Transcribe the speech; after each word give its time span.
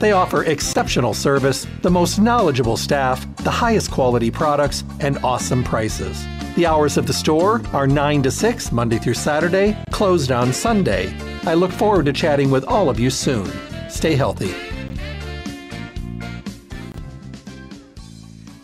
They 0.00 0.12
offer 0.12 0.44
exceptional 0.44 1.12
service, 1.12 1.66
the 1.82 1.90
most 1.90 2.18
knowledgeable 2.18 2.78
staff, 2.78 3.26
the 3.44 3.50
highest 3.50 3.90
quality 3.90 4.30
products, 4.30 4.82
and 5.00 5.18
awesome 5.18 5.62
prices. 5.62 6.24
The 6.56 6.64
hours 6.64 6.96
of 6.96 7.06
the 7.06 7.12
store 7.12 7.60
are 7.74 7.86
9 7.86 8.22
to 8.22 8.30
6, 8.30 8.72
Monday 8.72 8.96
through 8.96 9.12
Saturday, 9.12 9.76
closed 9.90 10.32
on 10.32 10.54
Sunday. 10.54 11.14
I 11.42 11.52
look 11.52 11.70
forward 11.70 12.06
to 12.06 12.14
chatting 12.14 12.50
with 12.50 12.64
all 12.64 12.88
of 12.88 12.98
you 12.98 13.10
soon. 13.10 13.52
Stay 13.90 14.14
healthy. 14.14 14.54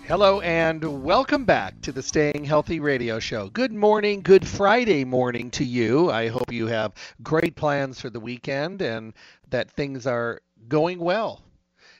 Hello 0.08 0.40
and 0.40 1.02
welcome 1.02 1.44
back 1.44 1.78
to 1.82 1.92
the 1.92 2.02
Staying 2.02 2.44
Healthy 2.44 2.80
Radio 2.80 3.18
Show. 3.18 3.50
Good 3.50 3.74
morning, 3.74 4.22
good 4.22 4.48
Friday 4.48 5.04
morning 5.04 5.50
to 5.50 5.64
you. 5.64 6.10
I 6.10 6.28
hope 6.28 6.50
you 6.50 6.66
have 6.68 6.94
great 7.22 7.56
plans 7.56 8.00
for 8.00 8.08
the 8.08 8.20
weekend 8.20 8.80
and 8.80 9.12
that 9.50 9.70
things 9.70 10.06
are 10.06 10.40
going 10.68 10.98
well. 10.98 11.42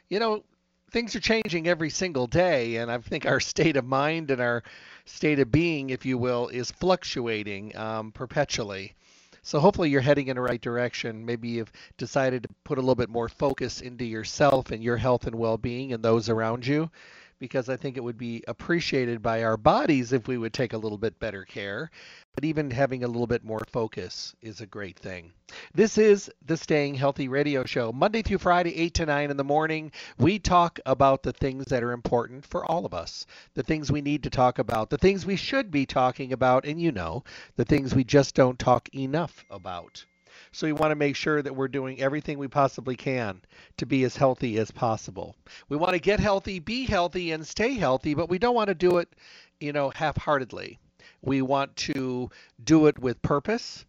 You 0.09 0.19
know, 0.19 0.45
things 0.91 1.17
are 1.17 1.21
changing 1.21 1.67
every 1.67 1.91
single 1.91 2.27
day, 2.27 2.77
and 2.77 2.91
I 2.91 2.99
think 2.99 3.27
our 3.27 3.41
state 3.53 3.77
of 3.77 3.85
mind 3.85 4.31
and 4.31 4.41
our 4.41 4.63
state 5.05 5.39
of 5.39 5.51
being, 5.51 5.91
if 5.91 6.07
you 6.07 6.19
will, 6.19 6.49
is 6.49 6.71
fluctuating 6.71 7.77
um, 7.77 8.13
perpetually. 8.13 8.95
So 9.43 9.61
hopefully 9.61 9.91
you're 9.91 10.01
heading 10.01 10.27
in 10.27 10.35
the 10.35 10.43
right 10.43 10.61
direction. 10.61 11.25
Maybe 11.25 11.49
you've 11.49 11.71
decided 11.99 12.43
to 12.43 12.49
put 12.65 12.79
a 12.79 12.81
little 12.81 12.97
bit 12.97 13.09
more 13.09 13.29
focus 13.29 13.81
into 13.81 14.05
yourself 14.05 14.73
and 14.73 14.83
your 14.83 14.97
health 14.97 15.27
and 15.29 15.37
well-being 15.37 15.93
and 15.93 16.03
those 16.03 16.29
around 16.29 16.67
you 16.67 16.91
because 17.39 17.69
I 17.69 17.77
think 17.77 17.97
it 17.97 18.05
would 18.05 18.19
be 18.19 18.43
appreciated 18.49 19.23
by 19.23 19.43
our 19.43 19.57
bodies 19.57 20.13
if 20.13 20.27
we 20.27 20.39
would 20.39 20.53
take 20.53 20.73
a 20.73 20.79
little 20.79 20.99
bit 20.99 21.19
better 21.19 21.45
care. 21.45 21.91
But 22.35 22.45
even 22.45 22.71
having 22.71 23.05
a 23.05 23.09
little 23.09 23.27
bit 23.27 23.45
more 23.45 23.63
focus 23.71 24.35
is 24.43 24.61
a 24.61 24.67
great 24.67 24.99
thing. 24.99 25.33
This 25.75 25.99
is 25.99 26.31
the 26.45 26.57
Staying 26.57 26.95
Healthy 26.95 27.29
Radio 27.29 27.65
Show. 27.65 27.93
Monday 27.93 28.23
through 28.23 28.39
Friday, 28.39 28.77
8 28.77 28.95
to 28.95 29.07
9 29.07 29.31
in 29.31 29.37
the 29.37 29.45
morning, 29.45 29.93
we 30.19 30.39
talk 30.39 30.79
about 30.87 31.23
the 31.23 31.33
things 31.33 31.67
that 31.67 31.83
are 31.83 31.93
important 31.93 32.45
for 32.45 32.65
all 32.65 32.85
of 32.85 32.95
us, 32.95 33.27
the 33.55 33.63
things 33.63 33.91
we 33.91 34.03
need 34.03 34.23
to 34.25 34.31
talk 34.31 34.59
about, 34.59 34.91
the 34.91 34.99
things 34.99 35.25
we 35.25 35.37
should 35.37 35.71
be 35.71 35.87
talking 35.87 36.33
about, 36.33 36.65
and 36.67 36.81
you 36.81 36.93
know, 36.93 37.25
the 37.57 37.65
things 37.65 37.95
we 37.95 38.05
just 38.05 38.35
don't 38.35 38.59
talk 38.59 38.89
enough 38.95 39.45
about. 39.51 40.05
So 40.57 40.67
we 40.67 40.73
want 40.73 40.91
to 40.91 40.97
make 40.97 41.17
sure 41.17 41.43
that 41.43 41.55
we're 41.55 41.69
doing 41.69 42.01
everything 42.01 42.39
we 42.39 42.49
possibly 42.49 42.97
can 42.97 43.43
to 43.77 43.85
be 43.85 44.05
as 44.05 44.17
healthy 44.17 44.57
as 44.57 44.71
possible. 44.71 45.37
We 45.69 45.77
want 45.77 45.93
to 45.93 45.99
get 45.99 46.19
healthy, 46.19 46.61
be 46.61 46.87
healthy, 46.87 47.33
and 47.33 47.47
stay 47.47 47.75
healthy, 47.75 48.15
but 48.15 48.31
we 48.31 48.39
don't 48.39 48.55
want 48.55 48.69
to 48.69 48.75
do 48.75 48.97
it, 48.97 49.15
you 49.61 49.75
know, 49.75 49.91
half-heartedly. 49.91 50.79
We 51.21 51.43
want 51.43 51.77
to 51.77 52.31
do 52.65 52.87
it 52.87 52.99
with 52.99 53.21
purpose, 53.21 53.85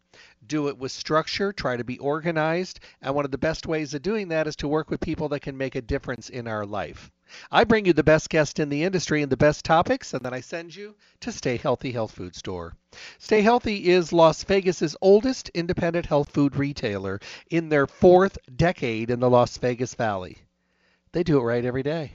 do 0.46 0.68
it 0.68 0.78
with 0.78 0.92
structure, 0.92 1.54
try 1.54 1.78
to 1.78 1.86
be 1.86 2.00
organized, 2.00 2.82
and 3.02 3.16
one 3.16 3.24
of 3.24 3.32
the 3.32 3.38
best 3.38 3.66
ways 3.66 3.94
of 3.94 4.02
doing 4.02 4.28
that 4.28 4.46
is 4.46 4.58
to 4.58 4.68
work 4.68 4.90
with 4.90 5.00
people 5.00 5.30
that 5.30 5.40
can 5.40 5.56
make 5.56 5.76
a 5.76 5.82
difference 5.82 6.28
in 6.28 6.50
our 6.50 6.66
life. 6.66 7.10
I 7.52 7.64
bring 7.64 7.86
you 7.86 7.94
the 7.94 8.04
best 8.04 8.30
guest 8.30 8.60
in 8.60 8.70
the 8.70 8.84
industry 8.84 9.22
and 9.22 9.32
the 9.32 9.38
best 9.38 9.66
topics, 9.66 10.14
and 10.14 10.24
then 10.24 10.34
I 10.34 10.42
send 10.42 10.76
you 10.76 10.96
to 11.22 11.32
Stay 11.32 11.58
Healthy 11.58 11.92
Health 11.92 12.12
Food 12.12 12.36
Store. 12.36 12.74
Stay 13.20 13.42
Healthy 13.42 13.90
is 13.90 14.14
Las 14.14 14.44
Vegas's 14.44 14.96
oldest 15.02 15.50
independent 15.50 16.06
health 16.06 16.30
food 16.30 16.56
retailer 16.56 17.20
in 17.50 17.70
their 17.70 17.88
fourth 17.88 18.38
decade 18.56 19.10
in 19.10 19.20
the 19.20 19.30
Las 19.30 19.58
Vegas 19.58 19.96
Valley. 19.96 20.38
They 21.12 21.24
do 21.24 21.40
it 21.40 21.44
right 21.44 21.66
every 21.66 21.84
day. 21.84 22.14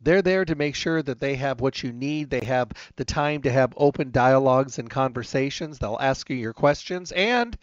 They're 0.00 0.22
there 0.22 0.44
to 0.44 0.54
make 0.54 0.74
sure 0.74 1.02
that 1.02 1.20
they 1.20 1.36
have 1.36 1.60
what 1.60 1.82
you 1.82 1.92
need. 1.92 2.30
They 2.30 2.44
have 2.44 2.70
the 2.96 3.04
time 3.04 3.42
to 3.42 3.50
have 3.50 3.72
open 3.76 4.10
dialogues 4.10 4.78
and 4.78 4.90
conversations. 4.90 5.78
They'll 5.78 5.98
ask 6.00 6.28
you 6.28 6.36
your 6.36 6.52
questions 6.52 7.12
and 7.12 7.56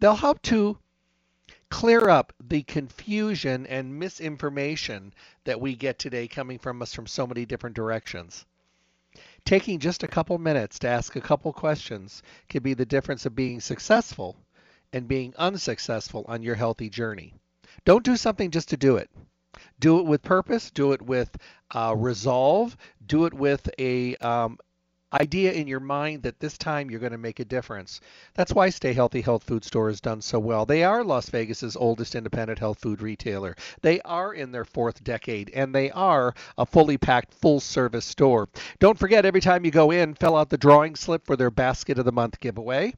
they'll 0.00 0.16
help 0.16 0.40
to 0.42 0.78
clear 1.72 2.10
up 2.10 2.34
the 2.38 2.62
confusion 2.62 3.66
and 3.66 3.98
misinformation 3.98 5.10
that 5.44 5.58
we 5.58 5.74
get 5.74 5.98
today 5.98 6.28
coming 6.28 6.58
from 6.58 6.82
us 6.82 6.92
from 6.92 7.06
so 7.06 7.26
many 7.26 7.46
different 7.46 7.74
directions. 7.74 8.44
Taking 9.46 9.78
just 9.78 10.02
a 10.02 10.08
couple 10.08 10.36
minutes 10.36 10.78
to 10.80 10.88
ask 10.88 11.16
a 11.16 11.20
couple 11.22 11.50
questions 11.50 12.22
can 12.50 12.62
be 12.62 12.74
the 12.74 12.84
difference 12.84 13.24
of 13.24 13.34
being 13.34 13.58
successful 13.58 14.36
and 14.92 15.08
being 15.08 15.32
unsuccessful 15.38 16.26
on 16.28 16.42
your 16.42 16.56
healthy 16.56 16.90
journey. 16.90 17.32
Don't 17.86 18.04
do 18.04 18.18
something 18.18 18.50
just 18.50 18.68
to 18.68 18.76
do 18.76 18.98
it. 18.98 19.08
Do 19.80 19.98
it 19.98 20.04
with 20.04 20.22
purpose, 20.22 20.70
do 20.70 20.92
it 20.92 21.00
with 21.00 21.34
uh, 21.70 21.94
resolve, 21.96 22.76
do 23.06 23.24
it 23.24 23.32
with 23.32 23.66
a 23.78 24.14
um, 24.16 24.58
idea 25.12 25.52
in 25.52 25.66
your 25.66 25.80
mind 25.80 26.22
that 26.22 26.40
this 26.40 26.56
time 26.56 26.90
you're 26.90 27.00
going 27.00 27.12
to 27.12 27.18
make 27.18 27.40
a 27.40 27.44
difference. 27.44 28.00
That's 28.34 28.52
why 28.52 28.70
Stay 28.70 28.92
Healthy 28.92 29.20
Health 29.20 29.44
Food 29.44 29.64
Store 29.64 29.88
has 29.88 30.00
done 30.00 30.20
so 30.22 30.38
well. 30.38 30.64
They 30.64 30.84
are 30.84 31.04
Las 31.04 31.28
Vegas's 31.28 31.76
oldest 31.76 32.14
independent 32.14 32.58
health 32.58 32.80
food 32.80 33.02
retailer. 33.02 33.56
They 33.82 34.00
are 34.02 34.32
in 34.32 34.52
their 34.52 34.64
fourth 34.64 35.02
decade 35.04 35.50
and 35.50 35.74
they 35.74 35.90
are 35.90 36.34
a 36.56 36.66
fully 36.66 36.98
packed 36.98 37.34
full 37.34 37.60
service 37.60 38.04
store. 38.04 38.48
Don't 38.78 38.98
forget 38.98 39.26
every 39.26 39.40
time 39.40 39.64
you 39.64 39.70
go 39.70 39.90
in, 39.90 40.14
fill 40.14 40.36
out 40.36 40.50
the 40.50 40.58
drawing 40.58 40.94
slip 40.94 41.26
for 41.26 41.36
their 41.36 41.50
basket 41.50 41.98
of 41.98 42.04
the 42.04 42.12
month 42.12 42.40
giveaway. 42.40 42.94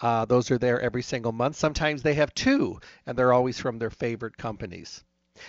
Uh, 0.00 0.24
those 0.24 0.50
are 0.50 0.58
there 0.58 0.80
every 0.80 1.02
single 1.02 1.32
month. 1.32 1.56
Sometimes 1.56 2.02
they 2.02 2.14
have 2.14 2.34
two 2.34 2.78
and 3.06 3.16
they're 3.16 3.32
always 3.32 3.58
from 3.58 3.78
their 3.78 3.90
favorite 3.90 4.36
companies. 4.36 5.02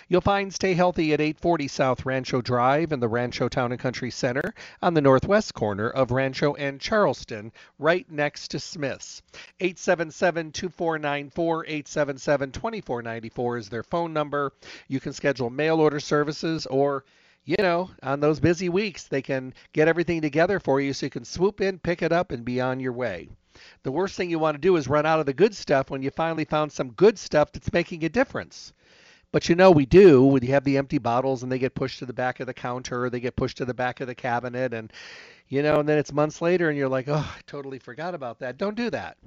You'll 0.08 0.20
find 0.20 0.52
Stay 0.52 0.74
Healthy 0.74 1.12
at 1.12 1.20
840 1.20 1.68
South 1.68 2.06
Rancho 2.06 2.40
Drive 2.40 2.92
in 2.92 3.00
the 3.00 3.08
Rancho 3.08 3.48
Town 3.48 3.72
and 3.72 3.80
Country 3.80 4.10
Center 4.10 4.54
on 4.82 4.94
the 4.94 5.00
northwest 5.00 5.54
corner 5.54 5.88
of 5.88 6.10
Rancho 6.10 6.54
and 6.54 6.80
Charleston, 6.80 7.52
right 7.78 8.10
next 8.10 8.50
to 8.52 8.58
Smith's. 8.58 9.22
877-2494, 9.60 11.32
877-2494 11.32 13.58
is 13.58 13.68
their 13.68 13.82
phone 13.82 14.12
number. 14.12 14.52
You 14.88 15.00
can 15.00 15.12
schedule 15.12 15.50
mail 15.50 15.80
order 15.80 16.00
services 16.00 16.66
or 16.66 17.04
you 17.48 17.56
know, 17.60 17.88
on 18.02 18.20
those 18.20 18.40
busy 18.40 18.68
weeks, 18.68 19.04
they 19.04 19.22
can 19.22 19.54
get 19.72 19.88
everything 19.88 20.20
together 20.20 20.60
for 20.60 20.82
you 20.82 20.92
so 20.92 21.06
you 21.06 21.10
can 21.10 21.24
swoop 21.24 21.62
in, 21.62 21.78
pick 21.78 22.02
it 22.02 22.12
up, 22.12 22.30
and 22.30 22.44
be 22.44 22.60
on 22.60 22.78
your 22.78 22.92
way. 22.92 23.26
The 23.84 23.90
worst 23.90 24.16
thing 24.16 24.28
you 24.28 24.38
want 24.38 24.56
to 24.56 24.60
do 24.60 24.76
is 24.76 24.86
run 24.86 25.06
out 25.06 25.18
of 25.18 25.24
the 25.24 25.32
good 25.32 25.54
stuff 25.54 25.88
when 25.88 26.02
you 26.02 26.10
finally 26.10 26.44
found 26.44 26.72
some 26.72 26.92
good 26.92 27.18
stuff 27.18 27.50
that's 27.50 27.72
making 27.72 28.04
a 28.04 28.10
difference. 28.10 28.74
But 29.30 29.48
you 29.48 29.54
know 29.54 29.70
we 29.70 29.84
do 29.86 30.38
you 30.40 30.52
have 30.52 30.64
the 30.64 30.78
empty 30.78 30.98
bottles 30.98 31.42
and 31.42 31.52
they 31.52 31.58
get 31.58 31.74
pushed 31.74 31.98
to 31.98 32.06
the 32.06 32.12
back 32.12 32.40
of 32.40 32.46
the 32.46 32.54
counter 32.54 33.10
they 33.10 33.20
get 33.20 33.36
pushed 33.36 33.58
to 33.58 33.64
the 33.64 33.74
back 33.74 34.00
of 34.00 34.06
the 34.06 34.14
cabinet 34.14 34.72
and 34.72 34.92
you 35.48 35.62
know 35.62 35.80
and 35.80 35.88
then 35.88 35.98
it's 35.98 36.12
months 36.12 36.40
later 36.40 36.68
and 36.68 36.78
you're 36.78 36.88
like, 36.88 37.08
"Oh, 37.08 37.14
I 37.36 37.40
totally 37.46 37.78
forgot 37.78 38.14
about 38.14 38.38
that." 38.40 38.56
Don't 38.58 38.76
do 38.76 38.90
that. 38.90 39.18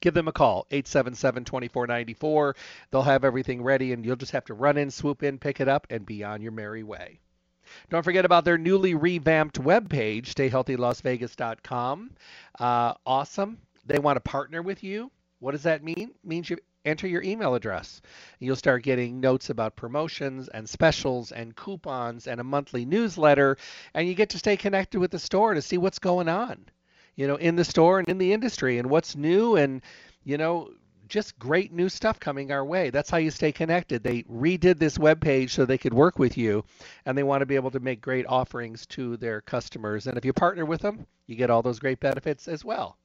Give 0.00 0.14
them 0.14 0.28
a 0.28 0.32
call, 0.32 0.66
877-2494. 0.70 2.54
They'll 2.90 3.02
have 3.02 3.24
everything 3.24 3.62
ready 3.62 3.92
and 3.92 4.04
you'll 4.04 4.16
just 4.16 4.32
have 4.32 4.44
to 4.46 4.54
run 4.54 4.76
in, 4.76 4.90
swoop 4.90 5.22
in, 5.22 5.38
pick 5.38 5.60
it 5.60 5.68
up 5.68 5.86
and 5.90 6.04
be 6.04 6.22
on 6.22 6.42
your 6.42 6.52
merry 6.52 6.82
way. 6.82 7.20
Don't 7.90 8.02
forget 8.04 8.24
about 8.24 8.44
their 8.44 8.58
newly 8.58 8.94
revamped 8.94 9.60
webpage, 9.60 10.26
stayhealthylasvegas.com. 10.34 12.10
Uh, 12.58 12.94
awesome. 13.04 13.58
They 13.86 13.98
want 13.98 14.16
to 14.16 14.20
partner 14.20 14.62
with 14.62 14.84
you. 14.84 15.10
What 15.38 15.52
does 15.52 15.64
that 15.64 15.82
mean? 15.82 16.10
It 16.10 16.24
means 16.24 16.50
you 16.50 16.58
enter 16.86 17.06
your 17.06 17.22
email 17.22 17.54
address. 17.54 18.00
You'll 18.38 18.56
start 18.56 18.84
getting 18.84 19.20
notes 19.20 19.50
about 19.50 19.76
promotions 19.76 20.48
and 20.48 20.68
specials 20.68 21.32
and 21.32 21.56
coupons 21.56 22.26
and 22.26 22.40
a 22.40 22.44
monthly 22.44 22.84
newsletter, 22.84 23.58
and 23.92 24.08
you 24.08 24.14
get 24.14 24.30
to 24.30 24.38
stay 24.38 24.56
connected 24.56 25.00
with 25.00 25.10
the 25.10 25.18
store 25.18 25.54
to 25.54 25.62
see 25.62 25.76
what's 25.76 25.98
going 25.98 26.28
on, 26.28 26.64
you 27.16 27.26
know, 27.26 27.36
in 27.36 27.56
the 27.56 27.64
store 27.64 27.98
and 27.98 28.08
in 28.08 28.18
the 28.18 28.32
industry 28.32 28.78
and 28.78 28.88
what's 28.88 29.16
new 29.16 29.56
and, 29.56 29.82
you 30.24 30.38
know, 30.38 30.70
just 31.08 31.38
great 31.38 31.72
new 31.72 31.88
stuff 31.88 32.18
coming 32.18 32.50
our 32.50 32.64
way. 32.64 32.90
That's 32.90 33.10
how 33.10 33.18
you 33.18 33.30
stay 33.30 33.52
connected. 33.52 34.02
They 34.02 34.22
redid 34.24 34.78
this 34.78 34.98
web 34.98 35.20
page 35.20 35.54
so 35.54 35.64
they 35.64 35.78
could 35.78 35.94
work 35.94 36.18
with 36.18 36.36
you 36.36 36.64
and 37.04 37.16
they 37.16 37.22
want 37.22 37.42
to 37.42 37.46
be 37.46 37.54
able 37.54 37.70
to 37.72 37.80
make 37.80 38.00
great 38.00 38.26
offerings 38.26 38.86
to 38.86 39.16
their 39.16 39.40
customers. 39.40 40.06
And 40.06 40.18
if 40.18 40.24
you 40.24 40.32
partner 40.32 40.64
with 40.64 40.80
them, 40.80 41.06
you 41.26 41.36
get 41.36 41.50
all 41.50 41.62
those 41.62 41.78
great 41.78 42.00
benefits 42.00 42.48
as 42.48 42.64
well. 42.64 42.98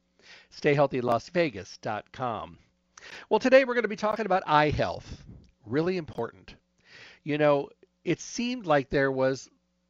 stayhealthylasvegas.com. 0.52 2.58
Well, 3.30 3.40
today 3.40 3.66
we're 3.66 3.74
going 3.74 3.84
to 3.84 3.90
be 3.90 3.96
talking 3.96 4.26
about 4.26 4.44
eye 4.46 4.70
health. 4.70 5.24
Really 5.66 5.98
important. 5.98 6.56
You 7.24 7.38
know, 7.38 7.70
it 8.04 8.20
seemed 8.20 8.66
like 8.66 8.90
there 8.90 9.12
was 9.12 9.50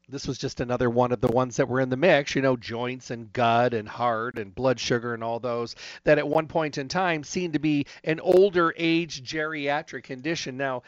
this 0.10 0.28
was 0.28 0.38
just 0.38 0.60
another 0.60 0.90
one 0.90 1.14
of 1.14 1.22
the 1.22 1.32
ones 1.32 1.56
that 1.56 1.70
were 1.70 1.80
in 1.80 1.90
the 1.90 1.96
mix, 1.96 2.36
you 2.36 2.42
know, 2.42 2.58
joints 2.58 3.12
and 3.12 3.32
gut 3.32 3.74
and 3.74 3.88
heart 3.88 4.38
and 4.38 4.54
blood 4.54 4.78
sugar 4.78 5.14
and 5.14 5.24
all 5.24 5.40
those 5.40 5.76
that 6.04 6.18
at 6.18 6.28
one 6.28 6.48
point 6.48 6.78
in 6.78 6.90
time 6.90 7.24
seemed 7.24 7.54
to 7.54 7.60
be 7.60 7.86
an 8.04 8.20
older 8.20 8.74
age 8.78 9.24
geriatric 9.24 10.04
condition. 10.04 10.58
Now, 10.58 10.84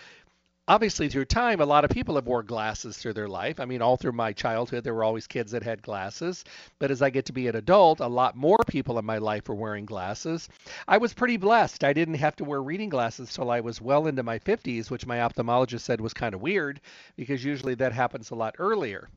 obviously 0.67 1.09
through 1.09 1.25
time 1.25 1.59
a 1.59 1.65
lot 1.65 1.83
of 1.83 1.91
people 1.91 2.15
have 2.15 2.25
wore 2.25 2.43
glasses 2.43 2.97
through 2.97 3.13
their 3.13 3.27
life. 3.27 3.59
I 3.59 3.65
mean 3.65 3.81
all 3.81 3.97
through 3.97 4.13
my 4.13 4.31
childhood 4.31 4.83
there 4.83 4.93
were 4.93 5.03
always 5.03 5.27
kids 5.27 5.51
that 5.51 5.63
had 5.63 5.81
glasses. 5.81 6.43
But 6.79 6.91
as 6.91 7.01
i 7.01 7.09
get 7.09 7.25
to 7.25 7.33
be 7.33 7.47
an 7.47 7.55
adult 7.55 7.99
a 7.99 8.07
lot 8.07 8.35
more 8.35 8.59
people 8.67 8.97
in 8.97 9.05
my 9.05 9.17
life 9.17 9.49
were 9.49 9.55
wearing 9.55 9.85
glasses. 9.85 10.47
I 10.87 10.97
was 10.97 11.13
pretty 11.13 11.37
blessed. 11.37 11.83
I 11.83 11.93
didn't 11.93 12.15
have 12.15 12.35
to 12.37 12.45
wear 12.45 12.61
reading 12.61 12.89
glasses 12.89 13.33
till 13.33 13.51
i 13.51 13.59
was 13.59 13.81
well 13.81 14.07
into 14.07 14.23
my 14.23 14.39
50s 14.39 14.89
which 14.89 15.05
my 15.05 15.17
ophthalmologist 15.17 15.81
said 15.81 15.99
was 15.99 16.13
kind 16.13 16.33
of 16.33 16.41
weird 16.41 16.79
because 17.17 17.43
usually 17.43 17.75
that 17.75 17.91
happens 17.91 18.31
a 18.31 18.35
lot 18.35 18.55
earlier. 18.57 19.09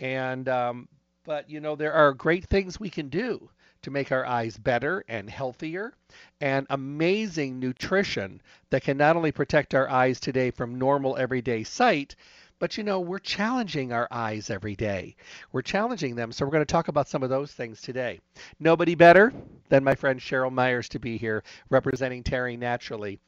And 0.00 0.48
um, 0.48 0.88
but 1.24 1.50
you 1.50 1.60
know 1.60 1.76
there 1.76 1.92
are 1.92 2.14
great 2.14 2.46
things 2.46 2.80
we 2.80 2.90
can 2.90 3.08
do 3.08 3.50
to 3.82 3.90
make 3.90 4.12
our 4.12 4.24
eyes 4.24 4.56
better 4.56 5.04
and 5.08 5.28
healthier, 5.28 5.92
and 6.40 6.66
amazing 6.70 7.58
nutrition 7.58 8.40
that 8.70 8.82
can 8.82 8.96
not 8.96 9.16
only 9.16 9.32
protect 9.32 9.74
our 9.74 9.88
eyes 9.88 10.20
today 10.20 10.50
from 10.50 10.78
normal 10.78 11.16
everyday 11.16 11.64
sight, 11.64 12.16
but 12.62 12.76
you 12.76 12.84
know, 12.84 13.00
we're 13.00 13.18
challenging 13.18 13.92
our 13.92 14.06
eyes 14.12 14.48
every 14.48 14.76
day. 14.76 15.16
We're 15.50 15.62
challenging 15.62 16.14
them. 16.14 16.30
So 16.30 16.44
we're 16.44 16.52
going 16.52 16.64
to 16.64 16.72
talk 16.72 16.86
about 16.86 17.08
some 17.08 17.24
of 17.24 17.28
those 17.28 17.50
things 17.50 17.80
today. 17.80 18.20
Nobody 18.60 18.94
better 18.94 19.32
than 19.68 19.82
my 19.82 19.96
friend 19.96 20.20
Cheryl 20.20 20.52
Myers 20.52 20.88
to 20.90 21.00
be 21.00 21.16
here 21.16 21.42
representing 21.70 22.22
Terry 22.22 22.56
Naturally. 22.56 23.18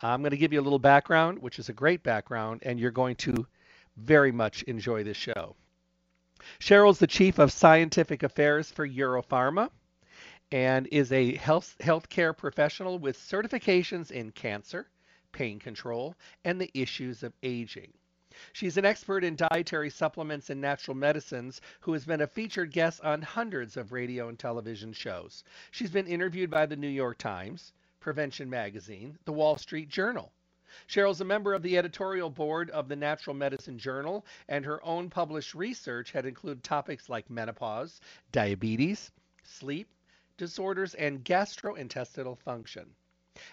I'm 0.00 0.20
going 0.20 0.30
to 0.30 0.36
give 0.36 0.52
you 0.52 0.60
a 0.60 0.62
little 0.62 0.78
background, 0.78 1.40
which 1.40 1.58
is 1.58 1.68
a 1.68 1.72
great 1.72 2.04
background, 2.04 2.62
and 2.64 2.78
you're 2.78 2.92
going 2.92 3.16
to 3.16 3.44
very 3.96 4.30
much 4.30 4.62
enjoy 4.62 5.02
this 5.02 5.16
show. 5.16 5.56
Cheryl's 6.60 7.00
the 7.00 7.08
Chief 7.08 7.40
of 7.40 7.50
Scientific 7.50 8.22
Affairs 8.22 8.70
for 8.70 8.86
Europharma 8.86 9.70
and 10.54 10.86
is 10.92 11.10
a 11.10 11.34
health 11.34 11.74
healthcare 11.80 12.34
professional 12.34 12.96
with 13.00 13.18
certifications 13.18 14.12
in 14.12 14.30
cancer, 14.30 14.86
pain 15.32 15.58
control, 15.58 16.14
and 16.44 16.60
the 16.60 16.70
issues 16.74 17.24
of 17.24 17.32
aging. 17.42 17.92
She's 18.52 18.76
an 18.76 18.84
expert 18.84 19.24
in 19.24 19.34
dietary 19.34 19.90
supplements 19.90 20.50
and 20.50 20.60
natural 20.60 20.96
medicines 20.96 21.60
who 21.80 21.92
has 21.92 22.04
been 22.04 22.20
a 22.20 22.28
featured 22.28 22.70
guest 22.70 23.00
on 23.00 23.20
hundreds 23.20 23.76
of 23.76 23.90
radio 23.90 24.28
and 24.28 24.38
television 24.38 24.92
shows. 24.92 25.42
She's 25.72 25.90
been 25.90 26.06
interviewed 26.06 26.50
by 26.50 26.66
the 26.66 26.76
New 26.76 26.86
York 26.86 27.18
Times, 27.18 27.72
Prevention 27.98 28.48
Magazine, 28.48 29.18
the 29.24 29.32
Wall 29.32 29.56
Street 29.56 29.88
Journal. 29.88 30.30
Cheryl's 30.86 31.20
a 31.20 31.24
member 31.24 31.52
of 31.52 31.62
the 31.62 31.76
editorial 31.76 32.30
board 32.30 32.70
of 32.70 32.86
the 32.86 32.94
Natural 32.94 33.34
Medicine 33.34 33.76
Journal, 33.76 34.24
and 34.48 34.64
her 34.64 34.84
own 34.84 35.10
published 35.10 35.56
research 35.56 36.12
had 36.12 36.26
included 36.26 36.62
topics 36.62 37.08
like 37.08 37.28
menopause, 37.28 38.00
diabetes, 38.30 39.10
sleep, 39.42 39.88
disorders, 40.36 40.94
and 40.94 41.24
gastrointestinal 41.24 42.38
function. 42.38 42.94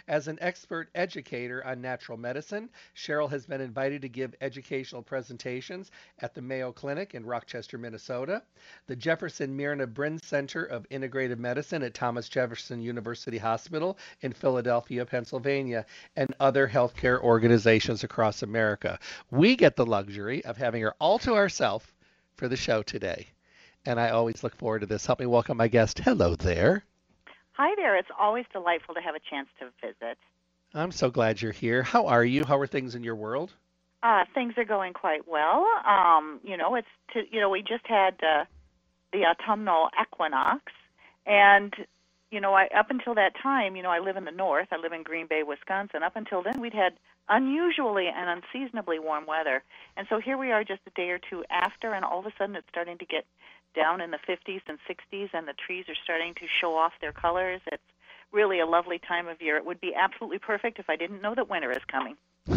As 0.08 0.28
an 0.28 0.38
expert 0.42 0.92
educator 0.94 1.66
on 1.66 1.82
natural 1.82 2.16
medicine, 2.16 2.70
Cheryl 2.96 3.32
has 3.32 3.48
been 3.48 3.62
invited 3.62 4.04
to 4.04 4.10
give 4.10 4.36
educational 4.40 5.02
presentations 5.02 5.90
at 6.20 6.36
the 6.36 6.42
Mayo 6.44 6.72
Clinic 6.72 7.16
in 7.16 7.26
Rochester, 7.26 7.80
Minnesota, 7.80 8.44
the 8.86 8.96
Jefferson 8.96 9.58
Myrna 9.58 9.88
Brind 9.88 10.24
Center 10.24 10.64
of 10.66 10.88
Integrative 10.90 11.40
Medicine 11.40 11.82
at 11.82 11.96
Thomas 11.96 12.30
Jefferson 12.30 12.80
University 12.80 13.40
Hospital 13.40 13.98
in 14.22 14.34
Philadelphia, 14.34 15.04
Pennsylvania, 15.04 15.88
and 16.16 16.36
other 16.40 16.68
healthcare 16.68 17.20
organizations 17.20 18.04
across 18.04 18.44
America. 18.44 19.00
We 19.32 19.56
get 19.56 19.76
the 19.76 19.88
luxury 19.88 20.46
of 20.46 20.58
having 20.58 20.84
her 20.84 20.94
all 21.00 21.18
to 21.18 21.34
ourselves 21.34 21.92
for 22.36 22.48
the 22.48 22.56
show 22.56 22.84
today 22.84 23.30
and 23.86 24.00
I 24.00 24.10
always 24.10 24.44
look 24.44 24.56
forward 24.56 24.80
to 24.80 24.86
this. 24.86 25.06
Help 25.06 25.20
me 25.20 25.26
welcome 25.26 25.58
my 25.58 25.68
guest. 25.68 26.00
Hello 26.00 26.36
there. 26.36 26.84
Hi 27.54 27.74
there. 27.76 27.98
It's 27.98 28.10
always 28.20 28.46
delightful 28.52 28.96
to 28.96 29.02
have 29.02 29.16
a 29.16 29.20
chance 29.30 29.48
to 29.60 29.70
visit. 29.86 30.18
I'm 30.74 30.92
so 30.92 31.10
glad 31.10 31.42
you're 31.42 31.52
here. 31.52 31.84
How 31.84 32.08
are 32.08 32.24
you? 32.24 32.46
How 32.46 32.58
are 32.60 32.68
things 32.68 32.96
in 32.96 33.04
your 33.04 33.16
world? 33.16 33.54
Uh, 34.04 34.26
things 34.34 34.54
are 34.58 34.66
going 34.66 34.94
quite 34.94 35.28
well. 35.28 35.68
Um, 35.86 36.40
you 36.44 36.58
know, 36.58 36.76
it's 36.76 36.88
to, 37.14 37.22
you 37.30 37.40
know 37.40 37.50
we 37.50 37.62
just 37.62 37.86
had 37.86 38.16
uh, 38.24 38.46
the 39.12 39.26
autumnal 39.26 39.90
equinox, 40.02 40.72
and 41.26 41.74
you 42.32 42.40
know, 42.40 42.54
I 42.54 42.68
up 42.76 42.90
until 42.90 43.14
that 43.16 43.34
time, 43.42 43.76
you 43.76 43.84
know, 43.84 43.92
I 43.92 44.00
live 44.00 44.16
in 44.16 44.26
the 44.26 44.32
north. 44.32 44.70
I 44.72 44.78
live 44.78 44.94
in 44.94 45.04
Green 45.04 45.28
Bay, 45.28 45.44
Wisconsin. 45.44 46.02
Up 46.04 46.16
until 46.16 46.42
then, 46.42 46.62
we'd 46.62 46.74
had 46.74 46.94
unusually 47.30 48.08
and 48.08 48.42
unseasonably 48.42 48.98
warm 48.98 49.26
weather, 49.28 49.62
and 49.98 50.08
so 50.10 50.20
here 50.20 50.38
we 50.38 50.52
are, 50.52 50.64
just 50.64 50.82
a 50.88 50.92
day 50.92 51.10
or 51.10 51.20
two 51.20 51.44
after, 51.52 51.94
and 51.94 52.06
all 52.06 52.20
of 52.20 52.26
a 52.26 52.32
sudden, 52.38 52.56
it's 52.56 52.68
starting 52.70 52.98
to 52.98 53.06
get 53.06 53.26
down 53.76 54.02
in 54.02 54.12
the 54.12 54.20
50s 54.28 54.62
and 54.68 54.78
60s, 54.90 55.30
and 55.34 55.48
the 55.48 55.54
trees 55.54 55.86
are 55.90 55.96
starting 56.04 56.34
to 56.36 56.46
show 56.60 56.76
off 56.78 56.94
their 57.02 57.12
colors. 57.12 57.62
It's 57.72 57.84
really 58.32 58.60
a 58.60 58.66
lovely 58.66 59.00
time 59.00 59.28
of 59.28 59.42
year. 59.42 59.58
It 59.58 59.66
would 59.66 59.82
be 59.82 59.94
absolutely 59.96 60.40
perfect 60.40 60.80
if 60.80 60.90
I 60.90 60.96
didn't 60.96 61.22
know 61.22 61.36
that 61.36 61.50
winter 61.50 61.72
is 61.72 61.84
coming. 61.92 62.16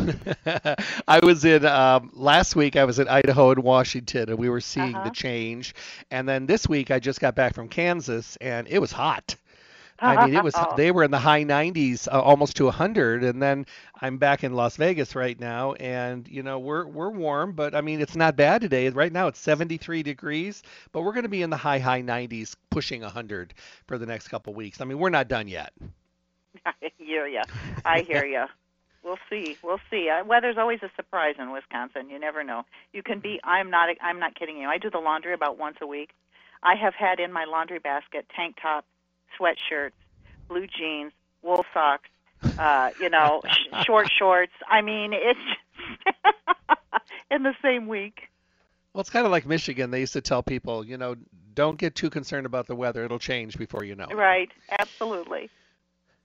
I 1.08 1.20
was 1.22 1.44
in 1.44 1.64
um, 1.66 2.10
last 2.14 2.56
week. 2.56 2.76
I 2.76 2.84
was 2.84 2.98
in 2.98 3.08
Idaho 3.08 3.50
and 3.50 3.62
Washington, 3.62 4.30
and 4.30 4.38
we 4.38 4.48
were 4.48 4.60
seeing 4.60 4.94
Uh-huh. 4.94 5.04
the 5.04 5.10
change. 5.10 5.74
And 6.10 6.28
then 6.28 6.46
this 6.46 6.68
week, 6.68 6.90
I 6.90 6.98
just 7.00 7.20
got 7.20 7.34
back 7.34 7.54
from 7.54 7.68
Kansas, 7.68 8.36
and 8.40 8.66
it 8.68 8.78
was 8.78 8.92
hot. 8.92 9.36
I 10.04 10.16
mean, 10.16 10.34
it 10.34 10.42
was 10.42 10.54
they 10.76 10.90
were 10.92 11.04
in 11.04 11.10
the 11.10 11.18
high 11.18 11.44
90s, 11.44 12.08
uh, 12.08 12.20
almost 12.20 12.56
to 12.56 12.64
100, 12.64 13.24
and 13.24 13.42
then 13.42 13.66
I'm 14.00 14.18
back 14.18 14.44
in 14.44 14.54
Las 14.54 14.76
Vegas 14.76 15.14
right 15.14 15.38
now, 15.38 15.72
and 15.74 16.28
you 16.28 16.42
know 16.42 16.58
we're 16.58 16.86
we're 16.86 17.10
warm, 17.10 17.52
but 17.52 17.74
I 17.74 17.80
mean 17.80 18.00
it's 18.00 18.16
not 18.16 18.36
bad 18.36 18.60
today. 18.62 18.88
Right 18.90 19.12
now 19.12 19.28
it's 19.28 19.38
73 19.40 20.02
degrees, 20.02 20.62
but 20.92 21.02
we're 21.02 21.12
going 21.12 21.24
to 21.24 21.28
be 21.28 21.42
in 21.42 21.50
the 21.50 21.56
high 21.56 21.78
high 21.78 22.02
90s, 22.02 22.56
pushing 22.70 23.02
100 23.02 23.54
for 23.86 23.98
the 23.98 24.06
next 24.06 24.28
couple 24.28 24.54
weeks. 24.54 24.80
I 24.80 24.84
mean 24.84 24.98
we're 24.98 25.10
not 25.10 25.28
done 25.28 25.48
yet. 25.48 25.72
I 26.66 26.90
hear 26.98 27.26
you. 27.26 27.42
I 27.84 28.02
hear 28.02 28.24
you. 28.24 28.46
We'll 29.02 29.18
see. 29.28 29.58
We'll 29.62 29.80
see. 29.90 30.08
Uh, 30.08 30.24
weather's 30.24 30.56
always 30.58 30.80
a 30.82 30.90
surprise 30.96 31.34
in 31.38 31.52
Wisconsin. 31.52 32.08
You 32.08 32.18
never 32.18 32.42
know. 32.42 32.64
You 32.92 33.02
can 33.02 33.20
be. 33.20 33.40
I'm 33.44 33.70
not. 33.70 33.88
I'm 34.00 34.18
not 34.18 34.34
kidding 34.34 34.56
you. 34.58 34.68
I 34.68 34.78
do 34.78 34.90
the 34.90 34.98
laundry 34.98 35.34
about 35.34 35.58
once 35.58 35.76
a 35.82 35.86
week. 35.86 36.10
I 36.62 36.74
have 36.76 36.94
had 36.94 37.20
in 37.20 37.30
my 37.32 37.44
laundry 37.44 37.78
basket 37.78 38.26
tank 38.34 38.56
tops, 38.60 38.86
sweatshirts, 39.38 39.92
blue 40.48 40.66
jeans, 40.66 41.12
wool 41.42 41.64
socks. 41.72 42.08
Uh, 42.58 42.90
you 43.00 43.08
know, 43.08 43.40
sh- 43.46 43.84
short 43.86 44.10
shorts. 44.18 44.52
I 44.68 44.82
mean, 44.82 45.12
it's 45.14 45.40
in 47.30 47.42
the 47.42 47.54
same 47.62 47.88
week. 47.88 48.28
Well, 48.92 49.00
it's 49.00 49.10
kind 49.10 49.26
of 49.26 49.32
like 49.32 49.46
Michigan. 49.46 49.90
They 49.90 50.00
used 50.00 50.12
to 50.12 50.20
tell 50.20 50.42
people, 50.42 50.84
you 50.84 50.96
know, 50.96 51.16
don't 51.54 51.78
get 51.78 51.94
too 51.94 52.10
concerned 52.10 52.46
about 52.46 52.66
the 52.66 52.76
weather. 52.76 53.04
It'll 53.04 53.18
change 53.18 53.56
before 53.58 53.82
you 53.82 53.96
know. 53.96 54.06
it. 54.10 54.14
Right. 54.14 54.50
Absolutely. 54.78 55.50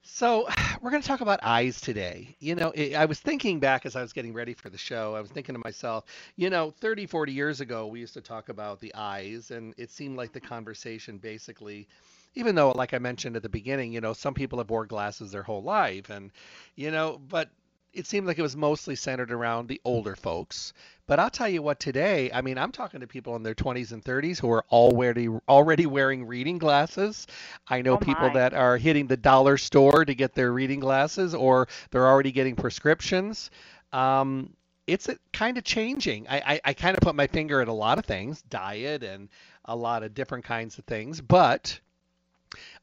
So, 0.03 0.47
we're 0.81 0.91
going 0.91 1.01
to 1.01 1.07
talk 1.07 1.21
about 1.21 1.39
eyes 1.43 1.81
today. 1.81 2.35
You 2.39 2.55
know, 2.55 2.71
i 2.77 2.93
I 2.95 3.05
was 3.05 3.19
thinking 3.19 3.59
back 3.59 3.85
as 3.85 3.95
I 3.95 4.01
was 4.01 4.13
getting 4.13 4.33
ready 4.33 4.53
for 4.53 4.69
the 4.69 4.77
show, 4.77 5.15
I 5.15 5.21
was 5.21 5.31
thinking 5.31 5.53
to 5.53 5.59
myself, 5.59 6.05
you 6.35 6.49
know, 6.49 6.71
30, 6.79 7.05
40 7.05 7.31
years 7.31 7.61
ago, 7.61 7.87
we 7.87 7.99
used 7.99 8.13
to 8.13 8.21
talk 8.21 8.49
about 8.49 8.79
the 8.79 8.93
eyes, 8.95 9.51
and 9.51 9.73
it 9.77 9.91
seemed 9.91 10.17
like 10.17 10.31
the 10.31 10.41
conversation 10.41 11.17
basically, 11.17 11.87
even 12.35 12.55
though, 12.55 12.71
like 12.71 12.93
I 12.93 12.99
mentioned 12.99 13.35
at 13.35 13.43
the 13.43 13.49
beginning, 13.49 13.91
you 13.91 14.01
know, 14.01 14.13
some 14.13 14.33
people 14.33 14.59
have 14.59 14.69
wore 14.69 14.85
glasses 14.85 15.31
their 15.31 15.43
whole 15.43 15.63
life, 15.63 16.09
and, 16.09 16.31
you 16.75 16.91
know, 16.91 17.19
but 17.27 17.49
it 17.91 18.05
seemed 18.05 18.27
like 18.27 18.37
it 18.37 18.43
was 18.43 18.55
mostly 18.55 18.95
centered 18.95 19.31
around 19.31 19.67
the 19.67 19.81
older 19.83 20.15
folks. 20.15 20.73
But 21.07 21.19
I'll 21.19 21.31
tell 21.31 21.49
you 21.49 21.63
what, 21.63 21.79
today, 21.79 22.29
I 22.31 22.41
mean, 22.41 22.57
I'm 22.59 22.71
talking 22.71 22.99
to 22.99 23.07
people 23.07 23.35
in 23.35 23.41
their 23.41 23.55
20s 23.55 23.91
and 23.91 24.03
30s 24.03 24.39
who 24.39 24.51
are 24.51 24.63
already 24.69 25.27
already 25.47 25.87
wearing 25.87 26.27
reading 26.27 26.59
glasses. 26.59 27.25
I 27.67 27.81
know 27.81 27.93
Oh 27.93 27.97
people 27.97 28.29
that 28.31 28.53
are 28.53 28.77
hitting 28.77 29.07
the 29.07 29.17
dollar 29.17 29.57
store 29.57 30.05
to 30.05 30.13
get 30.13 30.35
their 30.35 30.51
reading 30.53 30.79
glasses, 30.79 31.33
or 31.33 31.67
they're 31.89 32.07
already 32.07 32.31
getting 32.31 32.55
prescriptions. 32.55 33.49
Um, 33.91 34.53
it's 34.85 35.09
kind 35.33 35.57
of 35.57 35.63
changing. 35.63 36.27
I, 36.27 36.37
I, 36.37 36.61
I 36.65 36.73
kind 36.73 36.95
of 36.95 37.01
put 37.01 37.15
my 37.15 37.27
finger 37.27 37.61
at 37.61 37.67
a 37.67 37.73
lot 37.73 37.97
of 37.97 38.05
things, 38.05 38.41
diet 38.43 39.03
and 39.03 39.29
a 39.65 39.75
lot 39.75 40.03
of 40.03 40.13
different 40.13 40.45
kinds 40.45 40.77
of 40.77 40.85
things. 40.85 41.21
But 41.21 41.79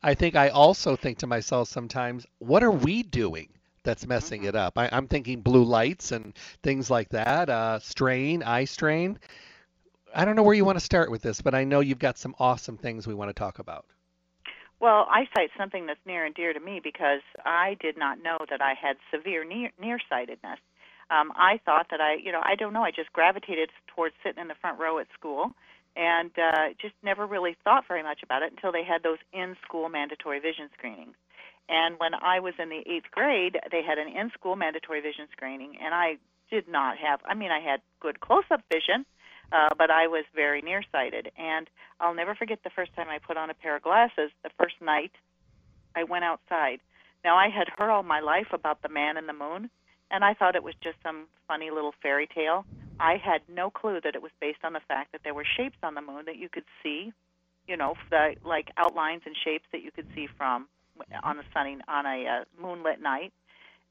I 0.03 0.15
think 0.15 0.37
I 0.37 0.49
also 0.49 0.97
think 0.97 1.19
to 1.19 1.27
myself 1.27 1.69
sometimes, 1.69 2.27
what 2.39 2.63
are 2.63 2.71
we 2.71 3.03
doing 3.03 3.49
that's 3.83 4.07
messing 4.07 4.43
Mhm. 4.43 4.49
it 4.49 4.55
up? 4.55 4.79
I, 4.79 4.89
I'm 4.93 5.09
thinking 5.09 5.41
blue 5.41 5.65
lights 5.65 6.13
and 6.13 6.35
things 6.63 6.91
like 6.91 7.09
that, 7.11 7.49
uh, 7.49 7.79
strain, 7.81 8.43
eye 8.43 8.65
strain. 8.65 9.19
I 10.15 10.25
don't 10.25 10.37
know 10.37 10.43
where 10.43 10.55
you 10.55 10.65
want 10.65 10.79
to 10.79 10.85
start 10.85 11.11
with 11.11 11.23
this, 11.23 11.41
but 11.43 11.55
I 11.55 11.65
know 11.65 11.81
you've 11.81 11.99
got 11.99 12.19
some 12.19 12.35
awesome 12.39 12.79
things 12.79 13.07
we 13.07 13.15
want 13.15 13.29
to 13.29 13.35
talk 13.35 13.59
about. 13.59 13.85
Well, 14.79 15.09
eyesight's 15.11 15.53
something 15.57 15.87
that's 15.87 16.05
near 16.07 16.25
and 16.25 16.35
dear 16.35 16.53
to 16.53 16.61
me 16.61 16.81
because 16.83 17.23
I 17.45 17.77
did 17.81 17.97
not 17.97 18.23
know 18.23 18.39
that 18.51 18.61
I 18.61 18.75
had 18.75 18.97
severe 19.11 19.45
near 19.45 19.71
nearsightedness. 19.81 20.59
Um, 21.09 21.33
I 21.37 21.61
thought 21.65 21.87
that 21.91 22.01
I, 22.01 22.15
you 22.15 22.33
know, 22.33 22.41
I 22.43 22.57
don't 22.57 22.73
know. 22.73 22.83
I 22.83 22.91
just 22.91 23.13
gravitated 23.13 23.71
towards 23.87 24.15
sitting 24.23 24.41
in 24.41 24.49
the 24.49 24.55
front 24.61 24.79
row 24.79 24.99
at 24.99 25.07
school, 25.15 25.53
and 25.97 26.31
uh, 26.39 26.69
just 26.81 26.95
never 27.03 27.27
really 27.27 27.57
thought 27.65 27.85
very 27.89 28.03
much 28.03 28.21
about 28.23 28.43
it 28.43 28.53
until 28.53 28.71
they 28.71 28.85
had 28.85 29.03
those 29.03 29.19
in-school 29.33 29.89
mandatory 29.89 30.39
vision 30.39 30.69
screenings. 30.77 31.17
And 31.69 31.99
when 31.99 32.15
I 32.15 32.39
was 32.41 32.55
in 32.59 32.69
the 32.69 32.83
eighth 32.87 33.11
grade, 33.11 33.59
they 33.73 33.83
had 33.83 33.99
an 33.99 34.09
in-school 34.09 34.55
mandatory 34.55 35.01
vision 35.01 35.27
screening, 35.33 35.77
and 35.83 35.95
I 35.95 36.19
did 36.51 36.69
not 36.69 36.97
have. 36.99 37.21
I 37.25 37.35
mean, 37.35 37.51
I 37.51 37.61
had 37.61 37.81
good 37.99 38.21
close-up 38.21 38.61
vision, 38.71 39.05
uh, 39.51 39.71
but 39.77 39.91
I 39.91 40.07
was 40.07 40.25
very 40.35 40.63
nearsighted. 40.63 41.33
And 41.37 41.69
I'll 41.99 42.15
never 42.15 42.35
forget 42.35 42.61
the 42.63 42.71
first 42.71 42.95
time 42.95 43.09
I 43.09 43.19
put 43.19 43.37
on 43.37 43.51
a 43.51 43.55
pair 43.55 43.75
of 43.75 43.83
glasses. 43.83 44.31
The 44.45 44.51
first 44.59 44.77
night, 44.81 45.13
I 45.97 46.05
went 46.05 46.25
outside. 46.25 46.79
Now 47.25 47.37
I 47.37 47.49
had 47.49 47.69
heard 47.77 47.91
all 47.91 48.05
my 48.05 48.21
life 48.21 48.49
about 48.53 48.83
the 48.83 48.89
man 48.89 49.17
in 49.17 49.27
the 49.27 49.33
moon, 49.33 49.71
and 50.11 50.25
I 50.25 50.35
thought 50.35 50.55
it 50.55 50.63
was 50.63 50.75
just 50.81 50.99
some 51.03 51.27
funny 51.49 51.71
little 51.71 51.95
fairy 52.01 52.29
tale. 52.33 52.65
I 52.99 53.17
had 53.17 53.43
no 53.49 53.71
clue 53.71 54.01
that 54.03 54.15
it 54.15 54.23
was 54.23 54.33
based 54.41 54.61
on 54.65 54.73
the 54.73 54.81
fact 54.81 55.13
that 55.13 55.23
there 55.25 55.35
were 55.35 55.45
shapes 55.57 55.77
on 55.83 55.95
the 55.95 56.01
moon 56.01 56.25
that 56.27 56.37
you 56.37 56.49
could 56.49 56.65
see, 56.83 57.13
you 57.67 57.77
know, 57.77 57.95
the 58.11 58.35
like 58.45 58.71
outlines 58.77 59.23
and 59.27 59.37
shapes 59.45 59.65
that 59.73 59.83
you 59.83 59.91
could 59.91 60.07
see 60.15 60.29
from 60.37 60.69
on 61.23 61.39
a 61.39 61.43
sunny 61.53 61.77
on 61.89 62.07
a 62.07 62.27
uh, 62.27 62.45
moonlit 62.61 63.01
night. 63.01 63.33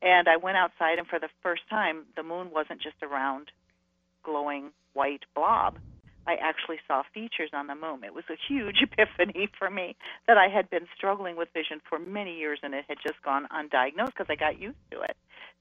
And 0.02 0.28
I 0.28 0.38
went 0.38 0.58
outside, 0.58 1.00
and 1.00 1.08
for 1.08 1.20
the 1.20 1.30
first 1.42 1.62
time, 1.70 2.04
the 2.16 2.24
moon 2.24 2.52
wasn't 2.52 2.82
just 2.82 2.98
a 3.02 3.08
round, 3.08 3.50
glowing 4.24 4.72
white 4.94 5.24
blob. 5.34 5.78
I 6.28 6.36
actually 6.42 6.78
saw 6.88 7.04
features 7.14 7.52
on 7.54 7.68
the 7.68 7.76
moon. 7.76 8.04
It 8.04 8.14
was 8.14 8.24
a 8.30 8.38
huge 8.48 8.82
epiphany 8.82 9.50
for 9.58 9.70
me 9.70 9.96
that 10.28 10.38
I 10.38 10.48
had 10.48 10.70
been 10.70 10.88
struggling 10.96 11.36
with 11.36 11.50
vision 11.54 11.82
for 11.88 12.00
many 12.00 12.38
years 12.38 12.60
and 12.64 12.74
it 12.74 12.86
had 12.88 12.98
just 13.06 13.22
gone 13.24 13.48
undiagnosed 13.52 14.14
because 14.18 14.28
I 14.30 14.36
got 14.36 14.60
used 14.60 14.78
to 14.92 15.02
it. 15.02 15.16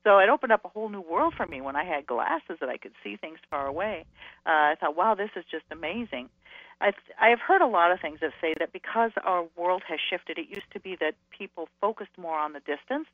So 0.05 0.19
it 0.19 0.29
opened 0.29 0.53
up 0.53 0.65
a 0.65 0.69
whole 0.69 0.91
new 0.91 1.01
world 1.01 1.35
for 1.35 1.47
me 1.47 1.63
when 1.63 1.77
I 1.77 1.85
had 1.85 2.07
glasses 2.07 2.59
that 2.61 2.69
I 2.69 2.77
could 2.77 2.93
see 3.03 3.17
things 3.17 3.39
far 3.51 3.67
away. 3.67 4.05
Uh, 4.47 4.73
I 4.73 4.75
thought, 4.79 4.97
wow, 4.97 5.15
this 5.15 5.31
is 5.35 5.45
just 5.51 5.65
amazing. 5.71 6.29
I've, 6.81 7.39
heard 7.41 7.63
a 7.63 7.67
lot 7.67 7.93
of 7.93 8.01
things 8.01 8.19
that 8.21 8.33
say 8.41 8.55
that 8.59 8.73
because 8.73 9.13
our 9.25 9.47
world 9.57 9.83
has 9.89 9.99
shifted, 10.11 10.39
it 10.39 10.49
used 10.49 10.71
to 10.73 10.81
be 10.81 10.97
that 11.01 11.15
people 11.31 11.69
focused 11.81 12.17
more 12.19 12.39
on 12.39 12.53
the 12.53 12.61
distance. 12.61 13.07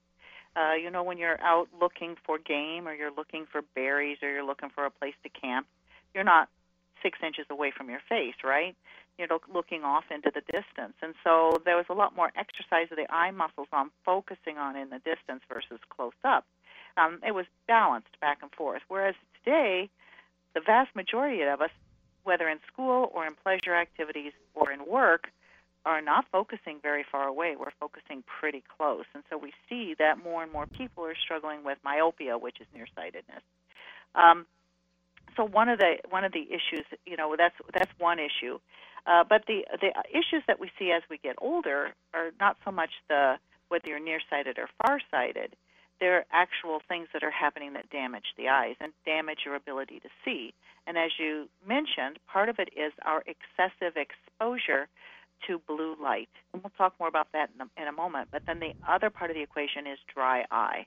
Uh, 0.57 0.75
you 0.75 0.91
know, 0.91 1.05
when 1.05 1.19
you're 1.19 1.41
out 1.41 1.69
looking 1.81 2.17
for 2.27 2.39
game 2.39 2.89
or 2.89 2.95
you're 2.95 3.13
looking 3.13 3.47
for 3.51 3.63
berries 3.75 4.19
or 4.23 4.31
you're 4.31 4.45
looking 4.45 4.71
for 4.71 4.85
a 4.85 4.91
place 4.91 5.15
to 5.23 5.29
camp, 5.29 5.67
you're 6.15 6.25
not 6.25 6.49
six 7.03 7.19
inches 7.25 7.47
away 7.51 7.73
from 7.77 7.91
your 7.91 8.01
face, 8.09 8.35
right? 8.45 8.77
You 9.19 9.27
know, 9.27 9.39
looking 9.53 9.85
off 9.85 10.05
into 10.11 10.31
the 10.33 10.41
distance. 10.41 10.95
And 11.03 11.15
so 11.25 11.61
there 11.65 11.77
was 11.77 11.87
a 11.89 11.95
lot 11.95 12.17
more 12.17 12.33
exercise 12.37 12.89
of 12.91 12.97
the 12.97 13.11
eye 13.13 13.31
muscles 13.31 13.69
on 13.73 13.91
focusing 14.05 14.59
on 14.59 14.77
in 14.77 14.91
the 14.91 14.99
distance 14.99 15.43
versus 15.53 15.79
close 15.91 16.19
up. 16.25 16.45
Um, 16.97 17.21
it 17.27 17.33
was 17.33 17.47
balanced 17.69 18.19
back 18.21 18.39
and 18.43 18.51
forth. 18.53 18.83
Whereas 18.89 19.15
today, 19.45 19.91
the 20.55 20.61
vast 20.61 20.95
majority 20.97 21.43
of 21.43 21.61
us, 21.61 21.71
whether 22.25 22.49
in 22.49 22.59
school 22.73 23.11
or 23.15 23.27
in 23.27 23.35
pleasure 23.35 23.75
activities 23.75 24.33
or 24.55 24.73
in 24.73 24.87
work, 24.87 25.29
are 25.87 26.03
not 26.03 26.27
focusing 26.31 26.79
very 26.83 27.05
far 27.11 27.27
away. 27.27 27.57
We're 27.59 27.73
focusing 27.81 28.23
pretty 28.39 28.63
close. 28.77 29.07
And 29.15 29.23
so 29.31 29.39
we 29.39 29.53
see 29.69 29.95
that 29.99 30.23
more 30.23 30.43
and 30.43 30.53
more 30.53 30.67
people 30.67 31.05
are 31.05 31.15
struggling 31.15 31.65
with 31.65 31.79
myopia, 31.83 32.37
which 32.37 32.61
is 32.61 32.67
nearsightedness. 32.75 33.43
Um, 34.15 34.47
so 35.37 35.45
one 35.45 35.69
of 35.69 35.79
the 35.79 35.97
one 36.09 36.25
of 36.25 36.33
the 36.33 36.47
issues, 36.49 36.87
you 37.07 37.17
know, 37.17 37.35
that's 37.37 37.55
that's 37.73 37.91
one 37.99 38.19
issue. 38.19 38.59
Uh, 39.07 39.25
but 39.29 39.45
the 39.47 39.65
the 39.81 39.93
issues 40.11 40.43
that 40.47 40.61
we 40.61 40.71
see 40.79 40.91
as 40.91 41.03
we 41.11 41.19
get 41.19 41.37
older 41.39 41.95
are 42.15 42.31
not 42.39 42.57
so 42.65 42.71
much 42.71 42.91
the 43.09 43.37
whether 43.69 43.89
you're 43.89 44.01
nearsighted 44.01 44.59
or 44.59 44.69
farsighted. 44.85 45.55
They're 46.01 46.25
actual 46.33 46.81
things 46.89 47.09
that 47.13 47.23
are 47.23 47.31
happening 47.31 47.75
that 47.75 47.91
damage 47.91 48.35
the 48.39 48.49
eyes 48.49 48.75
and 48.81 48.93
damage 49.05 49.41
your 49.45 49.55
ability 49.55 50.01
to 50.01 50.09
see. 50.25 50.55
And 50.87 50.97
as 50.97 51.11
you 51.19 51.49
mentioned, 51.67 52.19
part 52.27 52.49
of 52.49 52.59
it 52.59 52.71
is 52.75 52.93
our 53.05 53.23
excessive 53.27 53.97
exposure 53.97 54.89
to 55.47 55.61
blue 55.69 55.97
light. 56.03 56.31
And 56.53 56.63
we'll 56.63 56.73
talk 56.77 56.95
more 56.99 57.09
about 57.09 57.29
that 57.33 57.51
in 57.55 57.61
a, 57.61 57.83
in 57.83 57.87
a 57.89 57.93
moment. 57.93 58.29
But 58.33 58.43
then 58.47 58.61
the 58.61 58.73
other 58.89 59.11
part 59.11 59.31
of 59.31 59.37
the 59.37 59.43
equation 59.43 59.87
is 59.87 59.99
dry 60.13 60.45
eye. 60.51 60.87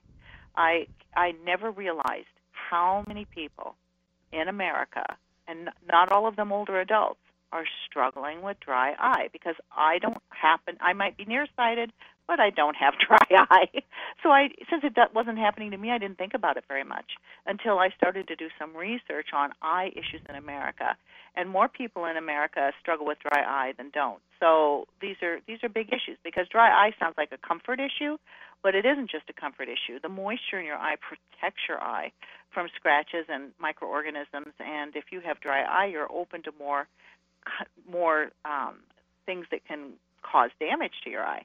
I 0.56 0.86
I 1.16 1.34
never 1.44 1.70
realized 1.70 2.26
how 2.50 3.04
many 3.06 3.24
people 3.24 3.76
in 4.34 4.48
America, 4.48 5.04
and 5.48 5.70
not 5.90 6.10
all 6.12 6.26
of 6.26 6.36
them 6.36 6.52
older 6.52 6.80
adults, 6.80 7.20
are 7.52 7.64
struggling 7.86 8.42
with 8.42 8.58
dry 8.58 8.94
eye 8.98 9.28
because 9.32 9.54
I 9.70 9.98
don't 9.98 10.22
happen, 10.30 10.76
I 10.80 10.92
might 10.92 11.16
be 11.16 11.24
nearsighted, 11.24 11.92
but 12.26 12.40
I 12.40 12.50
don't 12.50 12.76
have 12.76 12.94
dry 13.06 13.46
eye. 13.50 13.82
So 14.22 14.30
I, 14.30 14.48
since 14.70 14.84
it 14.84 14.94
wasn't 15.14 15.38
happening 15.38 15.70
to 15.72 15.76
me, 15.76 15.90
I 15.90 15.98
didn't 15.98 16.18
think 16.18 16.34
about 16.34 16.56
it 16.56 16.64
very 16.68 16.84
much 16.84 17.12
until 17.46 17.78
I 17.78 17.90
started 17.96 18.28
to 18.28 18.36
do 18.36 18.48
some 18.58 18.76
research 18.76 19.28
on 19.34 19.50
eye 19.62 19.90
issues 19.92 20.22
in 20.28 20.36
America. 20.36 20.96
And 21.36 21.50
more 21.50 21.68
people 21.68 22.04
in 22.06 22.16
America 22.16 22.70
struggle 22.80 23.06
with 23.06 23.18
dry 23.18 23.42
eye 23.42 23.72
than 23.76 23.90
don't. 23.92 24.20
So 24.40 24.86
these 25.00 25.16
are 25.22 25.38
these 25.46 25.58
are 25.62 25.68
big 25.68 25.88
issues 25.88 26.16
because 26.22 26.46
dry 26.48 26.70
eye 26.70 26.92
sounds 26.98 27.14
like 27.18 27.30
a 27.32 27.46
comfort 27.46 27.80
issue, 27.80 28.16
but 28.62 28.74
it 28.74 28.86
isn't 28.86 29.10
just 29.10 29.28
a 29.28 29.32
comfort 29.32 29.68
issue. 29.68 29.98
The 30.00 30.08
moisture 30.08 30.60
in 30.60 30.66
your 30.66 30.76
eye 30.76 30.94
protects 31.00 31.62
your 31.68 31.82
eye 31.82 32.12
from 32.52 32.68
scratches 32.76 33.26
and 33.28 33.50
microorganisms, 33.60 34.54
and 34.60 34.94
if 34.94 35.06
you 35.10 35.20
have 35.26 35.40
dry 35.40 35.62
eye, 35.62 35.86
you're 35.86 36.10
open 36.10 36.42
to 36.44 36.52
more 36.56 36.86
more 37.90 38.30
um, 38.44 38.76
things 39.26 39.46
that 39.50 39.64
can 39.66 39.94
cause 40.22 40.50
damage 40.60 40.94
to 41.04 41.10
your 41.10 41.24
eye. 41.24 41.44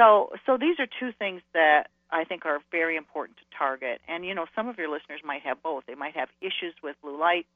So, 0.00 0.30
so 0.46 0.56
these 0.56 0.78
are 0.78 0.86
two 0.98 1.12
things 1.18 1.42
that 1.52 1.88
I 2.10 2.24
think 2.24 2.46
are 2.46 2.60
very 2.70 2.96
important 2.96 3.36
to 3.36 3.44
target. 3.56 4.00
And 4.08 4.24
you 4.24 4.34
know, 4.34 4.46
some 4.56 4.66
of 4.66 4.78
your 4.78 4.88
listeners 4.88 5.20
might 5.22 5.42
have 5.42 5.62
both. 5.62 5.84
They 5.86 5.94
might 5.94 6.16
have 6.16 6.30
issues 6.40 6.74
with 6.82 6.96
blue 7.02 7.20
light, 7.20 7.46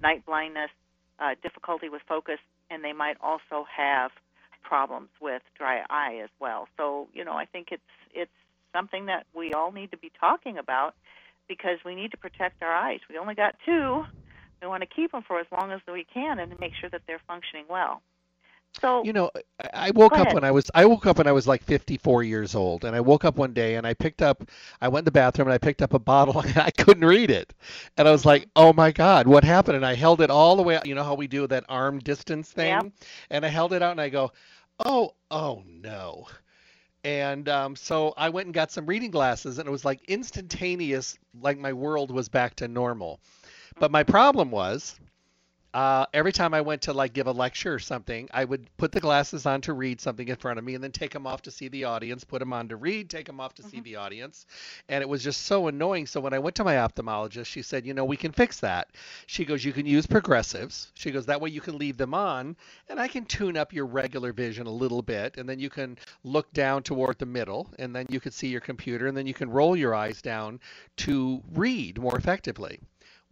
night 0.00 0.24
blindness, 0.24 0.70
uh, 1.18 1.34
difficulty 1.42 1.90
with 1.90 2.00
focus, 2.08 2.38
and 2.70 2.82
they 2.82 2.94
might 2.94 3.18
also 3.20 3.66
have 3.76 4.12
problems 4.62 5.10
with 5.20 5.42
dry 5.58 5.82
eye 5.90 6.20
as 6.24 6.30
well. 6.40 6.68
So, 6.78 7.08
you 7.12 7.22
know, 7.22 7.34
I 7.34 7.44
think 7.44 7.68
it's 7.70 7.82
it's 8.14 8.32
something 8.72 9.06
that 9.06 9.26
we 9.34 9.52
all 9.52 9.70
need 9.70 9.90
to 9.90 9.98
be 9.98 10.10
talking 10.18 10.56
about 10.56 10.94
because 11.48 11.78
we 11.84 11.94
need 11.94 12.12
to 12.12 12.16
protect 12.16 12.62
our 12.62 12.72
eyes. 12.72 13.00
We 13.10 13.18
only 13.18 13.34
got 13.34 13.56
two. 13.66 14.04
We 14.62 14.68
want 14.68 14.82
to 14.82 14.88
keep 14.88 15.12
them 15.12 15.22
for 15.28 15.38
as 15.38 15.46
long 15.52 15.70
as 15.70 15.80
we 15.86 16.06
can 16.14 16.38
and 16.38 16.58
make 16.58 16.72
sure 16.80 16.88
that 16.88 17.02
they're 17.06 17.20
functioning 17.28 17.66
well. 17.68 18.00
So 18.80 19.02
you 19.04 19.12
know, 19.12 19.30
I 19.74 19.90
woke 19.90 20.16
up 20.16 20.32
when 20.32 20.44
I 20.44 20.50
was 20.52 20.70
I 20.74 20.86
woke 20.86 21.06
up 21.06 21.18
when 21.18 21.26
I 21.26 21.32
was 21.32 21.46
like 21.48 21.62
54 21.64 22.22
years 22.22 22.54
old, 22.54 22.84
and 22.84 22.94
I 22.94 23.00
woke 23.00 23.24
up 23.24 23.36
one 23.36 23.52
day 23.52 23.74
and 23.74 23.86
I 23.86 23.94
picked 23.94 24.22
up 24.22 24.44
I 24.80 24.88
went 24.88 25.02
in 25.02 25.04
the 25.06 25.10
bathroom 25.10 25.48
and 25.48 25.54
I 25.54 25.58
picked 25.58 25.82
up 25.82 25.92
a 25.92 25.98
bottle 25.98 26.40
and 26.40 26.56
I 26.56 26.70
couldn't 26.70 27.04
read 27.04 27.30
it, 27.30 27.52
and 27.96 28.06
I 28.06 28.12
was 28.12 28.24
like, 28.24 28.48
oh 28.54 28.72
my 28.72 28.92
god, 28.92 29.26
what 29.26 29.42
happened? 29.42 29.76
And 29.76 29.86
I 29.86 29.94
held 29.94 30.20
it 30.20 30.30
all 30.30 30.56
the 30.56 30.62
way. 30.62 30.78
You 30.84 30.94
know 30.94 31.02
how 31.02 31.14
we 31.14 31.26
do 31.26 31.46
that 31.48 31.64
arm 31.68 31.98
distance 31.98 32.52
thing, 32.52 32.68
yep. 32.68 32.92
and 33.30 33.44
I 33.44 33.48
held 33.48 33.72
it 33.72 33.82
out 33.82 33.92
and 33.92 34.00
I 34.00 34.08
go, 34.08 34.32
oh 34.84 35.14
oh 35.30 35.62
no. 35.66 36.26
And 37.02 37.48
um, 37.48 37.76
so 37.76 38.12
I 38.16 38.28
went 38.28 38.46
and 38.46 38.54
got 38.54 38.70
some 38.70 38.86
reading 38.86 39.10
glasses, 39.10 39.58
and 39.58 39.66
it 39.66 39.70
was 39.70 39.84
like 39.84 40.02
instantaneous, 40.06 41.18
like 41.40 41.58
my 41.58 41.72
world 41.72 42.10
was 42.10 42.28
back 42.28 42.54
to 42.56 42.68
normal. 42.68 43.20
But 43.78 43.90
my 43.90 44.02
problem 44.02 44.50
was 44.50 45.00
uh, 45.72 46.06
every 46.12 46.32
time 46.32 46.52
I 46.52 46.60
went 46.60 46.82
to 46.82 46.92
like 46.92 47.12
give 47.12 47.28
a 47.28 47.32
lecture 47.32 47.72
or 47.72 47.78
something, 47.78 48.28
I 48.32 48.44
would 48.44 48.68
put 48.76 48.90
the 48.90 49.00
glasses 49.00 49.46
on 49.46 49.60
to 49.62 49.72
read 49.72 50.00
something 50.00 50.26
in 50.26 50.36
front 50.36 50.58
of 50.58 50.64
me 50.64 50.74
and 50.74 50.82
then 50.82 50.90
take 50.90 51.12
them 51.12 51.26
off 51.26 51.42
to 51.42 51.50
see 51.50 51.68
the 51.68 51.84
audience, 51.84 52.24
put 52.24 52.40
them 52.40 52.52
on 52.52 52.68
to 52.68 52.76
read, 52.76 53.08
take 53.08 53.26
them 53.26 53.38
off 53.38 53.54
to 53.54 53.62
mm-hmm. 53.62 53.70
see 53.70 53.80
the 53.80 53.96
audience. 53.96 54.46
And 54.88 55.00
it 55.00 55.08
was 55.08 55.22
just 55.22 55.42
so 55.42 55.68
annoying. 55.68 56.06
So 56.06 56.20
when 56.20 56.32
I 56.32 56.40
went 56.40 56.56
to 56.56 56.64
my 56.64 56.74
ophthalmologist, 56.74 57.46
she 57.46 57.62
said, 57.62 57.86
you 57.86 57.94
know, 57.94 58.04
we 58.04 58.16
can 58.16 58.32
fix 58.32 58.58
that. 58.60 58.88
She 59.26 59.44
goes, 59.44 59.64
you 59.64 59.72
can 59.72 59.86
use 59.86 60.06
progressives. 60.06 60.90
She 60.94 61.12
goes, 61.12 61.26
that 61.26 61.40
way 61.40 61.50
you 61.50 61.60
can 61.60 61.78
leave 61.78 61.96
them 61.96 62.14
on 62.14 62.56
and 62.88 62.98
I 62.98 63.06
can 63.06 63.24
tune 63.24 63.56
up 63.56 63.72
your 63.72 63.86
regular 63.86 64.32
vision 64.32 64.66
a 64.66 64.72
little 64.72 65.02
bit. 65.02 65.36
And 65.36 65.48
then 65.48 65.60
you 65.60 65.70
can 65.70 65.98
look 66.24 66.52
down 66.52 66.82
toward 66.82 67.18
the 67.18 67.26
middle 67.26 67.72
and 67.78 67.94
then 67.94 68.06
you 68.08 68.18
can 68.18 68.32
see 68.32 68.48
your 68.48 68.60
computer 68.60 69.06
and 69.06 69.16
then 69.16 69.26
you 69.26 69.34
can 69.34 69.48
roll 69.48 69.76
your 69.76 69.94
eyes 69.94 70.20
down 70.20 70.58
to 70.96 71.40
read 71.52 72.00
more 72.00 72.16
effectively. 72.16 72.80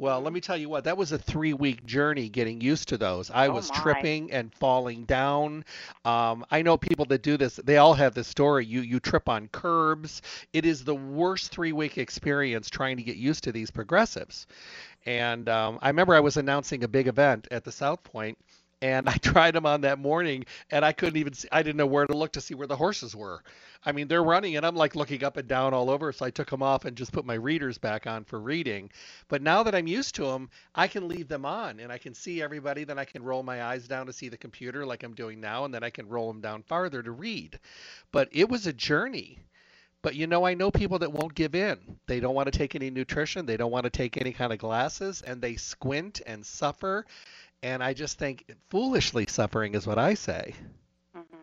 Well, 0.01 0.21
let 0.21 0.33
me 0.33 0.41
tell 0.41 0.57
you 0.57 0.69
what, 0.69 0.85
that 0.85 0.97
was 0.97 1.11
a 1.11 1.19
three 1.19 1.53
week 1.53 1.85
journey 1.85 2.29
getting 2.29 2.61
used 2.61 2.89
to 2.91 2.97
those. 2.97 3.33
I 3.33 3.49
oh 3.49 3.55
was 3.55 3.69
my. 3.71 3.81
tripping 3.81 4.31
and 4.31 4.55
falling 4.55 5.05
down. 5.05 5.65
Um, 6.05 6.47
I 6.53 6.63
know 6.63 6.77
people 6.77 7.05
that 7.07 7.23
do 7.23 7.37
this, 7.37 7.57
they 7.57 7.79
all 7.79 7.95
have 7.95 8.15
this 8.15 8.29
story. 8.29 8.65
You, 8.65 8.81
you 8.81 9.01
trip 9.01 9.29
on 9.29 9.49
curbs. 9.49 10.23
It 10.53 10.65
is 10.65 10.85
the 10.85 10.95
worst 10.95 11.51
three 11.51 11.73
week 11.73 11.99
experience 11.99 12.71
trying 12.71 12.97
to 12.99 13.03
get 13.03 13.17
used 13.17 13.43
to 13.45 13.53
these 13.53 13.73
progressives. 13.73 14.47
And 15.05 15.49
um, 15.49 15.81
I 15.83 15.89
remember 15.89 16.15
I 16.15 16.21
was 16.21 16.37
announcing 16.37 16.85
a 16.85 16.89
big 16.89 17.09
event 17.09 17.49
at 17.51 17.65
the 17.65 17.73
South 17.73 18.05
Point 18.05 18.39
and 18.83 19.09
I 19.09 19.13
tried 19.23 19.55
them 19.55 19.67
on 19.67 19.83
that 19.83 19.99
morning 19.99 20.45
and 20.71 20.85
I 20.85 20.93
couldn't 20.93 21.17
even 21.17 21.33
see, 21.35 21.49
I 21.53 21.63
didn't 21.63 21.77
know 21.77 21.87
where 21.87 22.07
to 22.07 22.17
look 22.17 22.33
to 22.33 22.41
see 22.41 22.55
where 22.55 22.67
the 22.67 22.77
horses 22.77 23.15
were. 23.17 23.43
I 23.85 23.93
mean, 23.93 24.09
they're 24.09 24.25
running 24.25 24.57
and 24.57 24.67
I'm 24.67 24.77
like 24.77 24.97
looking 24.97 25.25
up 25.25 25.37
and 25.37 25.49
down 25.49 25.75
all 25.75 25.91
over. 25.91 26.13
So 26.13 26.25
I 26.27 26.31
took 26.31 26.51
them 26.51 26.63
off 26.63 26.85
and 26.85 26.97
just 26.97 27.13
put 27.13 27.25
my 27.25 27.35
readers 27.35 27.79
back 27.79 28.07
on 28.07 28.25
for 28.25 28.41
reading. 28.41 28.91
But 29.29 29.43
now 29.43 29.63
that 29.63 29.75
I'm 29.75 29.87
used 29.87 30.15
to 30.17 30.25
them, 30.25 30.51
I 30.75 30.87
can 30.89 31.09
leave 31.09 31.29
them 31.29 31.45
on 31.45 31.81
and 31.81 31.93
I 31.93 31.99
can 31.99 32.15
see 32.15 32.43
everybody. 32.43 32.85
Then 32.85 32.99
I 32.99 33.05
can 33.05 33.23
roll 33.23 33.43
my 33.43 33.65
eyes 33.65 33.89
down 33.89 34.07
to 34.07 34.13
see 34.13 34.29
the 34.29 34.37
computer 34.37 34.87
like 34.87 35.03
I'm 35.03 35.15
doing 35.15 35.41
now. 35.41 35.65
And 35.65 35.75
then 35.75 35.85
I 35.85 35.91
can 35.91 36.09
roll 36.09 36.29
them 36.33 36.41
down 36.41 36.63
farther 36.63 37.03
to 37.03 37.11
read. 37.13 37.59
But 38.13 38.29
it 38.33 38.49
was 38.49 38.67
a 38.67 38.73
journey. 38.73 39.41
But 40.03 40.15
you 40.15 40.29
know, 40.29 40.47
I 40.47 40.55
know 40.55 40.71
people 40.71 41.01
that 41.01 41.13
won't 41.13 41.35
give 41.35 41.55
in. 41.57 41.79
They 42.07 42.21
don't 42.21 42.35
want 42.35 42.51
to 42.51 42.57
take 42.57 42.77
any 42.77 42.91
nutrition. 42.91 43.47
They 43.47 43.57
don't 43.57 43.73
want 43.73 43.85
to 43.85 43.91
take 43.91 44.17
any 44.17 44.33
kind 44.33 44.53
of 44.53 44.59
glasses 44.59 45.23
and 45.23 45.43
they 45.43 45.57
squint 45.57 46.21
and 46.27 46.47
suffer 46.47 47.05
And 47.63 47.83
I 47.83 47.93
just 47.93 48.19
think 48.19 48.45
foolishly 48.71 49.27
suffering 49.29 49.75
is 49.75 49.87
what 49.87 49.99
I 49.99 50.15
say. 50.15 50.55
Mm-hmm. 51.17 51.37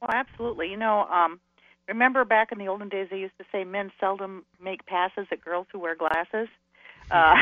Well, 0.00 0.10
absolutely. 0.12 0.70
You 0.70 0.76
know, 0.76 1.02
um, 1.04 1.40
remember 1.88 2.24
back 2.24 2.52
in 2.52 2.58
the 2.58 2.68
olden 2.68 2.88
days, 2.88 3.08
they 3.10 3.18
used 3.18 3.36
to 3.38 3.44
say 3.52 3.64
men 3.64 3.92
seldom 4.00 4.44
make 4.62 4.86
passes 4.86 5.26
at 5.30 5.44
girls 5.44 5.66
who 5.72 5.78
wear 5.78 5.94
glasses. 5.94 6.48
Uh, 7.10 7.36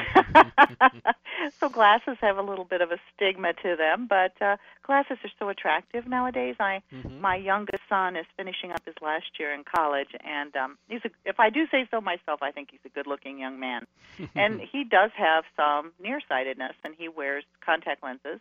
so 1.60 1.68
glasses 1.68 2.16
have 2.20 2.36
a 2.38 2.42
little 2.42 2.64
bit 2.64 2.80
of 2.80 2.90
a 2.90 2.98
stigma 3.14 3.52
to 3.54 3.76
them, 3.76 4.06
but 4.08 4.32
uh, 4.40 4.56
glasses 4.82 5.18
are 5.24 5.30
so 5.38 5.48
attractive 5.48 6.06
nowadays. 6.06 6.56
I, 6.60 6.82
mm-hmm. 6.92 7.20
my 7.20 7.36
youngest 7.36 7.82
son 7.88 8.16
is 8.16 8.26
finishing 8.36 8.72
up 8.72 8.84
his 8.84 8.94
last 9.02 9.38
year 9.38 9.52
in 9.52 9.64
college, 9.64 10.10
and 10.24 10.54
um, 10.56 10.78
he's 10.88 11.00
a, 11.04 11.10
if 11.24 11.40
I 11.40 11.50
do 11.50 11.66
say 11.70 11.86
so 11.90 12.00
myself, 12.00 12.42
I 12.42 12.50
think 12.50 12.68
he's 12.70 12.80
a 12.84 12.90
good-looking 12.90 13.38
young 13.38 13.58
man, 13.58 13.86
and 14.34 14.60
he 14.60 14.84
does 14.84 15.10
have 15.16 15.44
some 15.56 15.92
nearsightedness, 16.00 16.74
and 16.84 16.94
he 16.96 17.08
wears 17.08 17.44
contact 17.64 18.02
lenses. 18.02 18.40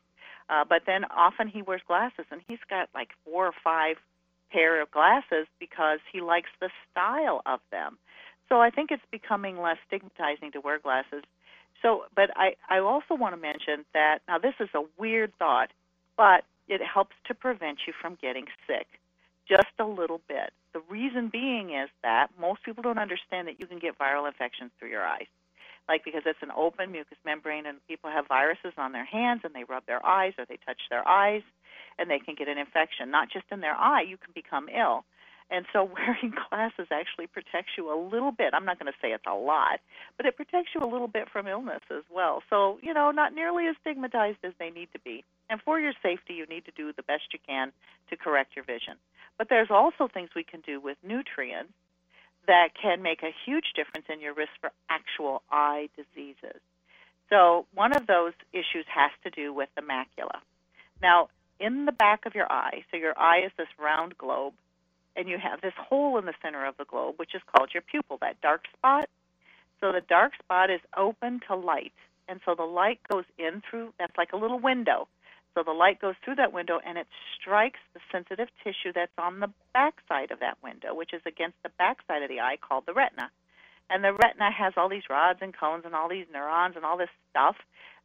Uh, 0.49 0.65
but 0.67 0.81
then 0.85 1.05
often 1.05 1.47
he 1.47 1.61
wears 1.61 1.81
glasses, 1.87 2.25
and 2.31 2.41
he's 2.47 2.59
got 2.69 2.89
like 2.93 3.09
four 3.23 3.47
or 3.47 3.53
five 3.63 3.97
pair 4.51 4.81
of 4.81 4.91
glasses 4.91 5.47
because 5.59 5.99
he 6.11 6.21
likes 6.21 6.49
the 6.61 6.69
style 6.91 7.41
of 7.45 7.59
them. 7.71 7.97
So 8.49 8.61
I 8.61 8.69
think 8.69 8.91
it's 8.91 9.03
becoming 9.11 9.59
less 9.59 9.77
stigmatizing 9.87 10.51
to 10.53 10.61
wear 10.61 10.79
glasses. 10.79 11.23
So, 11.81 12.05
but 12.15 12.29
I, 12.35 12.55
I 12.69 12.79
also 12.79 13.15
want 13.15 13.35
to 13.35 13.41
mention 13.41 13.85
that 13.93 14.19
now 14.27 14.37
this 14.37 14.53
is 14.59 14.69
a 14.73 14.83
weird 14.97 15.33
thought, 15.37 15.69
but 16.17 16.43
it 16.67 16.81
helps 16.81 17.15
to 17.27 17.33
prevent 17.33 17.79
you 17.87 17.93
from 17.99 18.17
getting 18.21 18.45
sick 18.67 18.87
just 19.47 19.73
a 19.79 19.85
little 19.85 20.21
bit. 20.27 20.53
The 20.73 20.81
reason 20.89 21.29
being 21.29 21.71
is 21.71 21.89
that 22.01 22.27
most 22.39 22.63
people 22.63 22.83
don't 22.83 22.97
understand 22.97 23.47
that 23.47 23.59
you 23.59 23.67
can 23.67 23.79
get 23.79 23.97
viral 23.97 24.27
infections 24.27 24.71
through 24.79 24.89
your 24.89 25.03
eyes. 25.03 25.27
Like 25.89 26.05
because 26.05 26.23
it's 26.25 26.39
an 26.41 26.51
open 26.55 26.91
mucous 26.91 27.17
membrane 27.25 27.65
and 27.65 27.77
people 27.87 28.09
have 28.09 28.27
viruses 28.27 28.71
on 28.77 28.93
their 28.93 29.05
hands 29.05 29.41
and 29.43 29.53
they 29.53 29.65
rub 29.65 29.85
their 29.85 30.03
eyes 30.05 30.33
or 30.37 30.45
they 30.45 30.57
touch 30.65 30.79
their 30.89 31.05
eyes 31.05 31.41
and 31.99 32.09
they 32.09 32.19
can 32.19 32.35
get 32.35 32.47
an 32.47 32.57
infection. 32.57 33.11
Not 33.11 33.29
just 33.29 33.45
in 33.51 33.59
their 33.59 33.75
eye, 33.75 34.03
you 34.07 34.17
can 34.17 34.31
become 34.33 34.69
ill. 34.69 35.03
And 35.49 35.65
so 35.73 35.83
wearing 35.93 36.33
glasses 36.49 36.87
actually 36.91 37.27
protects 37.27 37.71
you 37.77 37.93
a 37.93 37.97
little 37.97 38.31
bit. 38.31 38.53
I'm 38.53 38.65
not 38.65 38.79
going 38.79 38.91
to 38.91 38.97
say 39.01 39.11
it's 39.11 39.25
a 39.27 39.35
lot, 39.35 39.79
but 40.17 40.25
it 40.25 40.35
protects 40.35 40.69
you 40.73 40.81
a 40.81 40.89
little 40.89 41.07
bit 41.07 41.29
from 41.29 41.47
illness 41.47 41.81
as 41.91 42.03
well. 42.13 42.43
So, 42.49 42.79
you 42.81 42.93
know, 42.93 43.11
not 43.11 43.33
nearly 43.33 43.67
as 43.67 43.75
stigmatized 43.81 44.39
as 44.43 44.53
they 44.59 44.69
need 44.69 44.89
to 44.93 44.99
be. 44.99 45.23
And 45.49 45.61
for 45.61 45.79
your 45.79 45.93
safety, 46.01 46.33
you 46.33 46.45
need 46.45 46.65
to 46.65 46.71
do 46.71 46.91
the 46.93 47.03
best 47.03 47.23
you 47.33 47.39
can 47.47 47.71
to 48.09 48.17
correct 48.17 48.55
your 48.55 48.65
vision. 48.65 48.95
But 49.37 49.49
there's 49.49 49.71
also 49.71 50.07
things 50.07 50.29
we 50.35 50.43
can 50.43 50.61
do 50.61 50.79
with 50.79 50.97
nutrients 51.03 51.73
that 52.47 52.69
can 52.79 53.01
make 53.01 53.23
a 53.23 53.33
huge 53.45 53.73
difference 53.75 54.05
in 54.09 54.19
your 54.19 54.33
risk 54.33 54.51
for 54.59 54.71
actual 54.89 55.41
eye 55.51 55.89
diseases. 55.95 56.59
So, 57.29 57.65
one 57.73 57.95
of 57.95 58.05
those 58.05 58.33
issues 58.51 58.85
has 58.93 59.11
to 59.23 59.29
do 59.29 59.53
with 59.53 59.69
the 59.75 59.81
macula. 59.81 60.39
Now, 61.01 61.29
in 61.59 61.85
the 61.85 61.91
back 61.91 62.25
of 62.25 62.35
your 62.35 62.51
eye, 62.51 62.83
so 62.91 62.97
your 62.97 63.17
eye 63.17 63.43
is 63.45 63.51
this 63.57 63.67
round 63.79 64.17
globe, 64.17 64.53
and 65.15 65.27
you 65.27 65.37
have 65.37 65.61
this 65.61 65.73
hole 65.77 66.17
in 66.17 66.25
the 66.25 66.33
center 66.41 66.65
of 66.65 66.75
the 66.77 66.85
globe, 66.85 67.15
which 67.17 67.35
is 67.35 67.41
called 67.53 67.69
your 67.73 67.83
pupil, 67.83 68.17
that 68.21 68.41
dark 68.41 68.63
spot. 68.75 69.09
So 69.79 69.91
the 69.91 70.01
dark 70.01 70.33
spot 70.41 70.69
is 70.69 70.79
open 70.97 71.41
to 71.47 71.55
light, 71.55 71.93
and 72.27 72.39
so 72.45 72.55
the 72.55 72.63
light 72.63 72.99
goes 73.11 73.25
in 73.37 73.61
through, 73.69 73.93
that's 73.99 74.17
like 74.17 74.33
a 74.33 74.37
little 74.37 74.59
window. 74.59 75.07
So 75.55 75.61
the 75.63 75.71
light 75.71 75.99
goes 76.01 76.15
through 76.23 76.35
that 76.35 76.51
window 76.51 76.79
and 76.83 76.97
it 76.97 77.07
strikes 77.39 77.79
the 77.93 77.99
sensitive 78.11 78.47
tissue 78.63 78.91
that's 78.93 79.11
on 79.17 79.39
the 79.39 79.49
back 79.73 79.95
side 80.07 80.31
of 80.31 80.39
that 80.39 80.57
window, 80.63 80.95
which 80.95 81.13
is 81.13 81.21
against 81.27 81.57
the 81.63 81.69
back 81.77 81.97
side 82.07 82.23
of 82.23 82.29
the 82.29 82.39
eye 82.39 82.57
called 82.57 82.85
the 82.87 82.93
retina. 82.93 83.29
And 83.89 84.03
the 84.03 84.13
retina 84.13 84.51
has 84.51 84.73
all 84.77 84.89
these 84.89 85.09
rods 85.09 85.39
and 85.41 85.53
cones 85.55 85.83
and 85.85 85.93
all 85.93 86.09
these 86.09 86.25
neurons 86.33 86.75
and 86.75 86.83
all 86.83 86.97
this 86.97 87.13
stuff 87.29 87.55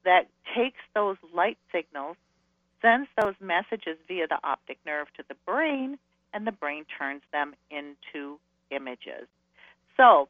that 0.05 0.29
takes 0.55 0.81
those 0.95 1.17
light 1.35 1.59
signals, 1.73 2.17
sends 2.83 3.09
those 3.17 3.35
messages 3.41 3.97
via 4.07 4.27
the 4.27 4.39
optic 4.45 4.79
nerve 4.85 5.07
to 5.17 5.25
the 5.29 5.37
brain, 5.47 5.99
and 6.33 6.47
the 6.47 6.53
brain 6.53 6.85
turns 6.99 7.23
them 7.33 7.55
into 7.71 8.39
images. 8.71 9.29
So 9.97 10.29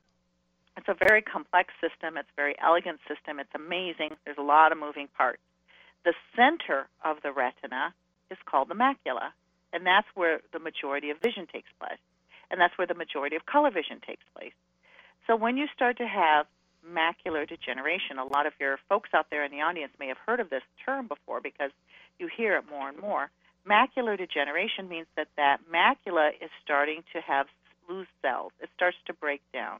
it's 0.77 0.89
a 0.89 0.97
very 1.09 1.23
complex 1.23 1.75
system. 1.81 2.17
It's 2.17 2.29
a 2.33 2.37
very 2.37 2.55
elegant 2.63 3.01
system. 3.09 3.41
It's 3.41 3.55
amazing. 3.55 4.17
There's 4.25 4.39
a 4.39 4.43
lot 4.43 4.73
of 4.73 4.79
moving 4.79 5.09
parts. 5.17 5.43
The 6.05 6.15
center 6.37 6.89
of 7.05 7.17
the 7.23 7.33
retina 7.33 7.93
is 8.31 8.39
called 8.47 8.69
the 8.69 8.75
macula, 8.75 9.35
and 9.73 9.85
that's 9.85 10.07
where 10.15 10.41
the 10.53 10.61
majority 10.61 11.11
of 11.11 11.19
vision 11.21 11.47
takes 11.53 11.69
place. 11.81 11.99
And 12.51 12.61
that's 12.61 12.79
where 12.79 12.87
the 12.87 12.95
majority 12.95 13.37
of 13.37 13.45
color 13.45 13.71
vision 13.71 14.01
takes 14.07 14.23
place. 14.35 14.55
So 15.27 15.37
when 15.37 15.57
you 15.57 15.67
start 15.75 15.99
to 15.99 16.07
have 16.07 16.47
macular 16.87 17.47
degeneration, 17.47 18.19
a 18.19 18.25
lot 18.25 18.47
of 18.47 18.53
your 18.59 18.79
folks 18.89 19.11
out 19.13 19.27
there 19.31 19.45
in 19.45 19.51
the 19.51 19.61
audience 19.61 19.93
may 19.99 20.09
have 20.09 20.17
heard 20.25 20.41
of 20.41 20.49
this 20.49 20.63
term 20.87 21.09
before 21.09 21.41
because 21.41 21.71
you 22.19 22.29
hear 22.35 22.57
it 22.57 22.65
more 22.71 22.89
and 22.89 22.99
more 22.99 23.31
macular 23.69 24.17
degeneration 24.17 24.89
means 24.89 25.07
that 25.17 25.29
that 25.37 25.59
macula 25.73 26.31
is 26.41 26.51
starting 26.65 27.03
to 27.13 27.21
have 27.21 27.47
lose 27.89 28.07
cells. 28.23 28.53
It 28.61 28.71
starts 28.75 28.97
to 29.07 29.13
break 29.13 29.41
down. 29.53 29.79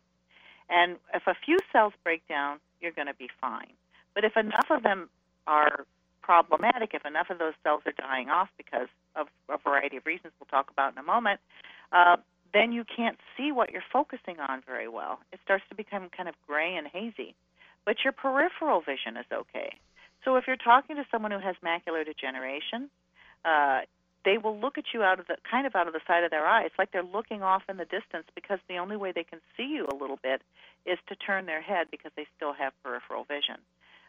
And 0.69 0.97
if 1.15 1.27
a 1.27 1.35
few 1.45 1.59
cells 1.73 1.93
break 2.05 2.27
down, 2.29 2.59
you're 2.81 2.93
going 2.93 3.07
to 3.07 3.15
be 3.15 3.29
fine. 3.41 3.73
But 4.15 4.25
if 4.25 4.37
enough 4.37 4.67
of 4.71 4.83
them 4.83 5.09
are 5.47 5.87
problematic, 6.23 6.91
if 6.93 7.07
enough 7.07 7.31
of 7.31 7.39
those 7.39 7.55
cells 7.63 7.83
are 7.87 7.93
dying 7.93 8.29
off 8.29 8.49
because 8.57 8.89
of 9.17 9.29
a 9.49 9.57
variety 9.59 9.97
of 9.97 10.07
reasons 10.07 10.33
we'll 10.39 10.47
talk 10.47 10.71
about 10.71 10.93
in 10.93 10.99
a 10.99 11.03
moment, 11.03 11.41
uh, 11.93 12.17
then 12.53 12.73
you 12.73 12.85
can't 12.85 13.19
see 13.37 13.53
what 13.53 13.71
you're 13.71 13.85
focusing 13.93 14.39
on 14.41 14.63
very 14.67 14.89
well. 14.89 15.21
It 15.33 15.41
starts 15.45 15.65
to 15.71 15.75
become 15.75 16.11
kind 16.15 16.29
of 16.29 16.35
gray 16.47 16.77
and 16.77 16.87
hazy. 16.87 17.35
But 17.85 17.97
your 18.05 18.13
peripheral 18.13 18.81
vision 18.81 19.17
is 19.17 19.27
okay. 19.33 19.77
So 20.25 20.37
if 20.37 20.45
you're 20.47 20.57
talking 20.57 20.97
to 20.97 21.07
someone 21.11 21.31
who 21.31 21.39
has 21.39 21.57
macular 21.65 22.05
degeneration, 22.05 22.91
uh, 23.45 23.81
they 24.25 24.37
will 24.37 24.59
look 24.59 24.79
at 24.79 24.85
you 24.93 25.03
out 25.03 25.21
of 25.21 25.27
the 25.27 25.37
kind 25.51 25.67
of 25.67 25.75
out 25.75 25.87
of 25.87 25.95
the 25.95 26.01
side 26.07 26.25
of 26.25 26.31
their 26.31 26.47
eye. 26.47 26.65
It's 26.65 26.79
like 26.79 26.93
they're 26.93 27.03
looking 27.03 27.43
off 27.43 27.63
in 27.69 27.77
the 27.77 27.85
distance 27.85 28.27
because 28.35 28.59
the 28.69 28.77
only 28.77 28.97
way 28.97 29.13
they 29.13 29.25
can 29.25 29.41
see 29.57 29.65
you 29.65 29.87
a 29.91 29.95
little 29.95 30.19
bit 30.23 30.43
is 30.85 30.99
to 31.09 31.17
turn 31.17 31.47
their 31.47 31.63
head 31.63 31.87
because 31.91 32.13
they 32.17 32.27
still 32.37 32.53
have 32.53 32.73
peripheral 32.83 33.25
vision. 33.25 33.57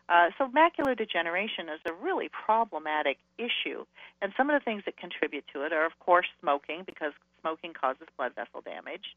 Uh, 0.09 0.31
so 0.37 0.47
macular 0.47 0.97
degeneration 0.97 1.69
is 1.69 1.79
a 1.85 1.93
really 1.93 2.29
problematic 2.29 3.17
issue, 3.37 3.85
and 4.21 4.33
some 4.35 4.49
of 4.49 4.59
the 4.59 4.65
things 4.65 4.81
that 4.85 4.97
contribute 4.97 5.45
to 5.53 5.61
it 5.63 5.71
are, 5.71 5.85
of 5.85 5.97
course, 5.99 6.25
smoking 6.41 6.81
because 6.83 7.13
smoking 7.41 7.73
causes 7.73 8.07
blood 8.17 8.33
vessel 8.33 8.61
damage, 8.65 9.15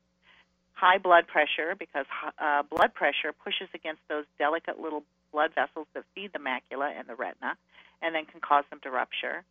high 0.75 0.98
blood 0.98 1.27
pressure 1.27 1.75
because 1.79 2.05
uh, 2.38 2.62
blood 2.62 2.92
pressure 2.92 3.33
pushes 3.33 3.68
against 3.75 4.03
those 4.11 4.27
delicate 4.38 4.79
little 4.79 5.03
blood 5.33 5.51
vessels 5.55 5.87
that 5.94 6.05
feed 6.14 6.31
the 6.35 6.38
macula 6.38 6.92
and 6.92 7.09
the 7.09 7.14
retina, 7.14 7.57
and 8.03 8.14
then 8.14 8.27
can 8.27 8.40
cause 8.40 8.64
them 8.68 8.79
to 8.83 8.90
rupture 8.90 9.44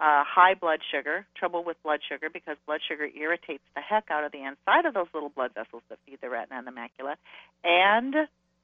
uh, 0.00 0.22
high 0.24 0.54
blood 0.54 0.80
sugar, 0.92 1.26
trouble 1.36 1.64
with 1.64 1.76
blood 1.82 2.00
sugar 2.08 2.28
because 2.32 2.56
blood 2.66 2.80
sugar 2.86 3.06
irritates 3.06 3.64
the 3.74 3.80
heck 3.80 4.10
out 4.10 4.24
of 4.24 4.32
the 4.32 4.38
inside 4.38 4.86
of 4.86 4.94
those 4.94 5.08
little 5.12 5.28
blood 5.30 5.52
vessels 5.54 5.82
that 5.88 5.98
feed 6.06 6.18
the 6.20 6.30
retina 6.30 6.58
and 6.58 6.66
the 6.66 6.70
macula, 6.70 7.16
and 7.64 8.14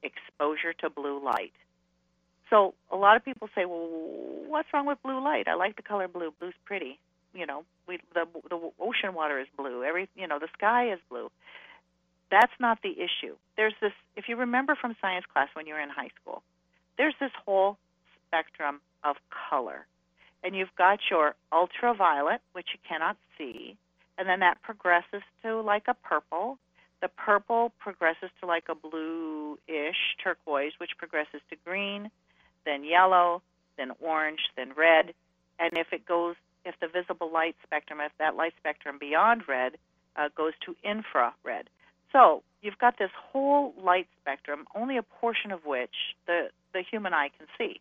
exposure 0.02 0.72
to 0.72 0.90
blue 0.90 1.22
light. 1.22 1.52
So 2.50 2.74
a 2.90 2.96
lot 2.96 3.16
of 3.16 3.24
people 3.24 3.48
say, 3.54 3.64
"Well, 3.64 3.88
what's 4.46 4.72
wrong 4.72 4.86
with 4.86 5.02
blue 5.02 5.22
light? 5.22 5.48
I 5.48 5.54
like 5.54 5.76
the 5.76 5.82
color 5.82 6.06
blue. 6.06 6.32
Blue's 6.38 6.54
pretty. 6.64 6.98
You 7.32 7.46
know, 7.46 7.64
we 7.88 7.98
the 8.14 8.26
the 8.48 8.70
ocean 8.78 9.14
water 9.14 9.40
is 9.40 9.48
blue. 9.56 9.82
Every 9.82 10.08
you 10.14 10.28
know, 10.28 10.38
the 10.38 10.48
sky 10.56 10.92
is 10.92 11.00
blue." 11.08 11.30
That's 12.30 12.52
not 12.58 12.80
the 12.82 12.90
issue. 12.90 13.36
There's 13.56 13.74
this. 13.80 13.92
If 14.16 14.28
you 14.28 14.36
remember 14.36 14.76
from 14.76 14.94
science 15.00 15.24
class 15.32 15.48
when 15.54 15.66
you 15.66 15.74
were 15.74 15.80
in 15.80 15.90
high 15.90 16.10
school, 16.20 16.42
there's 16.96 17.14
this 17.18 17.32
whole 17.44 17.76
spectrum 18.28 18.80
of 19.02 19.16
color 19.50 19.86
and 20.44 20.54
you've 20.54 20.74
got 20.76 21.00
your 21.10 21.34
ultraviolet, 21.50 22.40
which 22.52 22.68
you 22.72 22.78
cannot 22.86 23.16
see, 23.36 23.76
and 24.18 24.28
then 24.28 24.40
that 24.40 24.62
progresses 24.62 25.22
to 25.42 25.60
like 25.60 25.84
a 25.88 25.94
purple. 25.94 26.58
The 27.00 27.08
purple 27.08 27.72
progresses 27.80 28.30
to 28.40 28.46
like 28.46 28.64
a 28.68 28.74
blue-ish 28.74 30.16
turquoise, 30.22 30.72
which 30.78 30.90
progresses 30.98 31.40
to 31.50 31.56
green, 31.64 32.10
then 32.64 32.84
yellow, 32.84 33.42
then 33.76 33.92
orange, 34.00 34.40
then 34.56 34.72
red, 34.76 35.14
and 35.58 35.76
if 35.76 35.92
it 35.92 36.06
goes, 36.06 36.36
if 36.64 36.74
the 36.80 36.88
visible 36.88 37.30
light 37.32 37.56
spectrum, 37.62 38.00
if 38.00 38.12
that 38.18 38.36
light 38.36 38.54
spectrum 38.58 38.98
beyond 38.98 39.42
red 39.48 39.72
uh, 40.16 40.28
goes 40.36 40.52
to 40.64 40.76
infrared. 40.84 41.68
So 42.12 42.42
you've 42.62 42.78
got 42.78 42.98
this 42.98 43.10
whole 43.16 43.74
light 43.82 44.06
spectrum, 44.20 44.66
only 44.74 44.96
a 44.96 45.02
portion 45.02 45.50
of 45.50 45.64
which 45.64 45.94
the, 46.26 46.48
the 46.72 46.82
human 46.88 47.12
eye 47.12 47.30
can 47.36 47.46
see. 47.58 47.80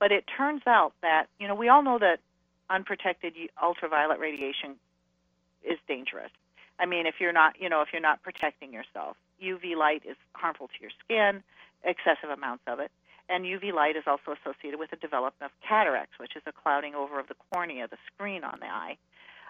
But 0.00 0.10
it 0.10 0.24
turns 0.36 0.62
out 0.66 0.92
that, 1.02 1.26
you 1.38 1.46
know, 1.46 1.54
we 1.54 1.68
all 1.68 1.82
know 1.82 1.98
that 1.98 2.18
unprotected 2.68 3.34
ultraviolet 3.62 4.18
radiation 4.18 4.76
is 5.62 5.78
dangerous. 5.86 6.30
I 6.78 6.86
mean, 6.86 7.06
if 7.06 7.16
you're 7.20 7.32
not, 7.32 7.60
you 7.60 7.68
know, 7.68 7.82
if 7.82 7.88
you're 7.92 8.02
not 8.02 8.22
protecting 8.22 8.72
yourself, 8.72 9.16
UV 9.42 9.76
light 9.76 10.02
is 10.08 10.16
harmful 10.32 10.68
to 10.68 10.74
your 10.80 10.90
skin, 11.04 11.42
excessive 11.84 12.30
amounts 12.30 12.64
of 12.66 12.80
it. 12.80 12.90
And 13.28 13.44
UV 13.44 13.72
light 13.72 13.96
is 13.96 14.04
also 14.06 14.34
associated 14.40 14.80
with 14.80 14.90
the 14.90 14.96
development 14.96 15.52
of 15.52 15.68
cataracts, 15.68 16.18
which 16.18 16.34
is 16.34 16.42
a 16.46 16.52
clouding 16.52 16.94
over 16.94 17.20
of 17.20 17.28
the 17.28 17.36
cornea, 17.52 17.86
the 17.86 17.98
screen 18.12 18.42
on 18.42 18.58
the 18.60 18.66
eye. 18.66 18.96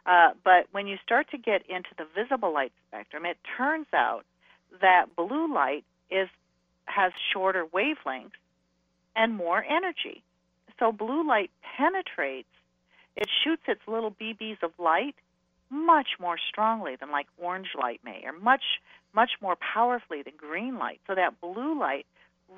Uh, 0.05 0.35
but 0.45 0.67
when 0.73 0.87
you 0.87 0.97
start 1.03 1.31
to 1.31 1.39
get 1.39 1.63
into 1.69 1.91
the 1.97 2.07
visible 2.15 2.53
light 2.53 2.73
spectrum, 2.89 3.25
it 3.25 3.39
turns 3.57 3.87
out 3.95 4.25
that 4.81 5.07
blue 5.17 5.53
light 5.53 5.85
is 6.11 6.29
has 6.87 7.13
shorter 7.33 7.65
wavelengths 7.67 8.33
and 9.15 9.35
more 9.35 9.65
energy. 9.65 10.23
So 10.81 10.91
blue 10.91 11.25
light 11.25 11.51
penetrates, 11.77 12.49
it 13.15 13.29
shoots 13.45 13.63
its 13.69 13.83
little 13.87 14.11
BBs 14.11 14.63
of 14.65 14.73
light 14.79 15.15
much 15.71 16.09
more 16.19 16.37
strongly 16.49 16.97
than 16.99 17.13
like 17.13 17.27
orange 17.39 17.69
light 17.81 18.01
may, 18.05 18.23
or 18.25 18.33
much, 18.33 18.63
much 19.15 19.31
more 19.41 19.57
powerfully 19.57 20.23
than 20.23 20.33
green 20.37 20.79
light. 20.79 21.01
So 21.07 21.15
that 21.15 21.41
blue 21.41 21.79
light 21.79 22.07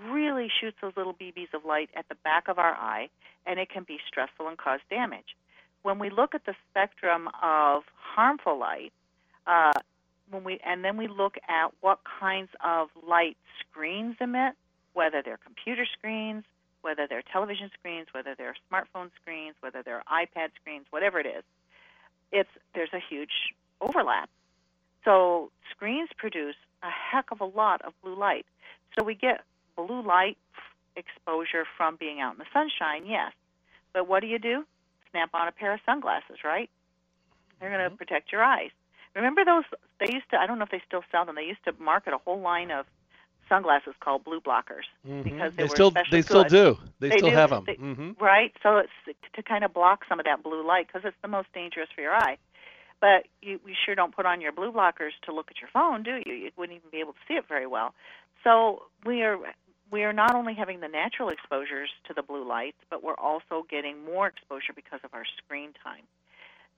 really 0.08 0.48
shoots 0.61 0.78
those 0.80 0.92
little 0.96 1.12
BBs 1.12 1.52
of 1.52 1.66
light 1.66 1.90
at 1.94 2.08
the 2.08 2.14
back 2.24 2.48
of 2.48 2.58
our 2.58 2.72
eye, 2.72 3.11
and 3.44 3.61
it 3.61 3.68
can 3.68 3.85
be 3.85 3.98
stressful 4.08 4.48
and 4.48 4.56
cause 4.56 4.80
damage. 4.88 5.37
When 5.82 5.98
we 5.98 6.08
look 6.08 6.35
at 6.35 6.46
the 6.46 6.54
spectrum 6.70 7.28
of 7.42 7.82
harmful 7.96 8.58
light, 8.58 8.92
uh, 9.46 9.72
when 10.30 10.44
we 10.44 10.61
and 10.64 10.85
then 10.85 10.96
we 10.96 11.08
look 11.08 11.35
at 11.48 11.72
what 11.80 11.98
kinds 12.20 12.48
of 12.64 12.88
light 13.06 13.37
screens 13.61 14.16
emit, 14.20 14.54
whether 14.94 15.20
they're 15.22 15.38
computer 15.44 15.85
screens, 15.85 16.44
whether 16.82 17.06
they're 17.06 17.22
television 17.22 17.70
screens, 17.78 18.08
whether 18.12 18.34
they're 18.36 18.56
smartphone 18.70 19.10
screens, 19.20 19.54
whether 19.60 19.82
they're 19.82 20.02
iPad 20.10 20.50
screens, 20.60 20.86
whatever 20.90 21.18
it 21.18 21.26
is, 21.26 21.44
it's 22.30 22.50
there's 22.74 22.92
a 22.92 23.00
huge 23.00 23.54
overlap. 23.80 24.28
So 25.04 25.50
screens 25.70 26.10
produce 26.16 26.56
a 26.82 26.90
heck 26.90 27.30
of 27.30 27.40
a 27.40 27.44
lot 27.44 27.82
of 27.82 27.92
blue 28.02 28.16
light. 28.16 28.46
So 28.96 29.04
we 29.04 29.14
get 29.14 29.42
blue 29.76 30.02
light 30.02 30.36
exposure 30.96 31.64
from 31.76 31.96
being 31.96 32.20
out 32.20 32.34
in 32.34 32.38
the 32.38 32.46
sunshine, 32.52 33.06
yes. 33.06 33.32
But 33.92 34.08
what 34.08 34.20
do 34.20 34.26
you 34.26 34.38
do? 34.38 34.64
Snap 35.10 35.30
on 35.34 35.48
a 35.48 35.52
pair 35.52 35.72
of 35.72 35.80
sunglasses, 35.84 36.38
right? 36.44 36.70
They're 37.60 37.70
going 37.70 37.80
to 37.80 37.88
mm-hmm. 37.88 37.96
protect 37.96 38.32
your 38.32 38.42
eyes. 38.42 38.70
Remember 39.14 39.44
those? 39.44 39.64
They 40.00 40.12
used 40.12 40.30
to. 40.30 40.38
I 40.38 40.46
don't 40.46 40.58
know 40.58 40.64
if 40.64 40.70
they 40.70 40.82
still 40.86 41.04
sell 41.12 41.24
them. 41.24 41.34
They 41.34 41.44
used 41.44 41.64
to 41.64 41.72
market 41.78 42.14
a 42.14 42.18
whole 42.18 42.40
line 42.40 42.70
of 42.70 42.86
sunglasses 43.48 43.94
called 44.00 44.24
blue 44.24 44.40
blockers 44.40 44.87
mm-hmm. 45.07 45.22
because 45.22 45.55
they, 45.55 45.64
they 45.64 45.68
still 45.68 45.90
they 45.90 46.02
good. 46.11 46.24
still 46.24 46.44
do. 46.44 46.78
They, 47.00 47.11
they 47.11 47.16
still 47.18 47.31
do. 47.31 47.37
have 47.37 47.50
them. 47.50 47.64
They, 47.66 47.74
mm-hmm. 47.74 48.12
Right. 48.20 48.52
So 48.62 48.78
it's 48.78 49.18
to 49.35 49.42
kind 49.42 49.64
of 49.64 49.74
block 49.74 50.05
some 50.09 50.18
of 50.20 50.26
that 50.26 50.42
blue 50.42 50.66
light 50.66 50.87
because 50.87 51.02
it's 51.05 51.16
the 51.22 51.28
most 51.28 51.48
dangerous 51.52 51.88
for 51.94 52.00
your 52.00 52.14
eye. 52.14 52.38
But 53.00 53.26
you, 53.40 53.59
you 53.66 53.74
sure 53.85 53.96
don't 53.96 54.14
put 54.14 54.26
on 54.26 54.40
your 54.40 54.52
blue 54.52 54.70
blockers 54.70 55.11
to 55.24 55.35
look 55.35 55.50
at 55.50 55.61
your 55.61 55.68
phone, 55.72 56.05
do 56.05 56.22
you? 56.24 56.35
You 56.35 56.50
wouldn't 56.57 56.78
even 56.78 56.90
be 56.90 56.98
able 56.98 57.14
to 57.14 57.18
see 57.26 57.35
it 57.35 57.48
very 57.48 57.66
well. 57.66 57.94
So 58.44 58.83
we 59.05 59.22
are 59.22 59.38
we 59.90 60.05
are 60.05 60.12
not 60.12 60.35
only 60.35 60.55
having 60.55 60.81
the 60.81 60.88
natural 60.88 61.28
exposures 61.28 61.90
to 62.09 62.14
the 62.14 62.22
blue 62.22 62.46
lights, 62.48 62.78
but 62.90 63.02
we're 63.02 63.14
also 63.14 63.66
getting 63.68 64.05
more 64.05 64.26
exposure 64.28 64.72
because 64.74 65.00
of 65.05 65.11
our 65.12 65.24
screen 65.37 65.70
time. 65.85 66.05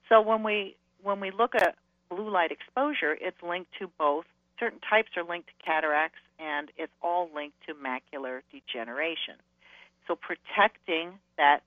So 0.09 0.21
when 0.21 0.43
we 0.43 0.75
when 1.01 1.19
we 1.19 1.31
look 1.31 1.55
at 1.55 1.75
blue 2.09 2.29
light 2.29 2.51
exposure, 2.51 3.17
it's 3.19 3.41
linked 3.41 3.71
to 3.79 3.89
both 3.97 4.25
certain 4.59 4.79
types 4.79 5.09
are 5.17 5.23
linked 5.23 5.47
to 5.47 5.65
cataracts 5.65 6.19
and 6.39 6.71
it's 6.77 6.93
all 7.01 7.29
linked 7.33 7.57
to 7.67 7.73
macular 7.73 8.41
degeneration. 8.51 9.35
So 10.07 10.15
protecting 10.15 11.19
that 11.37 11.63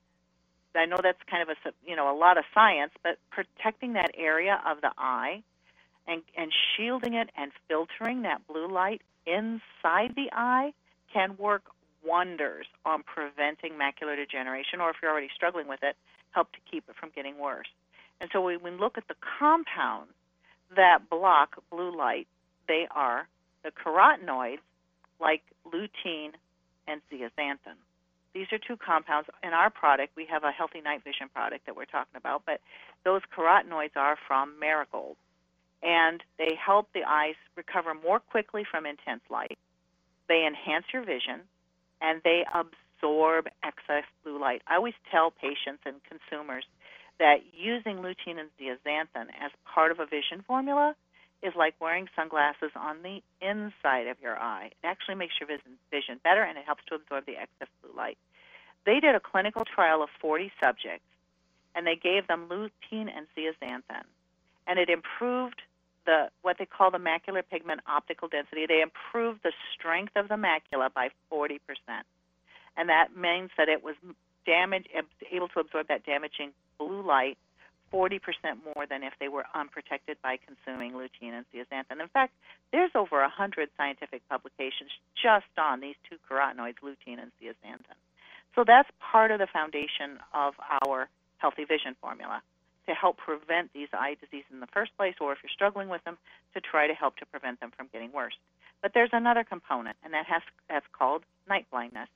I 0.74 0.84
know 0.84 0.98
that's 1.02 1.18
kind 1.28 1.42
of 1.42 1.48
a 1.48 1.72
you 1.84 1.96
know 1.96 2.14
a 2.14 2.16
lot 2.16 2.38
of 2.38 2.44
science, 2.54 2.92
but 3.02 3.18
protecting 3.30 3.94
that 3.94 4.10
area 4.16 4.60
of 4.66 4.80
the 4.80 4.92
eye 4.96 5.42
and 6.06 6.22
and 6.36 6.52
shielding 6.76 7.14
it 7.14 7.30
and 7.36 7.50
filtering 7.68 8.22
that 8.22 8.46
blue 8.46 8.68
light 8.68 9.02
inside 9.26 10.14
the 10.14 10.30
eye 10.32 10.72
can 11.12 11.36
work 11.36 11.62
wonders 12.04 12.66
on 12.84 13.02
preventing 13.02 13.72
macular 13.72 14.16
degeneration, 14.16 14.80
or 14.80 14.90
if 14.90 14.96
you're 15.02 15.10
already 15.10 15.30
struggling 15.34 15.66
with 15.66 15.80
it, 15.82 15.96
help 16.30 16.52
to 16.52 16.58
keep 16.70 16.84
it 16.88 16.94
from 16.98 17.10
getting 17.14 17.38
worse. 17.38 17.68
And 18.20 18.30
so 18.32 18.40
when 18.40 18.62
we 18.62 18.70
look 18.70 18.98
at 18.98 19.08
the 19.08 19.14
compounds 19.38 20.12
that 20.76 21.08
block 21.10 21.62
blue 21.70 21.96
light, 21.96 22.28
they 22.68 22.86
are 22.94 23.28
the 23.64 23.70
carotenoids 23.70 24.58
like 25.20 25.42
lutein 25.66 26.32
and 26.86 27.00
zeaxanthin. 27.12 27.76
These 28.34 28.46
are 28.52 28.58
two 28.58 28.76
compounds 28.76 29.28
in 29.42 29.52
our 29.52 29.70
product. 29.70 30.14
We 30.16 30.26
have 30.26 30.44
a 30.44 30.52
healthy 30.52 30.80
night 30.80 31.02
vision 31.02 31.28
product 31.34 31.66
that 31.66 31.74
we're 31.76 31.86
talking 31.86 32.16
about, 32.16 32.42
but 32.46 32.60
those 33.04 33.22
carotenoids 33.36 33.96
are 33.96 34.16
from 34.28 34.54
marigold. 34.60 35.16
And 35.82 36.22
they 36.38 36.54
help 36.64 36.88
the 36.92 37.04
eyes 37.04 37.34
recover 37.56 37.94
more 37.94 38.20
quickly 38.20 38.64
from 38.70 38.86
intense 38.86 39.22
light 39.30 39.58
they 40.28 40.46
enhance 40.46 40.84
your 40.92 41.04
vision, 41.04 41.40
and 42.00 42.20
they 42.22 42.44
absorb 42.54 43.48
excess 43.64 44.04
blue 44.22 44.40
light. 44.40 44.62
I 44.66 44.76
always 44.76 44.94
tell 45.10 45.30
patients 45.30 45.82
and 45.84 45.96
consumers 46.04 46.64
that 47.18 47.38
using 47.52 47.96
lutein 47.96 48.38
and 48.38 48.50
zeaxanthin 48.60 49.28
as 49.42 49.50
part 49.74 49.90
of 49.90 49.98
a 49.98 50.06
vision 50.06 50.44
formula 50.46 50.94
is 51.42 51.54
like 51.56 51.74
wearing 51.80 52.08
sunglasses 52.16 52.70
on 52.74 53.02
the 53.02 53.22
inside 53.40 54.08
of 54.08 54.16
your 54.20 54.36
eye. 54.36 54.70
It 54.82 54.86
actually 54.86 55.14
makes 55.14 55.34
your 55.40 55.48
vision 55.90 56.20
better 56.24 56.42
and 56.42 56.58
it 56.58 56.64
helps 56.64 56.84
to 56.88 56.96
absorb 56.96 57.26
the 57.26 57.36
excess 57.36 57.68
blue 57.82 57.96
light. 57.96 58.18
They 58.84 59.00
did 59.00 59.14
a 59.14 59.20
clinical 59.20 59.64
trial 59.64 60.02
of 60.02 60.08
40 60.20 60.50
subjects 60.62 61.06
and 61.74 61.86
they 61.86 61.96
gave 61.96 62.26
them 62.26 62.48
lutein 62.48 63.08
and 63.14 63.26
zeaxanthin 63.36 64.04
and 64.68 64.78
it 64.78 64.90
improved 64.90 65.62
the 66.06 66.28
what 66.42 66.56
they 66.58 66.66
call 66.66 66.90
the 66.90 66.98
macular 66.98 67.42
pigment 67.50 67.80
optical 67.86 68.28
density. 68.28 68.66
They 68.66 68.82
improved 68.82 69.40
the 69.42 69.52
strength 69.74 70.12
of 70.16 70.28
the 70.28 70.36
macula 70.36 70.92
by 70.92 71.10
40%. 71.32 71.58
And 72.76 72.88
that 72.88 73.16
means 73.16 73.50
that 73.58 73.68
it 73.68 73.82
was 73.82 73.96
damage, 74.46 74.86
able 75.30 75.48
to 75.48 75.60
absorb 75.60 75.88
that 75.88 76.06
damaging 76.06 76.52
blue 76.78 77.02
light 77.02 77.36
40% 77.92 78.20
more 78.74 78.86
than 78.88 79.02
if 79.02 79.12
they 79.20 79.28
were 79.28 79.44
unprotected 79.54 80.16
by 80.22 80.38
consuming 80.38 80.92
lutein 80.92 81.32
and 81.32 81.44
zeaxanthin. 81.54 82.00
In 82.00 82.08
fact, 82.08 82.32
there's 82.72 82.90
over 82.94 83.20
100 83.20 83.68
scientific 83.76 84.22
publications 84.28 84.90
just 85.20 85.46
on 85.56 85.80
these 85.80 85.96
two 86.08 86.16
carotenoids, 86.28 86.76
lutein 86.82 87.20
and 87.20 87.32
zeaxanthin. 87.40 87.98
So 88.54 88.64
that's 88.66 88.88
part 88.98 89.30
of 89.30 89.38
the 89.38 89.46
foundation 89.46 90.18
of 90.34 90.54
our 90.82 91.08
healthy 91.38 91.64
vision 91.64 91.96
formula 92.00 92.42
to 92.88 92.94
help 92.94 93.18
prevent 93.18 93.72
these 93.72 93.88
eye 93.92 94.16
diseases 94.20 94.50
in 94.52 94.60
the 94.60 94.66
first 94.66 94.96
place, 94.96 95.14
or 95.20 95.32
if 95.32 95.38
you're 95.42 95.50
struggling 95.50 95.88
with 95.88 96.02
them, 96.04 96.16
to 96.54 96.60
try 96.60 96.86
to 96.86 96.94
help 96.94 97.16
to 97.16 97.26
prevent 97.26 97.60
them 97.60 97.70
from 97.76 97.88
getting 97.92 98.10
worse. 98.12 98.34
But 98.82 98.92
there's 98.94 99.10
another 99.12 99.44
component, 99.44 99.96
and 100.02 100.14
that 100.14 100.26
has 100.26 100.42
that's 100.68 100.86
called 100.92 101.22
night 101.48 101.66
blindness. 101.70 102.08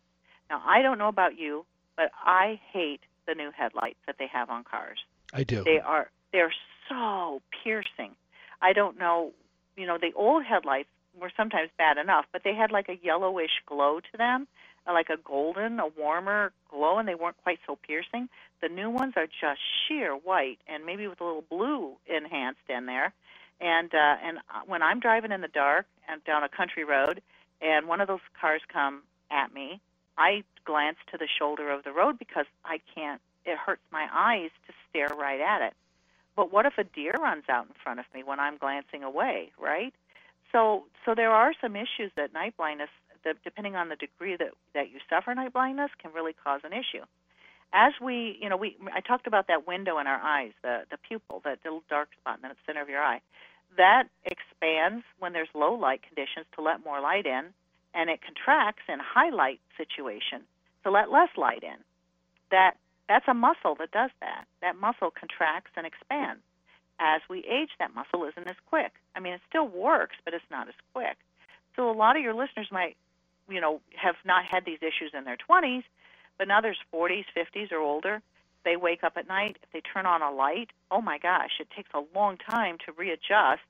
Now, 0.49 0.63
I 0.67 0.83
don't 0.83 0.99
know 0.99 1.09
about 1.09 1.39
you, 1.39 1.65
but 1.97 2.11
I 2.25 2.61
hate 2.73 3.01
the 3.27 3.35
new 3.35 3.51
headlights 3.57 3.99
that 4.07 4.17
they 4.19 4.27
have 4.33 4.51
on 4.51 4.65
cars. 4.65 4.99
I 5.33 5.45
do. 5.45 5.65
They 5.65 5.81
are 5.81 6.11
they're 6.33 6.53
so 6.89 7.43
piercing. 7.63 8.15
I 8.61 8.73
don't 8.73 8.99
know, 8.99 9.33
you 9.77 9.87
know, 9.87 9.99
the 9.99 10.13
old 10.15 10.45
headlights 10.45 10.89
were 11.21 11.33
sometimes 11.37 11.71
bad 11.77 11.99
enough, 11.99 12.27
but 12.33 12.43
they 12.45 12.55
had 12.55 12.71
like 12.71 12.89
a 12.89 12.99
yellowish 13.03 13.51
glow 13.67 14.01
to 14.01 14.17
them 14.17 14.47
like 14.87 15.11
a 15.11 15.17
golden, 15.17 15.79
a 15.79 15.87
warmer 15.87 16.53
glow, 16.71 16.99
and 16.99 17.07
they 17.07 17.15
weren't 17.15 17.37
quite 17.43 17.61
so 17.67 17.77
piercing. 17.77 18.29
The 18.61 18.69
new 18.69 18.91
ones 18.91 19.15
are 19.17 19.27
just 19.27 19.61
sheer 19.87 20.13
white, 20.15 20.59
and 20.67 20.85
maybe 20.85 21.07
with 21.07 21.21
a 21.21 21.25
little 21.25 21.45
blue 21.49 21.93
enhanced 22.07 22.69
in 22.69 22.87
there. 22.87 23.13
And 23.61 23.95
uh, 23.95 24.17
and 24.25 24.39
when 24.67 24.83
I'm 24.83 24.99
driving 24.99 25.31
in 25.31 25.41
the 25.41 25.49
dark 25.49 25.87
and 26.09 26.23
down 26.25 26.43
a 26.43 26.49
country 26.49 26.85
road, 26.85 27.23
and 27.61 27.87
one 27.87 28.01
of 28.01 28.09
those 28.09 28.21
cars 28.41 28.63
come 28.73 29.03
at 29.31 29.55
me, 29.55 29.81
I 30.19 30.43
glance 30.65 30.99
to 31.13 31.19
the 31.19 31.29
shoulder 31.39 31.71
of 31.71 31.85
the 31.85 31.93
road 31.93 32.19
because 32.19 32.47
I 32.65 32.81
can't. 32.95 33.21
It 33.45 33.59
hurts 33.59 33.83
my 33.91 34.07
eyes 34.13 34.51
to 34.67 34.73
stare 34.89 35.17
right 35.17 35.41
at 35.41 35.63
it. 35.63 35.75
But 36.37 36.53
what 36.53 36.67
if 36.67 36.79
a 36.79 36.85
deer 36.85 37.13
runs 37.13 37.45
out 37.49 37.67
in 37.67 37.75
front 37.83 38.01
of 38.01 38.07
me 38.15 38.23
when 38.23 38.41
I'm 38.41 38.57
glancing 38.57 39.03
away, 39.03 39.53
right? 39.61 39.93
So 40.51 40.85
so 41.05 41.15
there 41.15 41.31
are 41.31 41.53
some 41.61 41.77
issues 41.77 42.11
that 42.17 42.33
night 42.33 42.57
blindness 42.57 42.89
the, 43.25 43.35
depending 43.45 43.77
on 43.77 43.89
the 43.89 43.97
degree 43.97 44.37
that, 44.37 44.51
that 44.75 44.91
you 44.91 44.99
suffer 45.09 45.35
night 45.35 45.53
blindness, 45.53 45.91
can 46.01 46.13
really 46.13 46.33
cause 46.33 46.61
an 46.65 46.73
issue. 46.73 47.05
As 47.73 47.93
we, 48.03 48.39
you 48.41 48.49
know, 48.49 48.57
we 48.57 48.77
I 48.93 49.01
talked 49.01 49.27
about 49.27 49.47
that 49.47 49.67
window 49.67 49.99
in 49.99 50.07
our 50.07 50.21
eyes, 50.21 50.53
the 50.63 50.83
the 50.91 50.99
pupil, 50.99 51.41
that 51.45 51.59
little 51.65 51.83
dark 51.89 52.11
spot 52.21 52.39
in 52.43 52.49
the 52.49 52.55
center 52.67 52.83
of 52.83 52.89
your 52.89 53.01
eye. 53.01 53.21
That 53.79 54.09
expands 54.25 55.05
when 55.19 55.33
there's 55.33 55.49
low 55.55 55.73
light 55.73 56.03
conditions 56.03 56.45
to 56.57 56.61
let 56.63 56.85
more 56.85 57.01
light 57.01 57.25
in, 57.25 57.47
and 57.95 58.11
it 58.11 58.21
contracts 58.21 58.83
in 58.89 58.99
high 59.01 59.31
light 59.31 59.61
situation 59.79 60.43
to 60.85 60.91
let 60.91 61.11
less 61.11 61.31
light 61.39 61.63
in. 61.63 61.79
That 62.51 62.75
that's 63.09 63.27
a 63.29 63.35
muscle 63.35 63.75
that 63.79 63.91
does 63.91 64.11
that. 64.21 64.47
That 64.61 64.77
muscle 64.77 65.11
contracts 65.11 65.71
and 65.77 65.87
expands. 65.87 66.41
As 67.01 67.21
we 67.29 67.39
age, 67.41 67.71
that 67.79 67.95
muscle 67.95 68.25
isn't 68.25 68.49
as 68.49 68.57
quick. 68.69 68.93
I 69.17 69.21
mean, 69.21 69.33
it 69.33 69.41
still 69.49 69.67
works, 69.67 70.17
but 70.25 70.35
it's 70.35 70.45
not 70.51 70.69
as 70.69 70.75
quick. 70.93 71.17
So 71.75 71.91
a 71.91 71.93
lot 71.93 72.17
of 72.17 72.23
your 72.23 72.35
listeners 72.35 72.69
might 72.71 72.97
you 73.49 73.61
know, 73.61 73.81
have 73.95 74.17
not 74.25 74.45
had 74.45 74.65
these 74.65 74.79
issues 74.81 75.13
in 75.17 75.25
their 75.25 75.37
20s, 75.37 75.85
but 76.39 76.49
now 76.49 76.61
there's 76.61 76.79
40s, 76.93 77.25
50s, 77.37 77.73
or 77.73 77.79
older. 77.79 78.23
They 78.65 78.77
wake 78.77 79.03
up 79.03 79.15
at 79.17 79.29
night. 79.29 79.57
If 79.63 79.73
they 79.73 79.81
turn 79.81 80.07
on 80.07 80.23
a 80.23 80.31
light, 80.31 80.71
oh 80.91 81.01
my 81.01 81.19
gosh, 81.19 81.53
it 81.61 81.69
takes 81.77 81.91
a 81.95 82.03
long 82.17 82.37
time 82.37 82.79
to 82.87 82.93
readjust. 82.93 83.63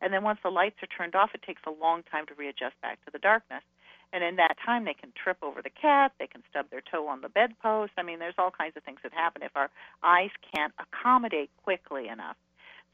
And 0.00 0.12
then 0.12 0.24
once 0.24 0.40
the 0.42 0.50
lights 0.50 0.76
are 0.82 0.86
turned 0.86 1.14
off, 1.14 1.30
it 1.34 1.42
takes 1.42 1.62
a 1.66 1.70
long 1.70 2.02
time 2.10 2.26
to 2.26 2.34
readjust 2.34 2.80
back 2.82 3.04
to 3.04 3.10
the 3.10 3.18
darkness. 3.18 3.62
And 4.12 4.24
in 4.24 4.36
that 4.36 4.56
time, 4.64 4.84
they 4.84 4.94
can 4.94 5.12
trip 5.14 5.38
over 5.40 5.62
the 5.62 5.70
cat, 5.70 6.12
they 6.18 6.26
can 6.26 6.42
stub 6.50 6.66
their 6.70 6.82
toe 6.82 7.06
on 7.06 7.20
the 7.20 7.28
bedpost. 7.28 7.92
I 7.96 8.02
mean, 8.02 8.18
there's 8.18 8.34
all 8.38 8.50
kinds 8.50 8.76
of 8.76 8.82
things 8.82 8.98
that 9.02 9.12
happen 9.12 9.42
if 9.42 9.56
our 9.56 9.70
eyes 10.02 10.30
can't 10.54 10.72
accommodate 10.78 11.50
quickly 11.62 12.08
enough. 12.08 12.36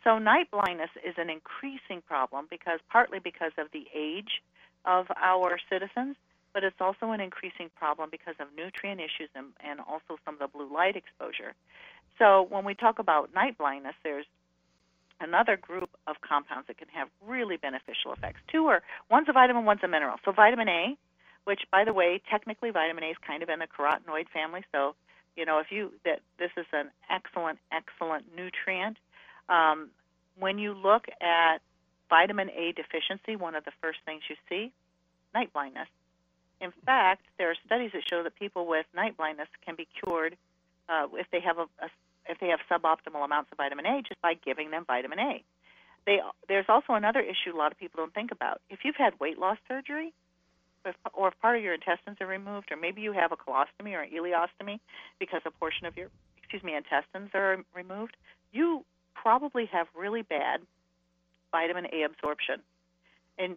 So 0.05 0.18
night 0.18 0.50
blindness 0.50 0.90
is 1.05 1.14
an 1.16 1.31
increasing 1.31 2.02
problem 2.07 2.46
because 2.50 2.81
partly 2.90 3.18
because 3.18 3.52
of 3.59 3.68
the 3.72 3.87
age 3.94 4.42
of 4.85 5.07
our 5.16 5.59
citizens, 5.70 6.16
but 6.52 6.62
it's 6.64 6.81
also 6.81 7.11
an 7.11 7.20
increasing 7.20 7.70
problem 7.76 8.09
because 8.11 8.35
of 8.38 8.48
nutrient 8.57 9.00
issues 9.00 9.29
and, 9.35 9.46
and 9.61 9.81
also 9.81 10.16
some 10.24 10.35
of 10.35 10.40
the 10.40 10.48
blue 10.48 10.72
light 10.72 10.96
exposure. 10.96 11.55
So 12.18 12.46
when 12.48 12.64
we 12.64 12.74
talk 12.74 12.98
about 12.98 13.35
night 13.35 13.59
blindness, 13.59 13.94
there's 14.05 14.26
another 15.20 15.57
group 15.57 15.90
of 16.07 16.16
compounds 16.20 16.68
that 16.68 16.79
can 16.79 16.88
have 16.88 17.09
really 17.26 17.57
beneficial 17.57 18.12
effects. 18.12 18.40
Two 18.50 18.66
are 18.66 18.83
one's 19.11 19.29
a 19.29 19.33
vitamin, 19.33 19.64
one's 19.64 19.83
a 19.83 19.88
mineral. 19.88 20.16
So 20.24 20.33
vitamin 20.33 20.68
A, 20.68 20.96
which 21.47 21.63
by 21.71 21.85
the 21.85 21.93
way, 21.93 22.21
technically 22.29 22.71
vitamin 22.71 23.05
A 23.05 23.09
is 23.09 23.17
kind 23.25 23.43
of 23.43 23.49
in 23.49 23.61
the 23.61 23.67
carotenoid 23.67 24.29
family. 24.29 24.65
So 24.73 24.95
you 25.37 25.47
know 25.47 25.59
if 25.59 25.71
you 25.71 25.93
that 26.05 26.21
this 26.39 26.51
is 26.57 26.67
an 26.73 26.91
excellent, 27.09 27.59
excellent 27.73 28.25
nutrient. 28.37 28.99
Um, 29.49 29.91
when 30.39 30.59
you 30.59 30.75
look 30.75 31.07
at 31.23 31.59
vitamin 32.11 32.51
A 32.51 32.73
deficiency, 32.73 33.37
one 33.37 33.55
of 33.55 33.65
the 33.65 33.73
first 33.81 34.01
things 34.05 34.23
you 34.29 34.37
see, 34.49 34.73
night 35.35 35.53
blindness. 35.53 35.89
In 36.61 36.73
fact, 36.85 37.23
there 37.39 37.51
are 37.51 37.57
studies 37.65 37.91
that 37.93 38.03
show 38.09 38.23
that 38.23 38.35
people 38.35 38.67
with 38.67 38.87
night 38.95 39.17
blindness 39.17 39.49
can 39.65 39.77
be 39.77 39.87
cured 40.03 40.37
uh, 40.89 41.07
if 41.15 41.27
they 41.31 41.41
have 41.41 41.59
a, 41.59 41.69
a 41.83 41.89
if 42.29 42.41
they 42.41 42.49
have 42.49 42.61
suboptimal 42.69 43.25
amounts 43.25 43.53
of 43.53 43.59
vitamin 43.59 43.87
A 43.87 44.03
just 44.03 44.21
by 44.21 44.35
giving 44.35 44.71
them 44.71 44.85
vitamin 44.85 45.21
A. 45.21 45.45
They, 46.07 46.21
there's 46.49 46.67
also 46.69 46.95
another 46.95 47.21
issue 47.21 47.55
a 47.55 47.59
lot 47.59 47.73
of 47.73 47.79
people 47.79 47.99
don't 47.99 48.15
think 48.15 48.31
about. 48.31 48.61
If 48.71 48.81
you've 48.85 48.97
had 48.97 49.19
weight 49.21 49.39
loss 49.39 49.59
surgery, 49.69 50.13
or 51.14 51.29
if 51.29 51.40
part 51.40 51.57
of 51.57 51.62
your 51.62 51.75
intestines 51.75 52.16
are 52.20 52.27
removed, 52.27 52.70
or 52.70 52.77
maybe 52.77 53.01
you 53.03 53.12
have 53.12 53.33
a 53.33 53.37
colostomy 53.37 53.92
or 53.94 54.03
an 54.03 54.11
ileostomy 54.11 54.79
because 55.18 55.40
a 55.44 55.51
portion 55.51 55.87
of 55.87 55.96
your, 55.96 56.09
excuse 56.38 56.62
me, 56.62 56.75
intestines 56.75 57.31
are 57.35 57.64
removed, 57.75 58.16
you 58.53 58.85
probably 59.14 59.66
have 59.66 59.87
really 59.99 60.22
bad 60.22 60.61
vitamin 61.51 61.87
A 61.92 62.03
absorption. 62.03 62.61
And 63.38 63.57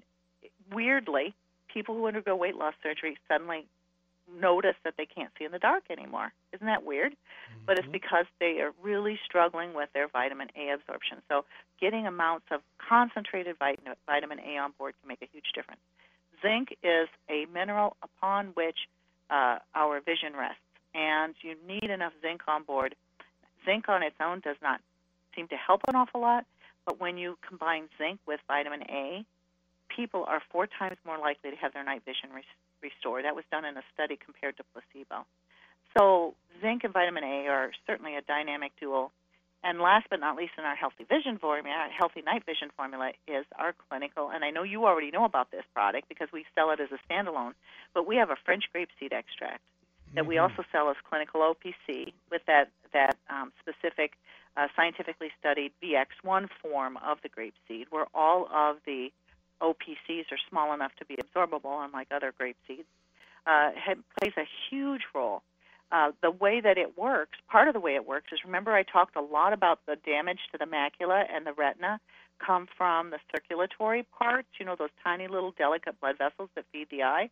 weirdly, 0.72 1.34
people 1.72 1.96
who 1.96 2.08
undergo 2.08 2.36
weight 2.36 2.56
loss 2.56 2.74
surgery 2.82 3.18
suddenly 3.28 3.66
notice 4.40 4.76
that 4.84 4.94
they 4.98 5.06
can't 5.06 5.32
see 5.38 5.46
in 5.46 5.52
the 5.52 5.60
dark 5.60 5.84
anymore. 5.90 6.32
Isn't 6.54 6.68
that 6.68 6.86
weird? 6.86 7.14
Mm-hmm. 7.14 7.66
But 7.66 7.80
it's 7.80 7.88
because 7.92 8.26
they 8.40 8.60
are 8.62 8.72
really 8.82 9.20
struggling 9.26 9.74
with 9.74 9.90
their 9.94 10.08
vitamin 10.08 10.50
A 10.56 10.74
absorption. 10.74 11.18
So 11.30 11.46
getting 11.82 12.06
amounts 12.06 12.46
of 12.52 12.62
concentrated 12.78 13.58
vitamin 13.58 14.40
A 14.40 14.58
on 14.58 14.74
board 14.78 14.94
can 15.02 15.08
make 15.08 15.22
a 15.22 15.30
huge 15.32 15.52
difference. 15.56 15.82
Zinc 16.42 16.76
is 16.84 17.08
a 17.30 17.46
mineral 17.54 17.98
upon 18.04 18.48
which 18.54 18.78
uh, 19.30 19.60
our 19.76 20.00
vision 20.02 20.34
rests, 20.38 20.62
and 20.94 21.36
you 21.42 21.56
need 21.68 21.90
enough 21.90 22.14
zinc 22.22 22.42
on 22.48 22.64
board. 22.64 22.96
Zinc 23.66 23.90
on 23.90 24.04
its 24.04 24.16
own 24.22 24.40
does 24.40 24.58
not 24.62 24.82
seem 25.36 25.48
to 25.50 25.56
help 25.56 25.82
an 25.88 25.96
awful 25.96 26.22
lot, 26.22 26.46
but 26.86 27.00
when 27.00 27.18
you 27.18 27.38
combine 27.48 27.90
zinc 27.98 28.20
with 28.26 28.40
vitamin 28.48 28.84
A, 28.90 29.26
people 29.96 30.26
are 30.28 30.42
four 30.52 30.68
times 30.68 30.98
more 31.06 31.18
likely 31.18 31.52
to 31.52 31.58
have 31.58 31.74
their 31.74 31.84
night 31.84 32.04
vision 32.06 32.30
restored. 32.82 33.26
That 33.26 33.36
was 33.36 33.44
done 33.52 33.66
in 33.66 33.78
a 33.78 33.84
study 33.94 34.18
compared 34.24 34.58
to 34.58 34.64
placebo. 34.74 35.26
So 35.98 36.36
zinc 36.62 36.84
and 36.84 36.94
vitamin 36.94 37.24
A 37.24 37.48
are 37.48 37.72
certainly 37.86 38.16
a 38.16 38.22
dynamic 38.22 38.72
duo. 38.80 39.12
And 39.64 39.80
last 39.80 40.08
but 40.10 40.20
not 40.22 40.38
least, 40.38 40.54
in 40.58 40.64
our 40.64 40.76
healthy 40.76 41.04
vision 41.04 41.38
formula, 41.38 41.76
our 41.76 41.90
healthy 41.90 42.22
night 42.22 42.46
vision 42.46 42.70
formula 42.78 43.12
is 43.28 43.46
our 43.58 43.76
clinical. 43.90 44.30
And 44.32 44.46
I 44.46 44.52
know 44.52 44.64
you 44.64 44.86
already 44.86 45.12
know 45.12 45.26
about 45.26 45.52
this 45.52 45.66
product 45.74 46.08
because 46.08 46.30
we 46.32 46.46
sell 46.56 46.72
it 46.72 46.80
as 46.80 46.90
a 46.92 47.00
standalone, 47.12 47.54
but 47.94 48.08
we 48.08 48.16
have 48.16 48.30
a 48.30 48.38
French 48.46 48.66
grapeseed 48.74 49.12
extract 49.12 49.62
that 50.16 50.26
we 50.26 50.36
mm-hmm. 50.36 50.44
also 50.44 50.64
sell 50.72 50.90
as 50.90 50.96
clinical 51.08 51.42
OPC 51.42 52.14
with 52.32 52.42
that 52.48 52.70
that 52.94 53.18
um, 53.30 53.52
specific 53.62 54.14
uh, 54.58 54.68
scientifically 54.76 55.30
studied 55.40 55.72
VX1 55.84 56.48
form 56.62 56.98
of 56.98 57.20
the 57.22 57.30
grapeseed, 57.30 57.86
where 57.92 58.08
all 58.14 58.48
of 58.54 58.78
the 58.86 59.12
OPCs 59.62 60.32
are 60.32 60.40
small 60.50 60.74
enough 60.74 60.92
to 60.98 61.06
be 61.06 61.18
absorbable, 61.18 61.86
unlike 61.86 62.08
other 62.12 62.34
grapeseeds. 62.40 62.86
uh, 63.46 63.72
plays 64.20 64.34
a 64.38 64.48
huge 64.70 65.02
role. 65.14 65.42
Uh, 65.92 66.12
the 66.22 66.30
way 66.30 66.62
that 66.62 66.78
it 66.78 66.98
works, 66.98 67.38
part 67.50 67.68
of 67.68 67.74
the 67.74 67.80
way 67.80 67.96
it 67.96 68.08
works 68.08 68.28
is 68.32 68.40
remember 68.46 68.74
I 68.74 68.84
talked 68.84 69.16
a 69.16 69.22
lot 69.22 69.54
about 69.54 69.80
the 69.88 69.96
damage 69.96 70.40
to 70.52 70.58
the 70.58 70.66
macula 70.66 71.26
and 71.34 71.46
the 71.46 71.54
retina 71.54 72.00
come 72.46 72.68
from 72.78 73.10
the 73.10 73.18
circulatory 73.32 74.06
parts, 74.18 74.48
you 74.60 74.66
know, 74.66 74.76
those 74.78 74.90
tiny 75.04 75.28
little 75.28 75.52
delicate 75.58 76.00
blood 76.00 76.18
vessels 76.18 76.50
that 76.56 76.66
feed 76.72 76.88
the 76.92 77.04
eye. 77.04 77.30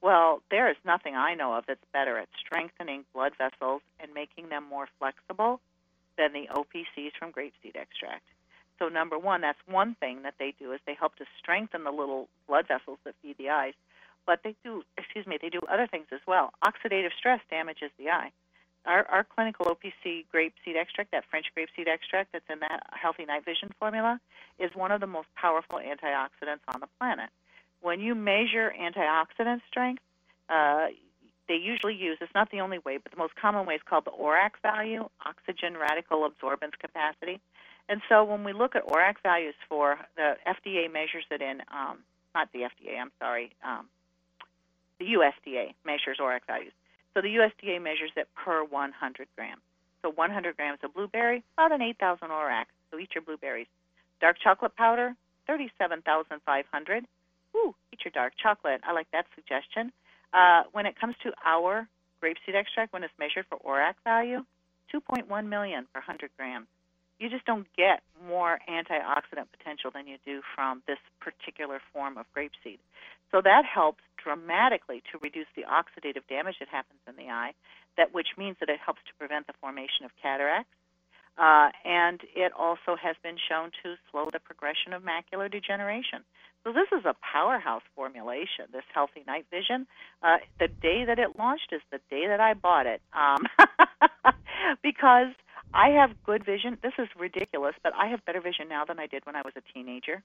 Well, 0.00 0.42
there 0.50 0.70
is 0.70 0.76
nothing 0.84 1.16
I 1.16 1.34
know 1.34 1.54
of 1.54 1.64
that's 1.66 1.84
better 1.92 2.18
at 2.18 2.28
strengthening 2.38 3.04
blood 3.12 3.32
vessels 3.36 3.82
and 3.98 4.14
making 4.14 4.48
them 4.48 4.64
more 4.68 4.88
flexible 4.98 5.60
than 6.16 6.32
the 6.32 6.48
OPCs 6.54 7.12
from 7.18 7.32
grapeseed 7.32 7.74
extract. 7.74 8.24
So 8.78 8.88
number 8.88 9.18
one, 9.18 9.40
that's 9.40 9.58
one 9.66 9.96
thing 9.98 10.22
that 10.22 10.34
they 10.38 10.54
do 10.58 10.72
is 10.72 10.80
they 10.86 10.94
help 10.94 11.16
to 11.16 11.24
strengthen 11.38 11.82
the 11.82 11.90
little 11.90 12.28
blood 12.46 12.66
vessels 12.68 12.98
that 13.04 13.14
feed 13.22 13.36
the 13.38 13.50
eyes. 13.50 13.74
But 14.28 14.40
they 14.44 14.54
do, 14.62 14.82
excuse 14.98 15.26
me, 15.26 15.38
they 15.40 15.48
do 15.48 15.60
other 15.72 15.86
things 15.86 16.04
as 16.12 16.20
well. 16.26 16.52
Oxidative 16.62 17.16
stress 17.18 17.40
damages 17.48 17.90
the 17.98 18.10
eye. 18.10 18.30
Our, 18.84 19.06
our 19.06 19.24
clinical 19.24 19.64
OPC 19.64 20.26
grapeseed 20.32 20.76
extract, 20.78 21.12
that 21.12 21.24
French 21.30 21.46
grapeseed 21.56 21.88
extract 21.88 22.32
that's 22.32 22.44
in 22.52 22.60
that 22.60 22.82
healthy 22.92 23.24
night 23.24 23.46
vision 23.46 23.70
formula, 23.80 24.20
is 24.58 24.70
one 24.74 24.92
of 24.92 25.00
the 25.00 25.06
most 25.06 25.28
powerful 25.34 25.78
antioxidants 25.78 26.60
on 26.74 26.80
the 26.80 26.88
planet. 27.00 27.30
When 27.80 28.00
you 28.00 28.14
measure 28.14 28.70
antioxidant 28.78 29.62
strength, 29.66 30.02
uh, 30.50 30.88
they 31.48 31.56
usually 31.56 31.94
use, 31.94 32.18
it's 32.20 32.34
not 32.34 32.50
the 32.50 32.60
only 32.60 32.80
way, 32.80 32.98
but 32.98 33.10
the 33.10 33.18
most 33.18 33.34
common 33.34 33.64
way 33.64 33.76
is 33.76 33.80
called 33.88 34.04
the 34.04 34.10
ORAC 34.10 34.60
value, 34.60 35.08
oxygen 35.24 35.74
radical 35.80 36.28
absorbance 36.28 36.78
capacity. 36.78 37.40
And 37.88 38.02
so 38.10 38.24
when 38.24 38.44
we 38.44 38.52
look 38.52 38.76
at 38.76 38.86
ORAC 38.86 39.14
values 39.22 39.54
for 39.70 39.98
the 40.16 40.34
FDA 40.46 40.92
measures 40.92 41.24
it 41.30 41.40
in, 41.40 41.62
um, 41.72 42.00
not 42.34 42.52
the 42.52 42.68
FDA, 42.68 43.00
I'm 43.00 43.12
sorry, 43.18 43.52
um, 43.64 43.86
the 44.98 45.06
USDA 45.14 45.74
measures 45.84 46.18
ORAC 46.20 46.40
values. 46.46 46.72
So 47.14 47.20
the 47.20 47.28
USDA 47.36 47.82
measures 47.82 48.10
it 48.16 48.28
per 48.34 48.64
100 48.64 49.28
grams. 49.36 49.62
So 50.02 50.10
100 50.10 50.56
grams 50.56 50.78
of 50.82 50.94
blueberry, 50.94 51.42
about 51.54 51.72
an 51.72 51.82
8,000 51.82 52.28
ORAC. 52.28 52.66
So 52.90 52.98
eat 52.98 53.10
your 53.14 53.22
blueberries. 53.22 53.66
Dark 54.20 54.36
chocolate 54.42 54.76
powder, 54.76 55.14
37,500. 55.46 57.04
Ooh, 57.56 57.74
eat 57.92 58.00
your 58.04 58.12
dark 58.12 58.34
chocolate. 58.40 58.80
I 58.84 58.92
like 58.92 59.10
that 59.12 59.26
suggestion. 59.34 59.92
Uh, 60.32 60.64
when 60.72 60.86
it 60.86 60.98
comes 60.98 61.14
to 61.22 61.32
our 61.44 61.88
grapeseed 62.22 62.54
extract, 62.54 62.92
when 62.92 63.02
it's 63.02 63.14
measured 63.18 63.46
for 63.48 63.58
ORAC 63.58 63.94
value, 64.04 64.44
2.1 64.94 65.46
million 65.48 65.86
per 65.92 66.00
100 66.00 66.30
grams 66.36 66.66
you 67.18 67.28
just 67.28 67.44
don't 67.44 67.66
get 67.76 68.02
more 68.26 68.58
antioxidant 68.68 69.50
potential 69.56 69.90
than 69.92 70.06
you 70.06 70.16
do 70.24 70.40
from 70.54 70.82
this 70.86 70.98
particular 71.20 71.80
form 71.92 72.16
of 72.16 72.26
grapeseed. 72.36 72.78
So 73.30 73.40
that 73.42 73.64
helps 73.64 74.02
dramatically 74.22 75.02
to 75.12 75.18
reduce 75.18 75.46
the 75.56 75.62
oxidative 75.62 76.26
damage 76.28 76.56
that 76.60 76.68
happens 76.68 77.00
in 77.08 77.16
the 77.16 77.30
eye, 77.30 77.52
that 77.96 78.14
which 78.14 78.28
means 78.38 78.56
that 78.60 78.68
it 78.68 78.78
helps 78.84 79.00
to 79.06 79.14
prevent 79.18 79.46
the 79.46 79.52
formation 79.60 80.04
of 80.04 80.10
cataracts. 80.22 80.70
Uh, 81.36 81.70
and 81.84 82.20
it 82.34 82.52
also 82.52 82.96
has 83.00 83.14
been 83.22 83.36
shown 83.48 83.70
to 83.82 83.94
slow 84.10 84.28
the 84.32 84.40
progression 84.40 84.92
of 84.92 85.02
macular 85.02 85.50
degeneration. 85.50 86.24
So 86.64 86.72
this 86.72 86.88
is 86.90 87.04
a 87.04 87.14
powerhouse 87.22 87.82
formulation, 87.94 88.66
this 88.72 88.82
healthy 88.92 89.22
night 89.26 89.46
vision. 89.50 89.86
Uh, 90.22 90.38
the 90.58 90.66
day 90.66 91.04
that 91.06 91.20
it 91.20 91.38
launched 91.38 91.72
is 91.72 91.80
the 91.92 92.00
day 92.10 92.26
that 92.26 92.40
I 92.40 92.54
bought 92.54 92.86
it, 92.86 93.00
um, 93.12 93.46
because 94.82 95.28
I 95.74 95.88
have 95.90 96.10
good 96.24 96.44
vision. 96.44 96.78
This 96.82 96.94
is 96.98 97.08
ridiculous, 97.18 97.74
but 97.82 97.92
I 97.94 98.08
have 98.08 98.24
better 98.24 98.40
vision 98.40 98.68
now 98.68 98.84
than 98.84 98.98
I 98.98 99.06
did 99.06 99.24
when 99.26 99.36
I 99.36 99.42
was 99.42 99.52
a 99.56 99.72
teenager. 99.72 100.22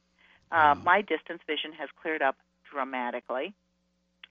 Uh, 0.52 0.76
My 0.84 1.02
distance 1.02 1.42
vision 1.48 1.72
has 1.74 1.90
cleared 2.02 2.22
up 2.22 2.38
dramatically. 2.72 3.54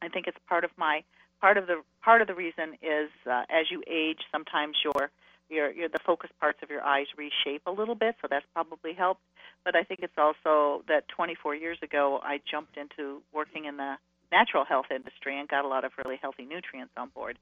I 0.00 0.08
think 0.08 0.26
it's 0.26 0.38
part 0.48 0.64
of 0.64 0.70
my 0.76 1.04
part 1.40 1.56
of 1.56 1.66
the 1.66 1.82
part 2.02 2.22
of 2.22 2.28
the 2.28 2.34
reason 2.34 2.74
is 2.82 3.10
uh, 3.26 3.44
as 3.50 3.70
you 3.70 3.82
age, 3.86 4.18
sometimes 4.30 4.76
your 4.84 5.10
your, 5.48 5.70
your 5.70 5.88
the 5.88 5.98
focus 6.04 6.30
parts 6.40 6.58
of 6.62 6.70
your 6.70 6.82
eyes 6.82 7.06
reshape 7.16 7.62
a 7.66 7.70
little 7.70 7.94
bit, 7.94 8.16
so 8.22 8.28
that's 8.30 8.46
probably 8.52 8.94
helped. 8.94 9.20
But 9.64 9.76
I 9.76 9.82
think 9.82 10.00
it's 10.02 10.18
also 10.18 10.82
that 10.88 11.08
24 11.08 11.54
years 11.54 11.78
ago 11.82 12.20
I 12.22 12.40
jumped 12.50 12.76
into 12.76 13.22
working 13.32 13.66
in 13.66 13.76
the 13.76 13.96
natural 14.32 14.64
health 14.64 14.86
industry 14.90 15.38
and 15.38 15.48
got 15.48 15.64
a 15.64 15.68
lot 15.68 15.84
of 15.84 15.92
really 16.02 16.18
healthy 16.20 16.44
nutrients 16.44 16.92
on 16.96 17.10
board. 17.10 17.38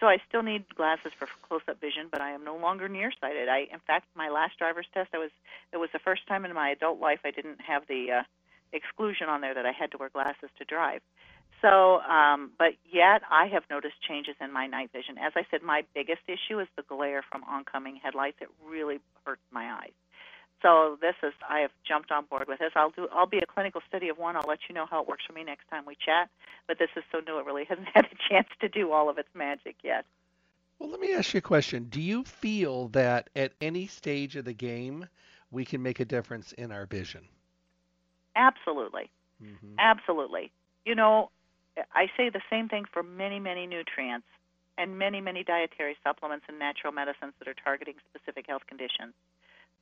So 0.00 0.06
I 0.06 0.16
still 0.26 0.42
need 0.42 0.64
glasses 0.74 1.12
for 1.18 1.28
close-up 1.46 1.78
vision, 1.78 2.08
but 2.10 2.22
I 2.22 2.30
am 2.30 2.42
no 2.42 2.56
longer 2.56 2.88
nearsighted. 2.88 3.48
I, 3.50 3.68
in 3.70 3.80
fact, 3.86 4.06
my 4.16 4.30
last 4.30 4.56
driver's 4.58 4.86
test, 4.94 5.10
I 5.12 5.18
was 5.18 5.30
it 5.72 5.76
was 5.76 5.90
the 5.92 5.98
first 5.98 6.26
time 6.26 6.44
in 6.46 6.54
my 6.54 6.70
adult 6.70 6.98
life 6.98 7.20
I 7.24 7.30
didn't 7.30 7.60
have 7.60 7.82
the 7.86 8.20
uh, 8.20 8.22
exclusion 8.72 9.28
on 9.28 9.42
there 9.42 9.54
that 9.54 9.66
I 9.66 9.72
had 9.72 9.90
to 9.92 9.98
wear 9.98 10.08
glasses 10.08 10.48
to 10.58 10.64
drive. 10.64 11.02
So, 11.60 12.00
um, 12.00 12.50
but 12.58 12.72
yet 12.90 13.20
I 13.30 13.46
have 13.52 13.64
noticed 13.68 14.00
changes 14.08 14.34
in 14.40 14.50
my 14.50 14.66
night 14.66 14.90
vision. 14.92 15.18
As 15.18 15.32
I 15.36 15.44
said, 15.50 15.62
my 15.62 15.84
biggest 15.94 16.22
issue 16.26 16.58
is 16.58 16.68
the 16.76 16.82
glare 16.88 17.22
from 17.30 17.44
oncoming 17.44 18.00
headlights. 18.02 18.38
It 18.40 18.48
really 18.66 18.98
hurts 19.26 19.42
my 19.52 19.70
eyes. 19.70 19.92
So 20.62 20.98
this 21.00 21.14
is 21.22 21.32
I 21.48 21.60
have 21.60 21.70
jumped 21.86 22.12
on 22.12 22.26
board 22.26 22.46
with 22.48 22.58
this. 22.58 22.72
I'll 22.74 22.90
do 22.90 23.08
I'll 23.12 23.26
be 23.26 23.38
a 23.38 23.46
clinical 23.46 23.80
study 23.88 24.08
of 24.08 24.18
one. 24.18 24.36
I'll 24.36 24.48
let 24.48 24.60
you 24.68 24.74
know 24.74 24.86
how 24.86 25.00
it 25.02 25.08
works 25.08 25.24
for 25.26 25.32
me 25.32 25.44
next 25.44 25.68
time 25.70 25.84
we 25.86 25.96
chat. 25.96 26.28
But 26.66 26.78
this 26.78 26.90
is 26.96 27.04
so 27.10 27.20
new 27.20 27.38
it 27.38 27.46
really 27.46 27.64
hasn't 27.68 27.88
had 27.94 28.06
a 28.06 28.28
chance 28.28 28.48
to 28.60 28.68
do 28.68 28.92
all 28.92 29.08
of 29.08 29.18
its 29.18 29.28
magic 29.34 29.76
yet. 29.82 30.04
Well, 30.78 30.90
let 30.90 31.00
me 31.00 31.12
ask 31.12 31.34
you 31.34 31.38
a 31.38 31.42
question. 31.42 31.88
Do 31.90 32.00
you 32.00 32.24
feel 32.24 32.88
that 32.88 33.28
at 33.36 33.52
any 33.60 33.86
stage 33.86 34.36
of 34.36 34.46
the 34.46 34.54
game 34.54 35.06
we 35.50 35.64
can 35.64 35.82
make 35.82 36.00
a 36.00 36.04
difference 36.04 36.52
in 36.52 36.72
our 36.72 36.86
vision? 36.86 37.28
Absolutely. 38.34 39.10
Mm-hmm. 39.42 39.74
Absolutely. 39.78 40.50
You 40.86 40.94
know, 40.94 41.30
I 41.94 42.06
say 42.16 42.30
the 42.30 42.40
same 42.48 42.68
thing 42.68 42.84
for 42.90 43.02
many, 43.02 43.38
many 43.38 43.66
nutrients 43.66 44.26
and 44.78 44.98
many, 44.98 45.20
many 45.20 45.44
dietary 45.44 45.96
supplements 46.02 46.46
and 46.48 46.58
natural 46.58 46.92
medicines 46.92 47.34
that 47.38 47.48
are 47.48 47.54
targeting 47.62 47.94
specific 48.08 48.46
health 48.48 48.62
conditions. 48.66 49.12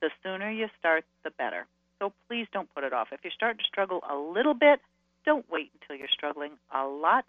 The 0.01 0.09
sooner 0.23 0.49
you 0.49 0.67
start, 0.79 1.05
the 1.23 1.31
better. 1.31 1.65
So 1.99 2.13
please 2.27 2.47
don't 2.53 2.73
put 2.73 2.83
it 2.83 2.93
off. 2.93 3.09
If 3.11 3.19
you're 3.23 3.33
starting 3.35 3.59
to 3.59 3.67
struggle 3.67 4.01
a 4.09 4.15
little 4.15 4.53
bit, 4.53 4.79
don't 5.25 5.45
wait 5.51 5.71
until 5.79 5.97
you're 5.97 6.07
struggling 6.07 6.53
a 6.73 6.85
lot. 6.85 7.25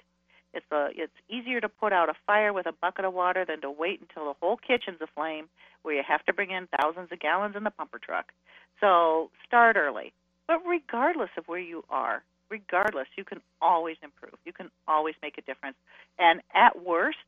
It's 0.52 0.66
a, 0.72 0.88
it's 0.94 1.12
easier 1.28 1.60
to 1.60 1.68
put 1.68 1.92
out 1.92 2.08
a 2.08 2.14
fire 2.26 2.52
with 2.52 2.66
a 2.66 2.72
bucket 2.72 3.04
of 3.04 3.14
water 3.14 3.44
than 3.44 3.60
to 3.60 3.70
wait 3.70 4.00
until 4.00 4.26
the 4.26 4.38
whole 4.40 4.56
kitchen's 4.56 5.00
aflame, 5.00 5.48
where 5.82 5.94
you 5.94 6.02
have 6.06 6.24
to 6.26 6.32
bring 6.32 6.50
in 6.50 6.68
thousands 6.80 7.10
of 7.12 7.20
gallons 7.20 7.56
in 7.56 7.64
the 7.64 7.70
pumper 7.70 7.98
truck. 7.98 8.32
So 8.80 9.30
start 9.46 9.76
early. 9.76 10.12
But 10.46 10.66
regardless 10.66 11.30
of 11.36 11.46
where 11.46 11.60
you 11.60 11.84
are, 11.90 12.22
regardless, 12.50 13.06
you 13.16 13.24
can 13.24 13.40
always 13.62 13.96
improve. 14.02 14.34
You 14.44 14.52
can 14.52 14.70
always 14.88 15.14
make 15.22 15.38
a 15.38 15.42
difference. 15.42 15.76
And 16.18 16.40
at 16.54 16.84
worst, 16.84 17.18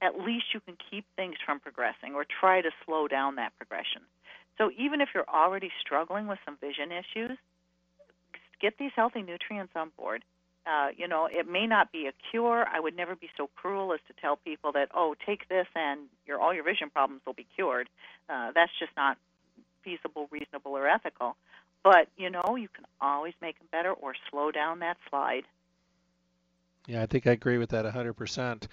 at 0.00 0.18
least 0.18 0.46
you 0.52 0.60
can 0.60 0.76
keep 0.90 1.04
things 1.14 1.36
from 1.46 1.60
progressing 1.60 2.14
or 2.14 2.24
try 2.24 2.60
to 2.60 2.70
slow 2.84 3.06
down 3.06 3.36
that 3.36 3.52
progression. 3.56 4.02
So 4.62 4.70
even 4.78 5.00
if 5.00 5.08
you're 5.12 5.28
already 5.28 5.72
struggling 5.80 6.28
with 6.28 6.38
some 6.44 6.56
vision 6.60 6.92
issues, 6.92 7.36
get 8.60 8.74
these 8.78 8.92
healthy 8.94 9.20
nutrients 9.20 9.72
on 9.74 9.90
board. 9.98 10.22
Uh, 10.64 10.90
you 10.96 11.08
know, 11.08 11.26
it 11.28 11.50
may 11.50 11.66
not 11.66 11.90
be 11.90 12.06
a 12.06 12.12
cure. 12.30 12.64
I 12.72 12.78
would 12.78 12.96
never 12.96 13.16
be 13.16 13.28
so 13.36 13.50
cruel 13.56 13.92
as 13.92 13.98
to 14.06 14.14
tell 14.20 14.36
people 14.36 14.70
that, 14.70 14.90
oh, 14.94 15.16
take 15.26 15.48
this 15.48 15.66
and 15.74 16.02
your 16.28 16.40
all 16.40 16.54
your 16.54 16.62
vision 16.62 16.90
problems 16.90 17.22
will 17.26 17.32
be 17.32 17.44
cured. 17.56 17.88
Uh, 18.30 18.52
that's 18.54 18.70
just 18.78 18.92
not 18.96 19.18
feasible, 19.82 20.28
reasonable, 20.30 20.76
or 20.76 20.86
ethical. 20.86 21.34
But 21.82 22.06
you 22.16 22.30
know, 22.30 22.54
you 22.54 22.68
can 22.68 22.84
always 23.00 23.34
make 23.42 23.58
them 23.58 23.66
better 23.72 23.90
or 23.90 24.14
slow 24.30 24.52
down 24.52 24.78
that 24.78 24.96
slide. 25.10 25.42
Yeah, 26.86 27.02
I 27.02 27.06
think 27.06 27.26
I 27.26 27.32
agree 27.32 27.58
with 27.58 27.70
that 27.70 27.84
100%. 27.84 28.68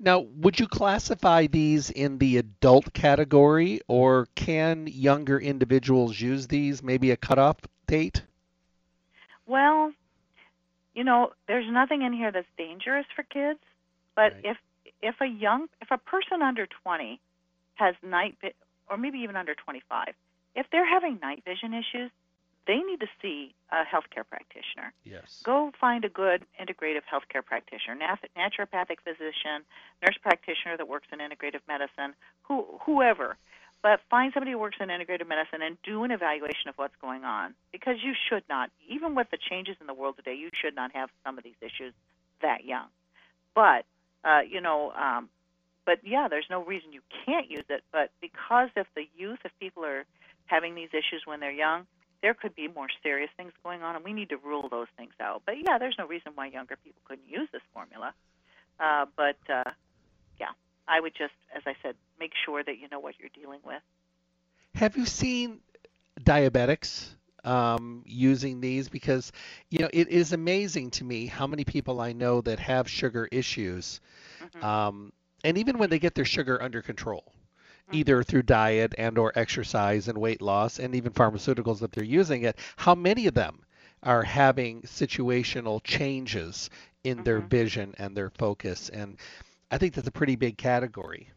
Now, 0.00 0.20
would 0.20 0.58
you 0.58 0.66
classify 0.66 1.46
these 1.46 1.90
in 1.90 2.18
the 2.18 2.36
adult 2.38 2.92
category, 2.92 3.80
or 3.88 4.26
can 4.34 4.86
younger 4.88 5.38
individuals 5.38 6.20
use 6.20 6.48
these? 6.48 6.82
Maybe 6.82 7.10
a 7.12 7.16
cutoff 7.16 7.58
date? 7.86 8.22
Well, 9.46 9.92
you 10.94 11.04
know, 11.04 11.32
there's 11.46 11.66
nothing 11.70 12.02
in 12.02 12.12
here 12.12 12.32
that's 12.32 12.46
dangerous 12.56 13.06
for 13.14 13.22
kids, 13.24 13.60
but 14.16 14.32
Right. 14.32 14.44
if 14.44 14.56
if 15.02 15.14
a 15.20 15.26
young 15.26 15.68
if 15.80 15.90
a 15.90 15.98
person 15.98 16.42
under 16.42 16.66
20 16.82 17.20
has 17.74 17.94
night 18.02 18.36
or 18.88 18.96
maybe 18.96 19.18
even 19.18 19.36
under 19.36 19.54
25, 19.54 20.14
if 20.54 20.66
they're 20.72 20.88
having 20.88 21.18
night 21.20 21.42
vision 21.44 21.72
issues, 21.74 22.10
they 22.68 22.78
need 22.82 23.00
to 23.00 23.08
see 23.20 23.54
a 23.72 23.82
healthcare 23.82 24.28
practitioner. 24.28 24.92
Yes. 25.02 25.40
Go 25.42 25.72
find 25.80 26.04
a 26.04 26.08
good 26.08 26.44
integrative 26.60 27.02
healthcare 27.10 27.44
practitioner, 27.44 27.96
naturopathic 28.36 28.98
physician, 29.02 29.64
nurse 30.04 30.18
practitioner 30.22 30.76
that 30.76 30.86
works 30.86 31.08
in 31.10 31.18
integrative 31.18 31.64
medicine, 31.66 32.14
who, 32.42 32.66
whoever. 32.84 33.36
But 33.82 34.00
find 34.10 34.32
somebody 34.34 34.52
who 34.52 34.58
works 34.58 34.76
in 34.80 34.88
integrative 34.88 35.28
medicine 35.28 35.62
and 35.62 35.78
do 35.82 36.04
an 36.04 36.10
evaluation 36.10 36.68
of 36.68 36.74
what's 36.76 36.96
going 37.00 37.24
on. 37.24 37.54
Because 37.72 37.96
you 38.04 38.12
should 38.28 38.42
not, 38.48 38.70
even 38.86 39.14
with 39.14 39.30
the 39.30 39.38
changes 39.38 39.76
in 39.80 39.86
the 39.86 39.94
world 39.94 40.16
today, 40.16 40.34
you 40.34 40.50
should 40.52 40.76
not 40.76 40.94
have 40.94 41.08
some 41.24 41.38
of 41.38 41.44
these 41.44 41.58
issues 41.62 41.94
that 42.42 42.64
young. 42.64 42.88
But, 43.54 43.86
uh, 44.24 44.40
you 44.48 44.60
know, 44.60 44.92
um, 44.92 45.30
but 45.86 46.00
yeah, 46.04 46.28
there's 46.28 46.46
no 46.50 46.62
reason 46.62 46.92
you 46.92 47.00
can't 47.24 47.50
use 47.50 47.64
it. 47.70 47.82
But 47.92 48.10
because 48.20 48.68
if 48.76 48.86
the 48.94 49.08
youth, 49.16 49.38
if 49.44 49.52
people 49.58 49.86
are 49.86 50.04
having 50.46 50.74
these 50.74 50.90
issues 50.92 51.22
when 51.24 51.40
they're 51.40 51.50
young, 51.50 51.86
there 52.22 52.34
could 52.34 52.54
be 52.54 52.68
more 52.68 52.88
serious 53.02 53.30
things 53.36 53.52
going 53.62 53.82
on, 53.82 53.96
and 53.96 54.04
we 54.04 54.12
need 54.12 54.28
to 54.30 54.36
rule 54.36 54.68
those 54.68 54.88
things 54.96 55.12
out. 55.20 55.42
But 55.46 55.56
yeah, 55.58 55.78
there's 55.78 55.96
no 55.98 56.06
reason 56.06 56.32
why 56.34 56.46
younger 56.46 56.76
people 56.82 57.00
couldn't 57.04 57.28
use 57.28 57.48
this 57.52 57.62
formula. 57.72 58.12
Uh, 58.80 59.06
but 59.16 59.38
uh, 59.48 59.70
yeah, 60.40 60.50
I 60.86 61.00
would 61.00 61.14
just, 61.16 61.34
as 61.54 61.62
I 61.66 61.74
said, 61.82 61.94
make 62.18 62.32
sure 62.44 62.62
that 62.62 62.78
you 62.78 62.88
know 62.90 63.00
what 63.00 63.14
you're 63.18 63.30
dealing 63.34 63.60
with. 63.64 63.82
Have 64.74 64.96
you 64.96 65.06
seen 65.06 65.60
diabetics 66.20 67.08
um, 67.44 68.02
using 68.06 68.60
these? 68.60 68.88
Because, 68.88 69.32
you 69.70 69.80
know, 69.80 69.90
it 69.92 70.08
is 70.08 70.32
amazing 70.32 70.90
to 70.92 71.04
me 71.04 71.26
how 71.26 71.46
many 71.46 71.64
people 71.64 72.00
I 72.00 72.12
know 72.12 72.40
that 72.42 72.58
have 72.58 72.88
sugar 72.88 73.28
issues. 73.30 74.00
Mhm. 74.40 74.62
Um, 74.62 75.12
and 75.44 75.56
even 75.58 75.78
when 75.78 75.90
they 75.90 75.98
get 75.98 76.14
their 76.14 76.24
sugar 76.24 76.60
under 76.60 76.82
control. 76.82 77.32
Either 77.92 78.22
through 78.22 78.42
diet 78.42 78.94
and 78.98 79.18
or 79.18 79.32
exercise 79.34 80.08
and 80.08 80.18
weight 80.18 80.42
loss 80.42 80.78
and 80.78 80.94
even 80.94 81.12
pharmaceuticals 81.12 81.80
that 81.80 81.92
they're 81.92 82.04
using 82.04 82.42
it, 82.42 82.58
how 82.76 82.94
many 82.94 83.26
of 83.26 83.34
them 83.34 83.60
are 84.02 84.22
having 84.22 84.82
situational 84.82 85.82
changes 85.82 86.70
in 87.04 87.24
their 87.24 87.40
Mhm. 87.40 87.48
vision 87.48 87.94
and 87.98 88.16
their 88.16 88.30
focus? 88.30 88.88
And 88.88 89.18
I 89.70 89.78
think 89.78 89.94
that's 89.94 90.08
a 90.08 90.12
pretty 90.12 90.36
big 90.36 90.58
category. 90.58 91.30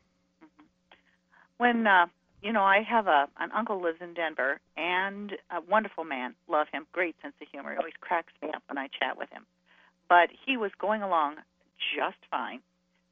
When 1.57 1.87
uh, 1.87 2.07
you 2.41 2.51
know, 2.51 2.63
I 2.63 2.81
have 2.81 3.07
a 3.07 3.29
an 3.39 3.51
uncle 3.51 3.79
lives 3.79 4.01
in 4.01 4.13
Denver, 4.13 4.59
and 4.75 5.33
a 5.51 5.61
wonderful 5.61 6.03
man. 6.03 6.35
Love 6.47 6.67
him, 6.69 6.87
great 6.91 7.15
sense 7.21 7.35
of 7.41 7.47
humor. 7.47 7.71
He 7.71 7.77
always 7.77 7.93
cracks 8.01 8.33
me 8.41 8.49
up 8.53 8.63
when 8.67 8.77
I 8.77 8.87
chat 8.87 9.17
with 9.17 9.29
him. 9.29 9.45
But 10.09 10.29
he 10.45 10.57
was 10.57 10.71
going 10.79 11.01
along 11.01 11.35
just 11.95 12.17
fine. 12.29 12.61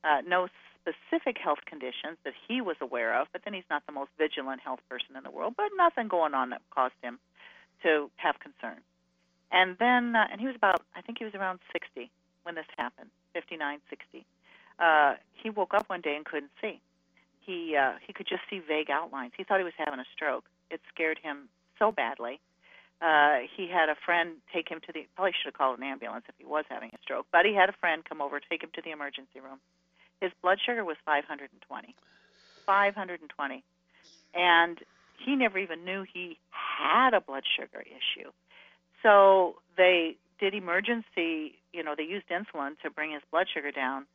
Uh, 0.04 0.22
no 0.26 0.48
specific 0.82 1.38
health 1.38 1.60
conditions 1.66 2.18
that 2.24 2.34
he 2.48 2.62
was 2.62 2.76
aware 2.82 3.20
of, 3.20 3.28
but 3.32 3.42
then 3.44 3.54
he's 3.54 3.68
not 3.70 3.86
the 3.86 3.92
most 3.92 4.12
vigilant 4.18 4.62
health 4.62 4.80
person 4.90 5.16
in 5.16 5.24
the 5.24 5.32
world. 5.32 5.54
But 5.58 5.70
nothing 5.78 6.08
going 6.08 6.34
on 6.34 6.50
that 6.52 6.62
caused 6.72 6.96
him 7.02 7.20
to 7.84 8.10
have 8.18 8.40
concern. 8.40 8.82
And 9.52 9.78
then, 9.80 10.16
uh, 10.16 10.28
and 10.32 10.40
he 10.40 10.48
was 10.48 10.56
about, 10.56 10.82
I 10.96 11.02
think 11.02 11.18
he 11.18 11.26
was 11.26 11.34
around 11.34 11.60
60 11.72 12.10
when 12.44 12.56
this 12.56 12.66
happened, 12.78 13.10
59, 13.34 13.80
60. 13.90 14.26
Uh, 14.80 15.16
he 15.34 15.50
woke 15.50 15.74
up 15.74 15.90
one 15.90 16.02
day 16.02 16.16
and 16.16 16.26
couldn't 16.26 16.52
see 16.62 16.80
he 17.50 17.76
uh, 17.76 17.94
he 18.06 18.14
could 18.14 18.28
just 18.28 18.44
see 18.50 18.60
vague 18.60 18.92
outlines. 18.92 19.34
He 19.36 19.44
thought 19.44 19.58
he 19.58 19.64
was 19.64 19.78
having 19.78 20.00
a 20.00 20.06
stroke. 20.14 20.46
It 20.70 20.82
scared 20.94 21.18
him 21.18 21.50
so 21.80 21.92
badly. 21.92 22.40
Uh, 23.02 23.48
he 23.56 23.68
had 23.68 23.90
a 23.90 23.96
friend 24.06 24.38
take 24.54 24.70
him 24.70 24.80
to 24.86 24.94
the 24.94 25.08
probably 25.16 25.32
should 25.32 25.50
have 25.50 25.58
called 25.58 25.80
an 25.80 25.84
ambulance 25.84 26.26
if 26.30 26.36
he 26.38 26.46
was 26.46 26.66
having 26.70 26.92
a 26.94 27.00
stroke. 27.02 27.26
But 27.32 27.46
he 27.46 27.56
had 27.56 27.70
a 27.70 27.74
friend 27.74 28.04
come 28.06 28.22
over, 28.22 28.40
take 28.40 28.62
him 28.62 28.70
to 28.76 28.82
the 28.84 28.92
emergency 28.92 29.40
room. 29.40 29.60
His 30.22 30.32
blood 30.42 30.60
sugar 30.66 30.84
was 30.84 30.98
520. 31.06 31.96
520. 32.66 33.64
And 34.34 34.78
he 35.26 35.36
never 35.36 35.58
even 35.58 35.86
knew 35.86 36.06
he 36.12 36.38
had 36.52 37.14
a 37.14 37.22
blood 37.22 37.44
sugar 37.58 37.82
issue. 37.82 38.30
So 39.04 39.56
they 39.78 40.18
did 40.40 40.54
emergency, 40.54 41.60
you 41.74 41.84
know, 41.84 41.96
they 41.98 42.04
used 42.04 42.28
insulin 42.30 42.80
to 42.84 42.90
bring 42.90 43.12
his 43.12 43.22
blood 43.32 43.48
sugar 43.54 43.72
down 43.72 44.06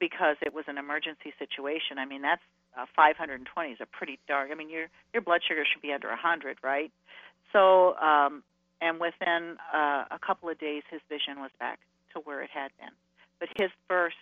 because 0.00 0.36
it 0.42 0.54
was 0.54 0.64
an 0.68 0.78
emergency 0.78 1.32
situation. 1.38 1.98
I 1.98 2.04
mean, 2.04 2.22
that's 2.22 2.42
uh, 2.78 2.86
520 2.94 3.70
is 3.70 3.78
a 3.80 3.86
pretty 3.86 4.18
dark. 4.28 4.50
I 4.52 4.54
mean, 4.54 4.70
your 4.70 4.86
your 5.12 5.22
blood 5.22 5.40
sugar 5.46 5.64
should 5.64 5.82
be 5.82 5.92
under 5.92 6.08
100, 6.08 6.58
right? 6.62 6.92
So, 7.52 7.96
um, 7.96 8.42
and 8.80 9.00
within 9.00 9.56
uh, 9.74 10.04
a 10.10 10.18
couple 10.24 10.48
of 10.48 10.58
days, 10.58 10.82
his 10.90 11.00
vision 11.08 11.40
was 11.40 11.50
back 11.58 11.80
to 12.12 12.20
where 12.20 12.42
it 12.42 12.50
had 12.52 12.70
been. 12.78 12.94
But 13.40 13.48
his 13.58 13.70
first 13.88 14.16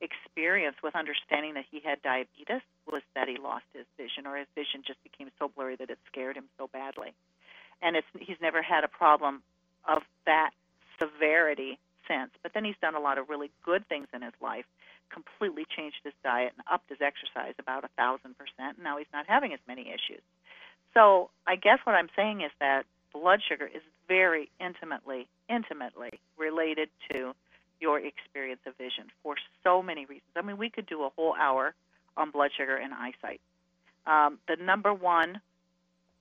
experience 0.00 0.76
with 0.82 0.94
understanding 0.94 1.54
that 1.54 1.64
he 1.70 1.80
had 1.80 2.00
diabetes 2.02 2.62
was 2.86 3.02
that 3.14 3.28
he 3.28 3.36
lost 3.36 3.64
his 3.74 3.86
vision, 3.96 4.26
or 4.26 4.36
his 4.36 4.46
vision 4.54 4.82
just 4.86 5.02
became 5.02 5.30
so 5.38 5.50
blurry 5.54 5.76
that 5.76 5.90
it 5.90 5.98
scared 6.10 6.36
him 6.36 6.44
so 6.56 6.68
badly. 6.72 7.12
And 7.82 7.96
it's 7.96 8.06
he's 8.18 8.40
never 8.40 8.62
had 8.62 8.84
a 8.84 8.88
problem 8.88 9.42
of 9.86 10.02
that 10.26 10.50
severity 10.98 11.78
since. 12.06 12.30
But 12.42 12.52
then 12.54 12.64
he's 12.64 12.78
done 12.80 12.94
a 12.94 13.00
lot 13.00 13.18
of 13.18 13.28
really 13.28 13.50
good 13.64 13.86
things 13.88 14.08
in 14.12 14.22
his 14.22 14.34
life 14.40 14.64
completely 15.10 15.64
changed 15.64 15.96
his 16.04 16.12
diet 16.22 16.52
and 16.56 16.66
upped 16.70 16.90
his 16.90 16.98
exercise 17.00 17.54
about 17.58 17.84
a 17.84 17.88
thousand 17.96 18.36
percent. 18.36 18.76
And 18.76 18.84
now 18.84 18.98
he's 18.98 19.12
not 19.12 19.26
having 19.26 19.52
as 19.52 19.60
many 19.66 19.88
issues. 19.88 20.22
So 20.94 21.30
I 21.46 21.56
guess 21.56 21.78
what 21.84 21.94
I'm 21.94 22.08
saying 22.16 22.42
is 22.42 22.50
that 22.60 22.84
blood 23.12 23.40
sugar 23.46 23.66
is 23.66 23.82
very 24.06 24.50
intimately, 24.60 25.28
intimately 25.48 26.20
related 26.36 26.88
to 27.10 27.34
your 27.80 28.00
experience 28.00 28.60
of 28.66 28.76
vision 28.76 29.04
for 29.22 29.36
so 29.64 29.82
many 29.82 30.04
reasons. 30.06 30.30
I 30.36 30.42
mean, 30.42 30.56
we 30.56 30.70
could 30.70 30.86
do 30.86 31.02
a 31.02 31.10
whole 31.16 31.34
hour 31.34 31.74
on 32.16 32.30
blood 32.30 32.50
sugar 32.56 32.76
and 32.76 32.92
eyesight. 32.92 33.40
Um, 34.06 34.38
the 34.48 34.56
number 34.62 34.92
one 34.92 35.40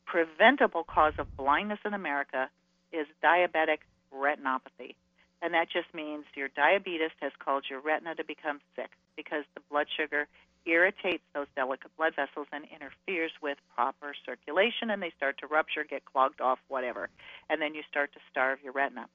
preventable 0.06 0.84
cause 0.84 1.14
of 1.18 1.28
blindness 1.36 1.80
in 1.86 1.94
America 1.94 2.50
is 2.92 3.08
diabetic 3.24 3.80
retinopathy. 4.14 4.96
And 5.42 5.54
that 5.54 5.68
just 5.72 5.94
means 5.94 6.26
your 6.36 6.50
diabetes 6.50 7.12
has 7.22 7.32
caused 7.40 7.68
your 7.70 7.80
retina 7.82 8.16
to 8.16 8.24
become 8.24 8.60
sick 8.76 8.90
because 9.16 9.44
the 9.54 9.62
blood 9.70 9.88
sugar 9.96 10.28
irritates 10.66 11.24
those 11.34 11.48
delicate 11.56 11.92
blood 11.96 12.14
vessels 12.16 12.48
and 12.52 12.66
interferes 12.66 13.32
with 13.42 13.58
proper 13.74 14.14
circulation 14.26 14.90
and 14.90 15.02
they 15.02 15.12
start 15.16 15.38
to 15.40 15.48
rupture, 15.48 15.86
get 15.88 16.04
clogged 16.06 16.42
off, 16.42 16.60
whatever. 16.68 17.10
And 17.50 17.62
then 17.62 17.76
you 17.76 17.84
start 17.90 18.14
to 18.14 18.20
starve 18.32 18.60
your 18.64 18.74
retina. 18.74 19.08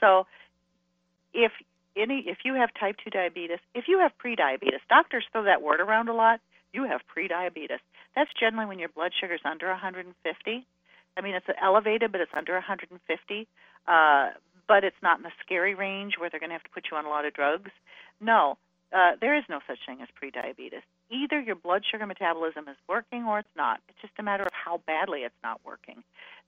So 0.00 0.26
if 1.34 1.52
any 1.96 2.24
if 2.26 2.38
you 2.44 2.54
have 2.54 2.70
type 2.78 2.96
2 3.04 3.10
diabetes, 3.10 3.58
if 3.74 3.84
you 3.88 3.98
have 4.00 4.12
prediabetes, 4.18 4.80
doctors 4.88 5.24
throw 5.32 5.44
that 5.44 5.62
word 5.62 5.80
around 5.80 6.08
a 6.08 6.14
lot. 6.14 6.40
You 6.72 6.84
have 6.84 7.02
prediabetes. 7.14 7.80
That's 8.16 8.30
generally 8.38 8.66
when 8.66 8.78
your 8.78 8.88
blood 8.88 9.12
sugar 9.18 9.34
is 9.34 9.40
under 9.44 9.68
150. 9.68 10.66
I 11.16 11.20
mean, 11.20 11.34
it's 11.34 11.46
elevated, 11.60 12.12
but 12.12 12.22
it's 12.22 12.32
under 12.34 12.54
150. 12.54 13.48
Uh, 13.86 14.30
but 14.68 14.84
it's 14.84 14.96
not 15.02 15.18
in 15.18 15.22
the 15.24 15.32
scary 15.44 15.74
range 15.74 16.14
where 16.18 16.30
they're 16.30 16.40
going 16.40 16.50
to 16.50 16.54
have 16.54 16.62
to 16.62 16.70
put 16.70 16.86
you 16.90 16.96
on 16.96 17.04
a 17.04 17.08
lot 17.08 17.26
of 17.26 17.34
drugs. 17.34 17.70
No, 18.20 18.56
uh, 18.92 19.12
there 19.20 19.36
is 19.36 19.44
no 19.48 19.60
such 19.66 19.78
thing 19.86 19.98
as 20.00 20.08
prediabetes. 20.16 20.82
Either 21.10 21.40
your 21.40 21.56
blood 21.56 21.82
sugar 21.90 22.06
metabolism 22.06 22.68
is 22.68 22.76
working 22.88 23.24
or 23.24 23.40
it's 23.40 23.56
not. 23.56 23.80
It's 23.88 24.00
just 24.00 24.14
a 24.18 24.22
matter 24.22 24.44
of 24.44 24.52
how 24.52 24.80
badly 24.86 25.20
it's 25.20 25.42
not 25.42 25.60
working. 25.64 26.02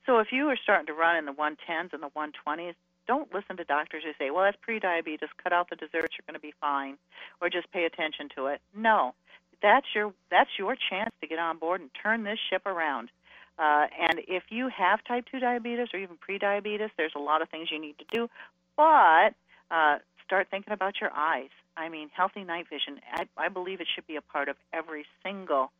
So 0.06 0.18
if 0.18 0.28
you 0.32 0.48
are 0.48 0.56
starting 0.62 0.86
to 0.86 0.94
run 0.94 1.16
in 1.16 1.24
the 1.24 1.32
110s 1.32 1.92
and 1.92 2.02
the 2.02 2.10
120s, 2.16 2.74
don't 3.06 3.32
listen 3.34 3.56
to 3.56 3.64
doctors 3.64 4.02
who 4.04 4.12
say, 4.18 4.30
well, 4.30 4.44
that's 4.44 4.56
prediabetes, 4.66 5.28
cut 5.42 5.52
out 5.52 5.70
the 5.70 5.76
desserts, 5.76 6.14
you're 6.16 6.26
going 6.26 6.34
to 6.34 6.40
be 6.40 6.54
fine, 6.60 6.96
or 7.40 7.48
just 7.48 7.70
pay 7.72 7.84
attention 7.84 8.28
to 8.36 8.46
it. 8.46 8.60
No, 8.74 9.14
that's 9.62 9.86
your, 9.94 10.12
that's 10.30 10.50
your 10.58 10.76
chance 10.76 11.10
to 11.20 11.26
get 11.26 11.38
on 11.38 11.58
board 11.58 11.80
and 11.80 11.90
turn 12.02 12.24
this 12.24 12.38
ship 12.50 12.66
around. 12.66 13.10
Uh, 13.58 13.86
and 14.00 14.20
if 14.26 14.44
you 14.50 14.68
have 14.68 15.04
type 15.04 15.26
2 15.30 15.38
diabetes 15.38 15.88
or 15.94 16.00
even 16.00 16.16
prediabetes, 16.16 16.90
there's 16.96 17.12
a 17.14 17.20
lot 17.20 17.42
of 17.42 17.48
things 17.48 17.68
you 17.70 17.80
need 17.80 17.96
to 17.98 18.04
do, 18.12 18.28
but 18.76 19.34
uh, 19.70 19.98
start 20.24 20.48
thinking 20.50 20.72
about 20.72 21.00
your 21.00 21.10
eyes. 21.14 21.50
I 21.76 21.88
mean, 21.88 22.08
healthy 22.14 22.44
night 22.44 22.66
vision, 22.68 23.00
I, 23.12 23.26
I 23.36 23.48
believe 23.48 23.80
it 23.80 23.88
should 23.92 24.06
be 24.06 24.16
a 24.16 24.22
part 24.22 24.48
of 24.48 24.56
every 24.72 25.06
single 25.22 25.70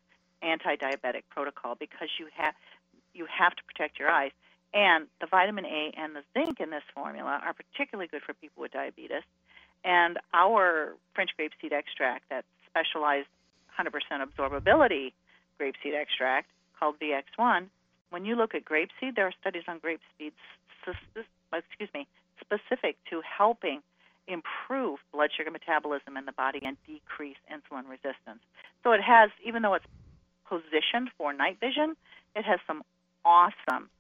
anti-diabetic 0.43 1.23
protocol 1.31 1.75
because 1.75 2.09
you 2.19 2.27
have 2.37 2.55
you 3.15 3.27
have 3.27 3.55
to 3.55 3.63
protect 3.63 3.99
your 3.99 4.11
eyes. 4.11 4.33
And 4.75 5.07
the 5.21 5.27
vitamin 5.27 5.65
A 5.65 5.93
and 5.97 6.17
the 6.17 6.23
zinc 6.35 6.59
in 6.61 6.71
this 6.71 6.83
formula 6.93 7.41
are 7.43 7.55
particularly 7.55 8.09
good 8.09 8.23
for 8.23 8.35
people 8.35 8.61
with 8.61 8.73
diabetes. 8.73 9.23
And 9.85 10.19
our 10.35 10.97
French 11.15 11.31
grapeseed 11.39 11.73
extract, 11.73 12.29
that 12.31 12.45
specialized 12.67 13.29
100% 13.79 13.93
absorbability 14.21 15.13
grapeseed 15.61 15.95
extract 15.95 16.49
called 16.79 16.97
VX1, 16.99 17.67
when 18.11 18.25
you 18.25 18.35
look 18.37 18.55
at 18.55 18.65
grapeseed, 18.65 19.15
there 19.15 19.27
are 19.27 19.33
studies 19.41 19.63
on 19.69 19.81
grapeseed, 19.81 20.33
excuse 21.53 21.89
me, 21.95 22.07
specific 22.41 22.97
to 23.11 23.21
helping 23.23 23.81
improve 24.27 24.99
blood 25.13 25.31
sugar 25.37 25.51
metabolism 25.51 26.17
in 26.17 26.25
the 26.25 26.33
body 26.33 26.61
and 26.65 26.77
decrease 26.87 27.37
insulin 27.53 27.89
resistance. 27.89 28.41
So 28.83 28.93
it 28.93 29.03
has, 29.03 29.31
even 29.45 29.63
though 29.63 29.75
it's 29.75 29.87
positioned 30.49 31.11
for 31.19 31.33
night 31.33 31.59
vision, 31.61 31.97
it 32.35 32.45
has 32.45 32.59
some 32.67 32.83
awesome, 33.25 33.91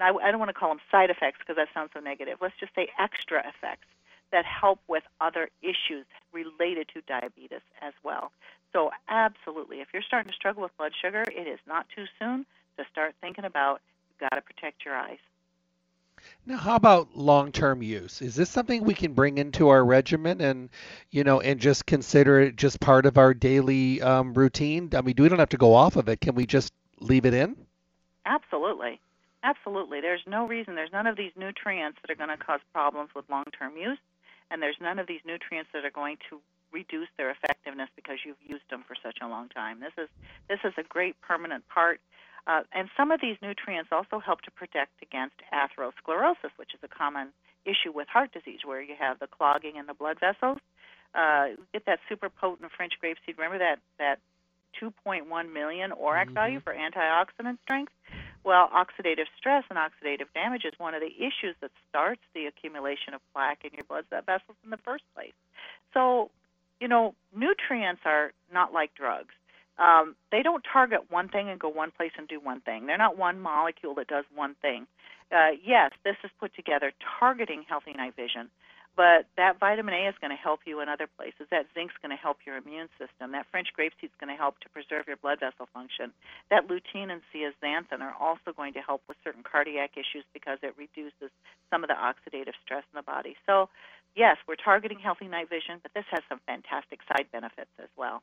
I, 0.00 0.10
I 0.10 0.30
don't 0.30 0.40
want 0.40 0.50
to 0.50 0.54
call 0.54 0.70
them 0.70 0.80
side 0.90 1.10
effects 1.10 1.38
because 1.38 1.56
that 1.56 1.68
sounds 1.72 1.90
so 1.94 2.00
negative. 2.00 2.38
Let's 2.40 2.54
just 2.58 2.74
say 2.74 2.88
extra 2.98 3.40
effects 3.40 3.86
that 4.32 4.44
help 4.44 4.80
with 4.88 5.04
other 5.20 5.48
issues 5.62 6.06
related 6.32 6.88
to 6.94 7.00
diabetes 7.06 7.60
as 7.80 7.92
well. 8.02 8.32
So, 8.72 8.90
absolutely, 9.08 9.80
if 9.80 9.88
you're 9.92 10.02
starting 10.02 10.30
to 10.30 10.36
struggle 10.36 10.62
with 10.62 10.76
blood 10.76 10.92
sugar, 11.00 11.22
it 11.22 11.46
is 11.46 11.60
not 11.66 11.86
too 11.94 12.06
soon 12.18 12.44
to 12.76 12.84
start 12.90 13.14
thinking 13.20 13.44
about 13.44 13.80
you've 14.10 14.28
got 14.28 14.34
to 14.34 14.42
protect 14.42 14.84
your 14.84 14.96
eyes. 14.96 15.18
Now, 16.46 16.56
how 16.56 16.76
about 16.76 17.16
long-term 17.16 17.82
use? 17.82 18.22
Is 18.22 18.34
this 18.34 18.50
something 18.50 18.82
we 18.82 18.94
can 18.94 19.12
bring 19.12 19.38
into 19.38 19.68
our 19.68 19.84
regimen 19.84 20.40
and, 20.40 20.70
you 21.10 21.22
know, 21.22 21.40
and 21.40 21.60
just 21.60 21.86
consider 21.86 22.40
it 22.40 22.56
just 22.56 22.80
part 22.80 23.06
of 23.06 23.18
our 23.18 23.34
daily 23.34 24.00
um, 24.00 24.32
routine? 24.34 24.90
I 24.94 25.02
mean, 25.02 25.14
we 25.18 25.28
don't 25.28 25.38
have 25.38 25.50
to 25.50 25.56
go 25.56 25.74
off 25.74 25.96
of 25.96 26.08
it. 26.08 26.20
Can 26.20 26.34
we 26.34 26.46
just 26.46 26.72
leave 27.00 27.26
it 27.26 27.34
in? 27.34 27.56
Absolutely. 28.26 29.00
Absolutely. 29.44 30.00
There's 30.00 30.24
no 30.26 30.48
reason, 30.48 30.74
there's 30.74 30.92
none 30.92 31.06
of 31.06 31.18
these 31.18 31.32
nutrients 31.36 31.98
that 32.00 32.10
are 32.10 32.16
going 32.16 32.32
to 32.32 32.42
cause 32.42 32.60
problems 32.72 33.10
with 33.14 33.28
long 33.28 33.44
term 33.56 33.76
use, 33.76 34.00
and 34.50 34.62
there's 34.62 34.80
none 34.80 34.98
of 34.98 35.06
these 35.06 35.20
nutrients 35.26 35.68
that 35.74 35.84
are 35.84 35.92
going 35.92 36.16
to 36.30 36.40
reduce 36.72 37.08
their 37.18 37.30
effectiveness 37.30 37.90
because 37.94 38.18
you've 38.24 38.40
used 38.42 38.64
them 38.70 38.82
for 38.88 38.96
such 39.00 39.18
a 39.22 39.28
long 39.28 39.50
time. 39.50 39.80
This 39.80 39.92
is 39.98 40.08
this 40.48 40.60
is 40.64 40.72
a 40.78 40.82
great 40.82 41.20
permanent 41.20 41.68
part. 41.68 42.00
Uh, 42.46 42.62
and 42.72 42.88
some 42.96 43.10
of 43.10 43.20
these 43.20 43.36
nutrients 43.42 43.90
also 43.92 44.18
help 44.18 44.40
to 44.42 44.50
protect 44.50 44.92
against 45.02 45.36
atherosclerosis, 45.52 46.52
which 46.56 46.74
is 46.74 46.80
a 46.82 46.88
common 46.88 47.28
issue 47.64 47.92
with 47.94 48.08
heart 48.08 48.32
disease, 48.32 48.60
where 48.64 48.82
you 48.82 48.94
have 48.98 49.18
the 49.18 49.26
clogging 49.26 49.76
in 49.76 49.86
the 49.86 49.94
blood 49.94 50.18
vessels. 50.20 50.58
Uh, 51.14 51.48
get 51.72 51.84
that 51.84 52.00
super 52.08 52.28
potent 52.28 52.70
French 52.76 52.94
grapeseed. 53.02 53.36
Remember 53.36 53.58
that 53.58 53.78
that 53.98 54.20
2.1 54.80 55.52
million 55.52 55.90
ORAC 55.92 56.24
mm-hmm. 56.24 56.34
value 56.34 56.60
for 56.60 56.74
antioxidant 56.74 57.58
strength? 57.62 57.92
Well, 58.44 58.68
oxidative 58.68 59.26
stress 59.38 59.64
and 59.70 59.78
oxidative 59.78 60.28
damage 60.34 60.64
is 60.64 60.74
one 60.78 60.94
of 60.94 61.00
the 61.00 61.12
issues 61.16 61.56
that 61.62 61.70
starts 61.88 62.20
the 62.34 62.46
accumulation 62.46 63.14
of 63.14 63.20
plaque 63.32 63.64
in 63.64 63.70
your 63.74 63.84
blood 63.84 64.04
vessels 64.10 64.56
in 64.62 64.70
the 64.70 64.76
first 64.84 65.04
place. 65.14 65.32
So, 65.94 66.30
you 66.78 66.88
know, 66.88 67.14
nutrients 67.34 68.02
are 68.04 68.32
not 68.52 68.72
like 68.72 68.94
drugs. 68.94 69.34
Um, 69.78 70.14
they 70.30 70.42
don't 70.42 70.64
target 70.70 71.10
one 71.10 71.28
thing 71.28 71.48
and 71.48 71.58
go 71.58 71.68
one 71.68 71.90
place 71.90 72.12
and 72.16 72.28
do 72.28 72.38
one 72.38 72.60
thing. 72.60 72.86
They're 72.86 72.98
not 72.98 73.18
one 73.18 73.40
molecule 73.40 73.94
that 73.94 74.08
does 74.08 74.24
one 74.34 74.54
thing. 74.60 74.86
Uh, 75.32 75.56
yes, 75.64 75.90
this 76.04 76.16
is 76.22 76.30
put 76.38 76.54
together 76.54 76.92
targeting 77.18 77.64
healthy 77.66 77.92
night 77.92 78.14
vision, 78.14 78.50
but 78.96 79.26
that 79.36 79.58
vitamin 79.58 79.94
A 79.94 80.08
is 80.08 80.14
going 80.20 80.30
to 80.30 80.40
help 80.40 80.60
you 80.66 80.80
in 80.80 80.88
other 80.88 81.06
places. 81.06 81.46
That 81.50 81.66
zinc's 81.74 81.94
going 82.00 82.14
to 82.14 82.20
help 82.20 82.38
your 82.46 82.56
immune 82.56 82.88
system. 82.98 83.32
That 83.32 83.46
French 83.50 83.68
grapeseed 83.78 84.14
is 84.14 84.18
going 84.20 84.30
to 84.30 84.38
help 84.38 84.60
to 84.60 84.68
preserve 84.68 85.06
your 85.06 85.16
blood 85.16 85.40
vessel 85.40 85.68
function. 85.74 86.12
That 86.50 86.68
lutein 86.68 87.10
and 87.10 87.20
zeaxanthin 87.34 88.00
are 88.00 88.14
also 88.20 88.52
going 88.56 88.72
to 88.74 88.80
help 88.80 89.02
with 89.08 89.16
certain 89.24 89.42
cardiac 89.42 89.92
issues 89.96 90.24
because 90.32 90.58
it 90.62 90.74
reduces 90.78 91.30
some 91.70 91.82
of 91.82 91.88
the 91.88 91.98
oxidative 91.98 92.54
stress 92.64 92.84
in 92.92 92.96
the 92.96 93.02
body. 93.02 93.36
So, 93.46 93.68
yes, 94.14 94.36
we're 94.46 94.56
targeting 94.56 94.98
healthy 94.98 95.26
night 95.26 95.48
vision, 95.50 95.80
but 95.82 95.92
this 95.94 96.06
has 96.10 96.22
some 96.28 96.40
fantastic 96.46 97.00
side 97.10 97.26
benefits 97.32 97.70
as 97.82 97.88
well 97.96 98.22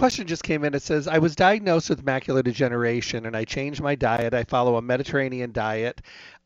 question 0.00 0.26
just 0.26 0.44
came 0.44 0.64
in. 0.64 0.72
It 0.72 0.82
says, 0.82 1.06
I 1.06 1.18
was 1.18 1.36
diagnosed 1.36 1.90
with 1.90 2.04
macular 2.04 2.42
degeneration 2.42 3.26
and 3.26 3.36
I 3.36 3.44
changed 3.44 3.82
my 3.82 3.94
diet. 3.94 4.32
I 4.32 4.44
follow 4.44 4.76
a 4.76 4.82
Mediterranean 4.82 5.52
diet. 5.52 6.00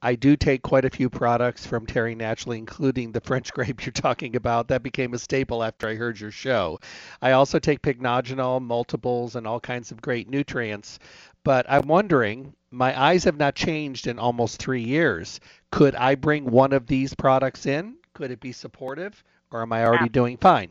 I 0.05 0.17
do 0.17 0.37
take 0.37 0.61
quite 0.61 0.85
a 0.85 0.91
few 0.91 1.09
products 1.09 1.67
from 1.67 1.87
Terry 1.87 2.15
Naturally, 2.15 2.59
including 2.59 3.11
the 3.11 3.23
French 3.23 3.51
grape 3.55 3.87
you're 3.87 3.93
talking 3.95 4.37
about. 4.37 4.69
That 4.69 4.83
became 4.83 5.15
a 5.15 5.19
staple 5.19 5.65
after 5.65 5.89
I 5.89 5.95
heard 5.95 6.21
your 6.21 6.31
show. 6.31 6.79
I 7.23 7.33
also 7.33 7.59
take 7.59 7.81
pycnogenol, 7.81 8.61
multiples, 8.61 9.35
and 9.35 9.47
all 9.47 9.61
kinds 9.61 9.93
of 9.93 10.03
great 10.03 10.29
nutrients. 10.29 10.99
But 11.43 11.65
I'm 11.71 11.89
wondering, 11.89 12.53
my 12.71 13.01
eyes 13.01 13.25
have 13.25 13.39
not 13.39 13.55
changed 13.55 14.07
in 14.07 14.19
almost 14.19 14.61
three 14.61 14.83
years. 14.83 15.41
Could 15.71 15.95
I 15.95 16.17
bring 16.17 16.51
one 16.51 16.75
of 16.75 16.87
these 16.87 17.15
products 17.15 17.65
in? 17.65 17.97
Could 18.13 18.31
it 18.31 18.41
be 18.41 18.53
supportive? 18.53 19.25
Or 19.51 19.63
am 19.63 19.73
I 19.73 19.87
already 19.87 20.11
doing 20.11 20.37
fine? 20.37 20.69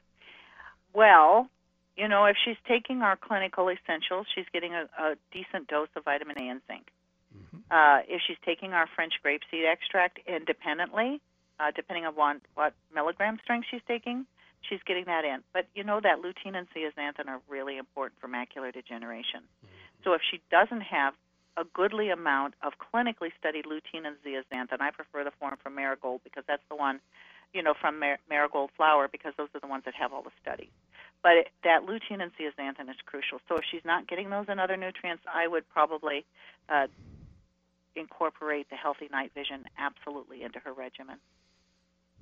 well, 0.93 1.47
you 1.95 2.07
know, 2.07 2.25
if 2.25 2.37
she's 2.43 2.57
taking 2.67 3.03
our 3.03 3.17
clinical 3.17 3.69
essentials, 3.69 4.25
she's 4.33 4.47
getting 4.51 4.73
a, 4.73 4.89
a 4.99 5.15
decent 5.31 5.67
dose 5.67 5.89
of 5.95 6.05
vitamin 6.05 6.41
A 6.41 6.49
and 6.49 6.61
zinc. 6.67 6.87
Mm-hmm. 7.35 7.57
Uh, 7.71 7.99
if 8.07 8.21
she's 8.27 8.37
taking 8.45 8.73
our 8.73 8.87
French 8.95 9.13
grapeseed 9.25 9.69
extract 9.69 10.19
independently, 10.27 11.21
uh, 11.59 11.71
depending 11.75 12.05
on 12.05 12.15
what, 12.15 12.37
what 12.55 12.73
milligram 12.93 13.39
strength 13.43 13.67
she's 13.69 13.81
taking, 13.87 14.25
she's 14.67 14.79
getting 14.85 15.05
that 15.05 15.25
in. 15.25 15.39
But 15.53 15.67
you 15.75 15.83
know 15.83 15.99
that 16.01 16.21
lutein 16.21 16.55
and 16.55 16.67
zeaxanthin 16.75 17.27
are 17.27 17.39
really 17.49 17.77
important 17.77 18.19
for 18.19 18.27
macular 18.27 18.73
degeneration. 18.73 19.41
Mm-hmm. 19.41 20.03
So 20.03 20.13
if 20.13 20.21
she 20.29 20.41
doesn't 20.49 20.81
have 20.81 21.13
a 21.57 21.63
goodly 21.73 22.09
amount 22.09 22.55
of 22.63 22.73
clinically 22.79 23.29
studied 23.39 23.65
lutein 23.65 24.07
and 24.07 24.15
zeaxanthin, 24.25 24.81
I 24.81 24.91
prefer 24.91 25.23
the 25.23 25.31
form 25.39 25.55
from 25.61 25.75
Marigold 25.75 26.21
because 26.23 26.43
that's 26.47 26.63
the 26.69 26.75
one, 26.75 26.99
you 27.53 27.61
know, 27.61 27.73
from 27.79 27.99
Mar- 27.99 28.19
Marigold 28.29 28.71
flower 28.77 29.07
because 29.11 29.33
those 29.37 29.49
are 29.53 29.59
the 29.59 29.67
ones 29.67 29.83
that 29.85 29.93
have 29.95 30.13
all 30.13 30.23
the 30.23 30.31
studies. 30.41 30.71
But 31.21 31.33
it, 31.33 31.47
that 31.63 31.85
lutein 31.85 32.21
and 32.21 32.31
zeaxanthin 32.33 32.89
is 32.89 32.95
crucial. 33.05 33.39
So 33.47 33.55
if 33.57 33.63
she's 33.69 33.85
not 33.85 34.07
getting 34.07 34.29
those 34.29 34.45
and 34.47 34.59
other 34.59 34.77
nutrients, 34.77 35.23
I 35.31 35.47
would 35.47 35.69
probably 35.69 36.25
uh, 36.69 36.87
incorporate 37.95 38.69
the 38.69 38.75
healthy 38.75 39.07
night 39.11 39.31
vision 39.33 39.65
absolutely 39.77 40.43
into 40.43 40.59
her 40.59 40.73
regimen. 40.73 41.17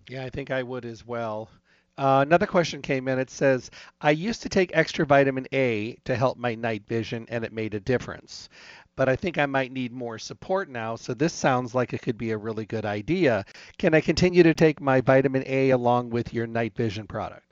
Yeah, 0.10 0.26
I 0.26 0.30
think 0.30 0.52
I 0.52 0.64
would 0.64 0.86
as 0.86 1.06
well. 1.06 1.50
Uh, 1.98 2.24
another 2.26 2.46
question 2.46 2.82
came 2.82 3.10
in. 3.10 3.20
It 3.20 3.30
says, 3.30 3.70
I 4.00 4.12
used 4.12 4.42
to 4.44 4.50
take 4.50 4.72
extra 4.74 5.06
vitamin 5.06 5.48
A 5.52 5.98
to 6.06 6.16
help 6.16 6.38
my 6.38 6.56
night 6.56 6.88
vision, 6.88 7.26
and 7.30 7.44
it 7.44 7.52
made 7.52 7.74
a 7.74 7.80
difference. 7.82 8.48
But 8.96 9.10
I 9.10 9.18
think 9.18 9.38
I 9.38 9.46
might 9.46 9.72
need 9.72 9.92
more 9.92 10.18
support 10.18 10.70
now, 10.70 10.96
so 10.96 11.14
this 11.14 11.34
sounds 11.34 11.76
like 11.76 11.94
it 11.94 12.02
could 12.02 12.18
be 12.18 12.32
a 12.32 12.38
really 12.38 12.66
good 12.66 12.86
idea. 12.86 13.46
Can 13.78 13.94
I 13.94 14.02
continue 14.02 14.44
to 14.44 14.54
take 14.54 14.80
my 14.80 15.02
vitamin 15.02 15.44
A 15.46 15.72
along 15.72 16.10
with 16.10 16.34
your 16.34 16.48
night 16.48 16.76
vision 16.76 17.06
product? 17.06 17.49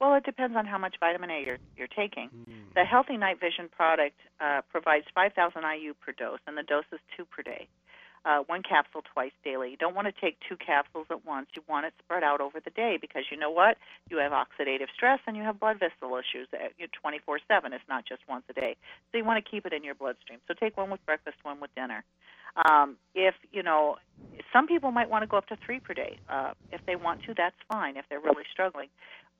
Well, 0.00 0.14
it 0.14 0.24
depends 0.24 0.56
on 0.56 0.64
how 0.66 0.78
much 0.78 0.96
vitamin 1.00 1.30
A 1.30 1.42
you're, 1.44 1.58
you're 1.76 1.88
taking. 1.88 2.30
Mm. 2.30 2.74
The 2.74 2.84
Healthy 2.84 3.16
Night 3.16 3.40
Vision 3.40 3.68
product 3.68 4.16
uh, 4.40 4.60
provides 4.70 5.06
5,000 5.14 5.62
IU 5.62 5.94
per 5.94 6.12
dose, 6.12 6.38
and 6.46 6.56
the 6.56 6.62
dose 6.62 6.84
is 6.92 7.00
two 7.16 7.24
per 7.24 7.42
day. 7.42 7.66
Uh, 8.24 8.40
one 8.46 8.62
capsule 8.62 9.02
twice 9.14 9.32
daily. 9.44 9.70
You 9.70 9.76
don't 9.76 9.94
want 9.94 10.06
to 10.06 10.20
take 10.20 10.36
two 10.48 10.56
capsules 10.56 11.06
at 11.10 11.24
once. 11.24 11.46
You 11.54 11.62
want 11.68 11.86
it 11.86 11.94
spread 12.04 12.22
out 12.22 12.40
over 12.40 12.60
the 12.60 12.70
day 12.70 12.98
because 13.00 13.24
you 13.30 13.36
know 13.36 13.50
what? 13.50 13.78
You 14.10 14.18
have 14.18 14.32
oxidative 14.32 14.88
stress 14.94 15.20
and 15.26 15.36
you 15.36 15.44
have 15.44 15.58
blood 15.58 15.78
vessel 15.78 16.16
issues 16.16 16.48
24 17.00 17.38
7. 17.46 17.72
It's 17.72 17.82
not 17.88 18.04
just 18.06 18.20
once 18.28 18.44
a 18.50 18.52
day. 18.52 18.76
So 19.10 19.18
you 19.18 19.24
want 19.24 19.42
to 19.42 19.50
keep 19.50 19.66
it 19.66 19.72
in 19.72 19.84
your 19.84 19.94
bloodstream. 19.94 20.40
So 20.48 20.54
take 20.54 20.76
one 20.76 20.90
with 20.90 21.04
breakfast, 21.06 21.36
one 21.42 21.60
with 21.60 21.74
dinner. 21.74 22.04
Um, 22.68 22.96
if, 23.14 23.34
you 23.52 23.62
know, 23.62 23.96
some 24.52 24.66
people 24.66 24.90
might 24.90 25.08
want 25.08 25.22
to 25.22 25.26
go 25.26 25.36
up 25.36 25.46
to 25.46 25.56
three 25.64 25.78
per 25.80 25.94
day. 25.94 26.18
Uh, 26.28 26.52
if 26.72 26.84
they 26.86 26.96
want 26.96 27.22
to, 27.24 27.34
that's 27.34 27.56
fine 27.70 27.96
if 27.96 28.04
they're 28.10 28.20
really 28.20 28.44
struggling. 28.50 28.88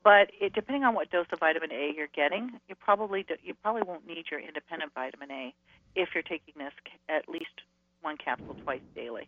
But 0.03 0.31
it, 0.39 0.53
depending 0.53 0.83
on 0.83 0.95
what 0.95 1.11
dose 1.11 1.27
of 1.31 1.39
vitamin 1.39 1.71
A 1.71 1.93
you're 1.95 2.07
getting, 2.15 2.59
you 2.67 2.75
probably 2.75 3.23
do, 3.23 3.35
you 3.43 3.53
probably 3.53 3.81
won't 3.83 4.07
need 4.07 4.25
your 4.31 4.39
independent 4.39 4.93
vitamin 4.93 5.29
A 5.31 5.53
if 5.95 6.09
you're 6.13 6.23
taking 6.23 6.53
this 6.57 6.73
at 7.09 7.27
least 7.27 7.61
one 8.01 8.17
capsule 8.17 8.55
twice 8.63 8.81
daily. 8.95 9.27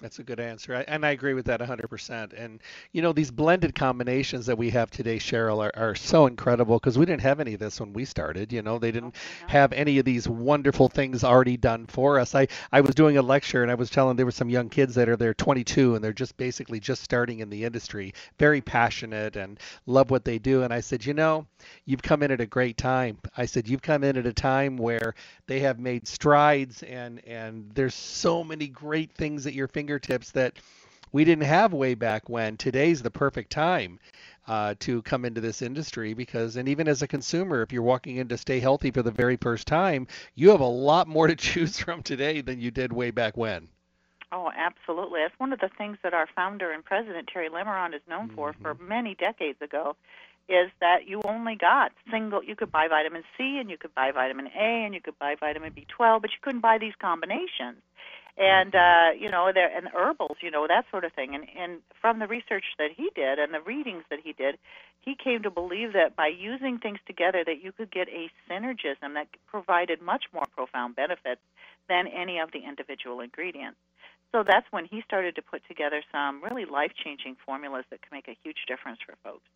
That's 0.00 0.20
a 0.20 0.22
good 0.22 0.38
answer. 0.38 0.76
I, 0.76 0.82
and 0.82 1.04
I 1.04 1.10
agree 1.10 1.34
with 1.34 1.46
that 1.46 1.60
100%. 1.60 2.32
And, 2.36 2.60
you 2.92 3.02
know, 3.02 3.12
these 3.12 3.32
blended 3.32 3.74
combinations 3.74 4.46
that 4.46 4.56
we 4.56 4.70
have 4.70 4.90
today, 4.90 5.18
Cheryl, 5.18 5.58
are, 5.60 5.72
are 5.76 5.96
so 5.96 6.26
incredible 6.26 6.78
because 6.78 6.96
we 6.96 7.04
didn't 7.04 7.22
have 7.22 7.40
any 7.40 7.54
of 7.54 7.60
this 7.60 7.80
when 7.80 7.92
we 7.92 8.04
started. 8.04 8.52
You 8.52 8.62
know, 8.62 8.78
they 8.78 8.92
didn't 8.92 9.16
have 9.48 9.72
any 9.72 9.98
of 9.98 10.04
these 10.04 10.28
wonderful 10.28 10.88
things 10.88 11.24
already 11.24 11.56
done 11.56 11.86
for 11.86 12.20
us. 12.20 12.36
I, 12.36 12.46
I 12.70 12.80
was 12.80 12.94
doing 12.94 13.16
a 13.16 13.22
lecture 13.22 13.62
and 13.62 13.72
I 13.72 13.74
was 13.74 13.90
telling 13.90 14.16
there 14.16 14.24
were 14.24 14.30
some 14.30 14.50
young 14.50 14.68
kids 14.68 14.94
that 14.94 15.08
are 15.08 15.16
they're 15.16 15.34
22 15.34 15.96
and 15.96 16.04
they're 16.04 16.12
just 16.12 16.36
basically 16.36 16.78
just 16.78 17.02
starting 17.02 17.40
in 17.40 17.50
the 17.50 17.64
industry, 17.64 18.14
very 18.38 18.60
passionate 18.60 19.34
and 19.34 19.58
love 19.86 20.12
what 20.12 20.24
they 20.24 20.38
do. 20.38 20.62
And 20.62 20.72
I 20.72 20.78
said, 20.78 21.04
you 21.04 21.14
know, 21.14 21.44
you've 21.86 22.02
come 22.02 22.22
in 22.22 22.30
at 22.30 22.40
a 22.40 22.46
great 22.46 22.76
time. 22.76 23.18
I 23.36 23.46
said, 23.46 23.68
you've 23.68 23.82
come 23.82 24.04
in 24.04 24.16
at 24.16 24.26
a 24.26 24.32
time 24.32 24.76
where 24.76 25.16
they 25.48 25.58
have 25.60 25.80
made 25.80 26.06
strides 26.06 26.84
and, 26.84 27.20
and 27.26 27.68
there's 27.74 27.96
so 27.96 28.44
many 28.44 28.68
great 28.68 29.10
things 29.12 29.44
at 29.48 29.54
your 29.54 29.66
fingertips 29.78 30.32
that 30.32 30.54
we 31.12 31.24
didn't 31.24 31.44
have 31.44 31.72
way 31.72 31.94
back 31.94 32.28
when. 32.28 32.56
Today's 32.56 33.00
the 33.00 33.12
perfect 33.12 33.52
time 33.52 34.00
uh, 34.48 34.74
to 34.80 35.02
come 35.02 35.24
into 35.24 35.40
this 35.40 35.62
industry 35.62 36.14
because, 36.14 36.56
and 36.56 36.68
even 36.68 36.88
as 36.88 37.00
a 37.00 37.06
consumer, 37.06 37.62
if 37.62 37.72
you're 37.72 37.82
walking 37.82 38.16
in 38.16 38.26
to 38.26 38.36
stay 38.36 38.58
healthy 38.58 38.90
for 38.90 39.02
the 39.04 39.12
very 39.12 39.36
first 39.36 39.68
time, 39.68 40.08
you 40.34 40.50
have 40.50 40.60
a 40.60 40.66
lot 40.66 41.06
more 41.06 41.28
to 41.28 41.36
choose 41.48 41.78
from 41.78 42.02
today 42.02 42.40
than 42.40 42.60
you 42.60 42.72
did 42.72 42.92
way 42.92 43.12
back 43.12 43.36
when. 43.36 43.68
Oh, 44.32 44.50
absolutely. 44.54 45.20
That's 45.20 45.38
one 45.38 45.52
of 45.52 45.60
the 45.60 45.70
things 45.78 45.96
that 46.02 46.12
our 46.12 46.26
founder 46.34 46.72
and 46.72 46.84
president, 46.84 47.30
Terry 47.32 47.48
Lemerond, 47.48 47.94
is 47.94 48.02
known 48.08 48.30
for 48.34 48.52
mm-hmm. 48.52 48.62
for 48.62 48.74
many 48.82 49.14
decades 49.14 49.62
ago 49.62 49.94
is 50.48 50.70
that 50.80 51.06
you 51.06 51.20
only 51.24 51.54
got 51.54 51.92
single 52.10 52.42
you 52.42 52.56
could 52.56 52.72
buy 52.72 52.88
vitamin 52.88 53.22
C 53.36 53.58
and 53.60 53.70
you 53.70 53.76
could 53.76 53.94
buy 53.94 54.10
vitamin 54.10 54.48
A 54.58 54.84
and 54.84 54.94
you 54.94 55.00
could 55.00 55.18
buy 55.18 55.36
vitamin 55.38 55.72
B12 55.72 56.22
but 56.22 56.30
you 56.30 56.38
couldn't 56.40 56.62
buy 56.62 56.78
these 56.78 56.94
combinations 56.98 57.82
and 58.38 58.74
uh, 58.74 59.10
you 59.18 59.28
know, 59.30 59.50
there 59.52 59.70
and 59.74 59.88
herbals, 59.88 60.38
you 60.40 60.50
know, 60.50 60.66
that 60.68 60.84
sort 60.90 61.04
of 61.04 61.12
thing. 61.12 61.34
And 61.34 61.44
and 61.58 61.80
from 62.00 62.20
the 62.20 62.26
research 62.26 62.64
that 62.78 62.90
he 62.96 63.10
did 63.14 63.38
and 63.38 63.52
the 63.52 63.60
readings 63.60 64.04
that 64.10 64.20
he 64.22 64.32
did, 64.32 64.58
he 65.00 65.16
came 65.16 65.42
to 65.42 65.50
believe 65.50 65.92
that 65.94 66.14
by 66.14 66.28
using 66.28 66.78
things 66.78 66.98
together, 67.06 67.42
that 67.44 67.62
you 67.62 67.72
could 67.72 67.90
get 67.90 68.08
a 68.08 68.30
synergism 68.48 69.14
that 69.14 69.28
provided 69.46 70.00
much 70.00 70.24
more 70.32 70.46
profound 70.54 70.96
benefits 70.96 71.40
than 71.88 72.06
any 72.06 72.38
of 72.38 72.52
the 72.52 72.60
individual 72.60 73.20
ingredients. 73.20 73.78
So 74.30 74.44
that's 74.46 74.66
when 74.70 74.84
he 74.84 75.02
started 75.02 75.34
to 75.36 75.42
put 75.42 75.62
together 75.66 76.02
some 76.12 76.44
really 76.44 76.66
life-changing 76.66 77.36
formulas 77.46 77.86
that 77.90 78.02
can 78.02 78.10
make 78.12 78.28
a 78.28 78.36
huge 78.44 78.58
difference 78.68 78.98
for 79.04 79.14
folks. 79.24 79.48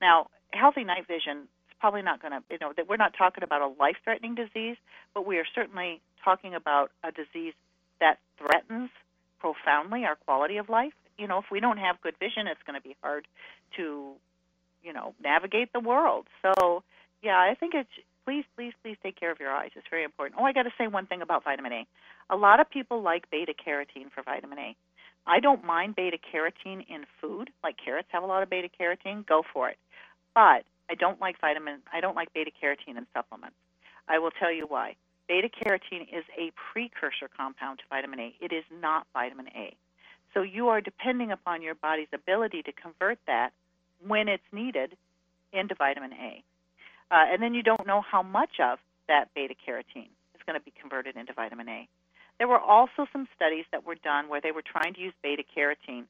Now, 0.00 0.26
healthy 0.50 0.84
night 0.84 1.06
vision 1.08 1.48
is 1.70 1.76
probably 1.80 2.02
not 2.02 2.20
going 2.20 2.32
to, 2.32 2.42
you 2.50 2.58
know, 2.60 2.74
that 2.76 2.86
we're 2.86 2.98
not 2.98 3.14
talking 3.16 3.42
about 3.42 3.62
a 3.62 3.68
life-threatening 3.80 4.34
disease, 4.34 4.76
but 5.14 5.26
we 5.26 5.38
are 5.38 5.46
certainly 5.54 6.02
talking 6.22 6.54
about 6.54 6.90
a 7.02 7.10
disease 7.10 7.54
that 8.00 8.18
threatens 8.38 8.90
profoundly 9.38 10.04
our 10.04 10.16
quality 10.16 10.56
of 10.56 10.68
life. 10.68 10.92
You 11.18 11.28
know, 11.28 11.38
if 11.38 11.46
we 11.50 11.60
don't 11.60 11.78
have 11.78 12.00
good 12.00 12.14
vision, 12.18 12.46
it's 12.46 12.60
going 12.66 12.80
to 12.80 12.86
be 12.86 12.96
hard 13.02 13.26
to, 13.76 14.12
you 14.82 14.92
know, 14.92 15.14
navigate 15.22 15.72
the 15.72 15.80
world. 15.80 16.26
So, 16.42 16.82
yeah, 17.22 17.36
I 17.36 17.54
think 17.58 17.74
it's 17.74 17.90
please, 18.24 18.44
please, 18.56 18.72
please 18.82 18.96
take 19.02 19.18
care 19.18 19.30
of 19.30 19.40
your 19.40 19.50
eyes. 19.50 19.70
It's 19.74 19.86
very 19.90 20.04
important. 20.04 20.40
Oh, 20.40 20.44
I 20.44 20.52
got 20.52 20.62
to 20.62 20.72
say 20.78 20.86
one 20.86 21.06
thing 21.06 21.22
about 21.22 21.44
vitamin 21.44 21.72
A. 21.72 21.86
A 22.30 22.36
lot 22.36 22.60
of 22.60 22.70
people 22.70 23.02
like 23.02 23.30
beta 23.30 23.52
carotene 23.52 24.10
for 24.14 24.22
vitamin 24.22 24.58
A. 24.58 24.76
I 25.26 25.40
don't 25.40 25.64
mind 25.64 25.96
beta 25.96 26.16
carotene 26.16 26.86
in 26.88 27.04
food, 27.20 27.50
like 27.62 27.76
carrots 27.82 28.08
have 28.12 28.22
a 28.22 28.26
lot 28.26 28.42
of 28.42 28.50
beta 28.50 28.68
carotene. 28.80 29.26
Go 29.26 29.42
for 29.52 29.68
it. 29.68 29.76
But 30.34 30.64
I 30.88 30.94
don't 30.98 31.20
like 31.20 31.40
vitamin. 31.40 31.80
I 31.92 32.00
don't 32.00 32.16
like 32.16 32.32
beta 32.32 32.50
carotene 32.50 32.96
in 32.96 33.06
supplements. 33.14 33.56
I 34.08 34.18
will 34.18 34.30
tell 34.30 34.52
you 34.52 34.66
why. 34.68 34.96
Beta 35.30 35.48
carotene 35.48 36.08
is 36.12 36.24
a 36.36 36.50
precursor 36.72 37.30
compound 37.36 37.78
to 37.78 37.84
vitamin 37.88 38.18
A. 38.18 38.34
It 38.40 38.52
is 38.52 38.64
not 38.82 39.06
vitamin 39.12 39.46
A. 39.54 39.76
So 40.34 40.42
you 40.42 40.70
are 40.70 40.80
depending 40.80 41.30
upon 41.30 41.62
your 41.62 41.76
body's 41.76 42.08
ability 42.12 42.64
to 42.64 42.72
convert 42.72 43.16
that 43.28 43.52
when 44.04 44.26
it's 44.26 44.42
needed 44.50 44.96
into 45.52 45.76
vitamin 45.76 46.12
A. 46.14 46.42
Uh, 47.12 47.26
and 47.30 47.40
then 47.40 47.54
you 47.54 47.62
don't 47.62 47.86
know 47.86 48.00
how 48.00 48.24
much 48.24 48.58
of 48.58 48.80
that 49.06 49.28
beta 49.32 49.54
carotene 49.54 50.10
is 50.34 50.40
going 50.46 50.58
to 50.58 50.64
be 50.64 50.72
converted 50.80 51.14
into 51.14 51.32
vitamin 51.32 51.68
A. 51.68 51.88
There 52.38 52.48
were 52.48 52.58
also 52.58 53.06
some 53.12 53.28
studies 53.36 53.66
that 53.70 53.86
were 53.86 53.94
done 53.94 54.28
where 54.28 54.40
they 54.40 54.50
were 54.50 54.64
trying 54.66 54.94
to 54.94 55.00
use 55.00 55.14
beta 55.22 55.44
carotene 55.56 56.06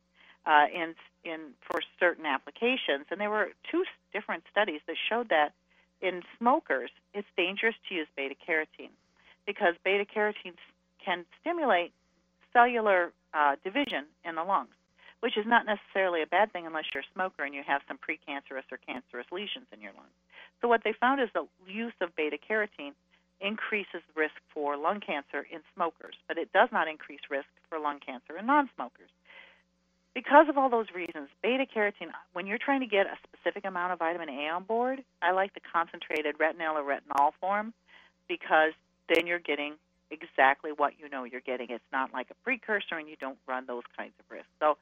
uh, 0.47 0.65
in, 0.75 0.95
in 1.25 1.41
for 1.61 1.83
certain 1.99 2.25
applications, 2.25 3.05
and 3.11 3.21
there 3.21 3.29
were 3.29 3.51
two 3.71 3.85
different 4.15 4.45
studies 4.51 4.81
that 4.87 4.97
showed 5.11 5.29
that 5.29 5.53
in 6.01 6.23
smokers 6.39 6.89
it's 7.13 7.29
dangerous 7.37 7.75
to 7.87 7.95
use 7.95 8.07
beta 8.17 8.35
carotene 8.49 8.89
because 9.51 9.75
beta 9.83 10.07
carotene 10.07 10.55
can 11.05 11.27
stimulate 11.41 11.93
cellular 12.53 13.11
uh, 13.35 13.57
division 13.65 14.07
in 14.25 14.37
the 14.37 14.45
lungs, 14.45 14.79
which 15.19 15.37
is 15.37 15.45
not 15.45 15.67
necessarily 15.67 16.23
a 16.23 16.27
bad 16.27 16.53
thing 16.53 16.67
unless 16.67 16.85
you're 16.95 17.03
a 17.03 17.13
smoker 17.13 17.43
and 17.43 17.53
you 17.53 17.63
have 17.67 17.83
some 17.89 17.99
precancerous 17.99 18.63
or 18.71 18.79
cancerous 18.79 19.27
lesions 19.33 19.67
in 19.75 19.81
your 19.81 19.91
lungs. 19.99 20.15
So 20.61 20.69
what 20.69 20.83
they 20.85 20.93
found 20.93 21.21
is 21.21 21.29
the 21.35 21.49
use 21.67 21.95
of 22.01 22.15
beta 22.15 22.39
carotene 22.39 22.95
increases 23.41 24.03
risk 24.15 24.39
for 24.55 24.77
lung 24.77 25.01
cancer 25.01 25.45
in 25.51 25.61
smokers, 25.75 26.15
but 26.29 26.39
it 26.39 26.53
does 26.53 26.69
not 26.71 26.87
increase 26.87 27.21
risk 27.29 27.49
for 27.69 27.81
lung 27.81 27.99
cancer 27.99 28.39
in 28.39 28.47
non-smokers. 28.47 29.11
Because 30.15 30.49
of 30.49 30.59
all 30.59 30.71
those 30.71 30.87
reasons, 30.95 31.29
beta 31.43 31.67
carotene, 31.67 32.15
when 32.35 32.47
you're 32.47 32.59
trying 32.59 32.81
to 32.81 32.87
get 32.87 33.07
a 33.07 33.19
specific 33.27 33.65
amount 33.65 33.93
of 33.93 33.99
vitamin 33.99 34.29
A 34.29 34.49
on 34.49 34.63
board, 34.63 35.03
I 35.23 35.33
like 35.33 35.55
the 35.55 35.61
concentrated 35.73 36.37
retinol 36.39 36.77
or 36.77 36.85
retinol 36.85 37.33
form 37.41 37.73
because 38.29 38.75
then 39.13 39.27
you're 39.27 39.39
getting 39.39 39.75
exactly 40.11 40.71
what 40.75 40.95
you 40.99 41.09
know 41.09 41.25
you're 41.25 41.41
getting. 41.41 41.69
It's 41.71 41.85
not 41.93 42.13
like 42.13 42.31
a 42.31 42.35
precursor, 42.43 42.97
and 42.97 43.09
you 43.09 43.17
don't 43.21 43.39
run 43.47 43.67
those 43.67 43.85
kinds 43.97 44.13
of 44.19 44.25
risks. 44.31 44.49
So, 44.59 44.77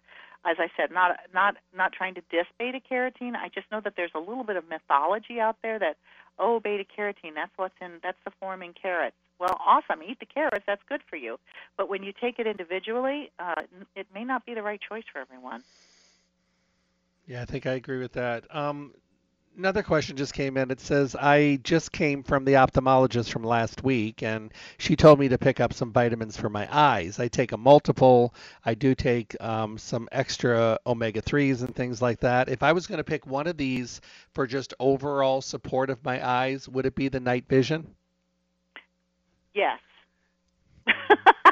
as 0.45 0.57
I 0.59 0.68
said, 0.76 0.91
not 0.91 1.18
not 1.35 1.57
not 1.76 1.93
trying 1.93 2.14
to 2.14 2.22
diss 2.31 2.47
beta 2.59 2.81
carotene. 2.81 3.35
I 3.35 3.49
just 3.49 3.70
know 3.70 3.81
that 3.81 3.95
there's 3.97 4.12
a 4.14 4.20
little 4.20 4.45
bit 4.45 4.57
of 4.57 4.68
mythology 4.68 5.41
out 5.41 5.57
there 5.62 5.79
that 5.79 5.97
oh, 6.39 6.61
beta 6.61 6.85
carotene, 6.85 7.35
that's 7.35 7.53
what's 7.57 7.74
in 7.81 7.99
that's 8.03 8.18
the 8.24 8.31
form 8.41 8.62
in 8.62 8.72
carrots. 8.72 9.16
Well, 9.39 9.61
awesome, 9.64 10.03
eat 10.03 10.18
the 10.18 10.26
carrots. 10.26 10.64
That's 10.66 10.83
good 10.89 11.01
for 11.09 11.16
you. 11.16 11.39
But 11.76 11.89
when 11.89 12.03
you 12.03 12.12
take 12.12 12.39
it 12.39 12.47
individually, 12.47 13.31
uh, 13.39 13.62
it 13.95 14.07
may 14.12 14.24
not 14.24 14.45
be 14.45 14.55
the 14.55 14.62
right 14.62 14.81
choice 14.81 15.05
for 15.12 15.20
everyone. 15.20 15.62
Yeah, 17.26 17.43
I 17.43 17.45
think 17.45 17.66
I 17.66 17.72
agree 17.72 17.99
with 17.99 18.12
that. 18.14 18.53
Um, 18.55 18.95
another 19.59 19.83
question 19.83 20.17
just 20.17 20.33
came 20.33 20.57
in. 20.57 20.71
It 20.71 20.81
says, 20.81 21.15
I 21.17 21.59
just 21.65 21.93
came 21.93 22.23
from 22.23 22.45
the 22.45 22.53
ophthalmologist 22.53 23.31
from 23.31 23.43
last 23.43 23.83
week, 23.83 24.23
and 24.23 24.53
she 24.79 24.97
told 24.97 25.19
me 25.19 25.29
to 25.29 25.37
pick 25.37 25.61
up 25.61 25.73
some 25.73 25.93
vitamins 25.93 26.37
for 26.37 26.49
my 26.49 26.69
eyes. 26.71 27.19
I 27.19 27.29
take 27.29 27.53
a 27.53 27.57
multiple. 27.57 28.33
I 28.65 28.75
do 28.75 28.95
take 28.95 29.37
um, 29.41 29.77
some 29.77 30.09
extra 30.13 30.79
omega 30.87 31.21
3s 31.21 31.63
and 31.63 31.75
things 31.75 32.01
like 32.01 32.21
that. 32.21 32.49
If 32.49 32.63
I 32.63 32.73
was 32.73 32.87
going 32.87 32.99
to 32.99 33.05
pick 33.05 33.27
one 33.27 33.49
of 33.49 33.57
these 33.57 34.01
for 34.33 34.47
just 34.47 34.73
overall 34.79 35.43
support 35.43 35.91
of 35.91 36.03
my 36.05 36.27
eyes, 36.27 36.69
would 36.69 36.87
it 36.87 36.95
be 36.95 37.09
the 37.09 37.21
night 37.21 37.47
vision? 37.49 37.95
Yes. 39.55 39.81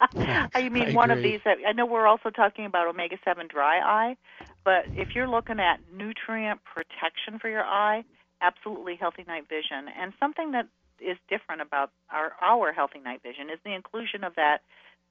I 0.54 0.68
mean, 0.68 0.90
I 0.90 0.92
one 0.92 1.10
of 1.10 1.22
these. 1.22 1.40
I 1.44 1.72
know 1.72 1.86
we're 1.86 2.06
also 2.06 2.30
talking 2.30 2.66
about 2.66 2.86
omega 2.86 3.16
7 3.24 3.48
dry 3.48 3.78
eye, 3.80 4.16
but 4.64 4.84
if 4.96 5.08
you're 5.14 5.28
looking 5.28 5.58
at 5.58 5.80
nutrient 5.92 6.60
protection 6.64 7.38
for 7.40 7.48
your 7.48 7.64
eye, 7.64 8.04
absolutely 8.40 8.96
healthy 8.96 9.24
night 9.26 9.48
vision. 9.48 9.86
And 9.98 10.12
something 10.20 10.52
that 10.52 10.68
is 11.00 11.16
different 11.28 11.62
about 11.62 11.90
our, 12.10 12.32
our 12.40 12.72
healthy 12.72 13.00
night 13.00 13.22
vision 13.22 13.50
is 13.50 13.58
the 13.64 13.74
inclusion 13.74 14.24
of 14.24 14.34
that 14.36 14.58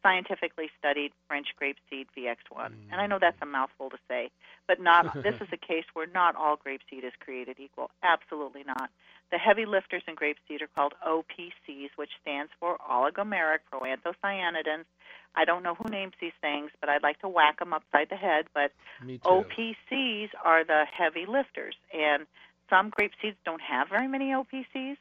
scientifically 0.04 0.70
studied 0.78 1.12
French 1.28 1.48
grapeseed 1.62 2.08
VX1. 2.18 2.70
Mm. 2.70 2.74
And 2.92 3.02
I 3.02 3.08
know 3.08 3.18
that's 3.20 3.38
a 3.42 3.46
mouthful 3.46 3.90
to 3.90 3.98
say, 4.08 4.30
but 4.68 4.80
not 4.82 5.14
this 5.24 5.36
is 5.36 5.48
a 5.52 5.58
case 5.58 5.86
where 5.94 6.08
not 6.08 6.36
all 6.36 6.58
grapeseed 6.58 7.04
is 7.04 7.14
created 7.20 7.58
equal. 7.60 7.92
Absolutely 8.04 8.64
not. 8.66 8.90
The 9.32 9.38
heavy 9.38 9.66
lifters 9.66 10.04
in 10.08 10.16
grapeseed 10.16 10.62
are 10.62 10.70
called 10.76 10.94
OPCs, 11.06 11.90
which 11.98 12.12
stands 12.22 12.52
for 12.60 12.78
oligomeric 12.78 13.60
proanthocyanidins. 13.72 14.86
I 15.36 15.46
don't 15.46 15.64
know 15.64 15.76
who 15.76 15.90
names 15.90 16.14
these 16.20 16.32
things, 16.42 16.72
but 16.80 16.90
I'd 16.90 17.04
like 17.04 17.20
to 17.20 17.28
whack 17.28 17.60
them 17.60 17.74
upside 17.74 18.10
the 18.10 18.16
head. 18.16 18.46
But 18.54 18.72
OPCs 19.04 20.30
are 20.44 20.64
the 20.64 20.86
heavy 20.92 21.26
lifters, 21.28 21.76
and 21.94 22.26
some 22.70 22.90
grape 22.90 23.12
seeds 23.22 23.38
don't 23.46 23.62
have 23.62 23.90
very 23.90 24.08
many 24.08 24.32
OPCs. 24.32 24.98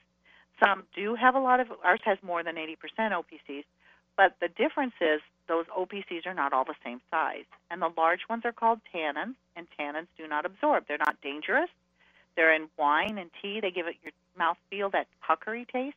Some 0.62 0.84
do 0.94 1.14
have 1.14 1.34
a 1.34 1.38
lot 1.38 1.60
of. 1.60 1.68
Ours 1.84 2.00
has 2.04 2.18
more 2.22 2.42
than 2.42 2.56
80% 2.56 2.76
OPCs, 2.98 3.64
but 4.16 4.36
the 4.40 4.48
difference 4.48 4.94
is 5.00 5.20
those 5.48 5.66
OPCs 5.66 6.26
are 6.26 6.34
not 6.34 6.52
all 6.52 6.64
the 6.64 6.74
same 6.84 7.00
size. 7.10 7.44
And 7.70 7.80
the 7.80 7.90
large 7.96 8.22
ones 8.28 8.44
are 8.44 8.52
called 8.52 8.80
tannins, 8.94 9.34
and 9.54 9.66
tannins 9.78 10.08
do 10.18 10.26
not 10.26 10.46
absorb. 10.46 10.84
They're 10.88 10.98
not 10.98 11.20
dangerous. 11.22 11.70
They're 12.34 12.54
in 12.54 12.68
wine 12.78 13.18
and 13.18 13.30
tea. 13.40 13.60
They 13.60 13.70
give 13.70 13.86
it 13.86 13.96
your 14.02 14.12
mouth 14.36 14.58
feel 14.70 14.90
that 14.90 15.06
puckery 15.26 15.66
taste, 15.72 15.96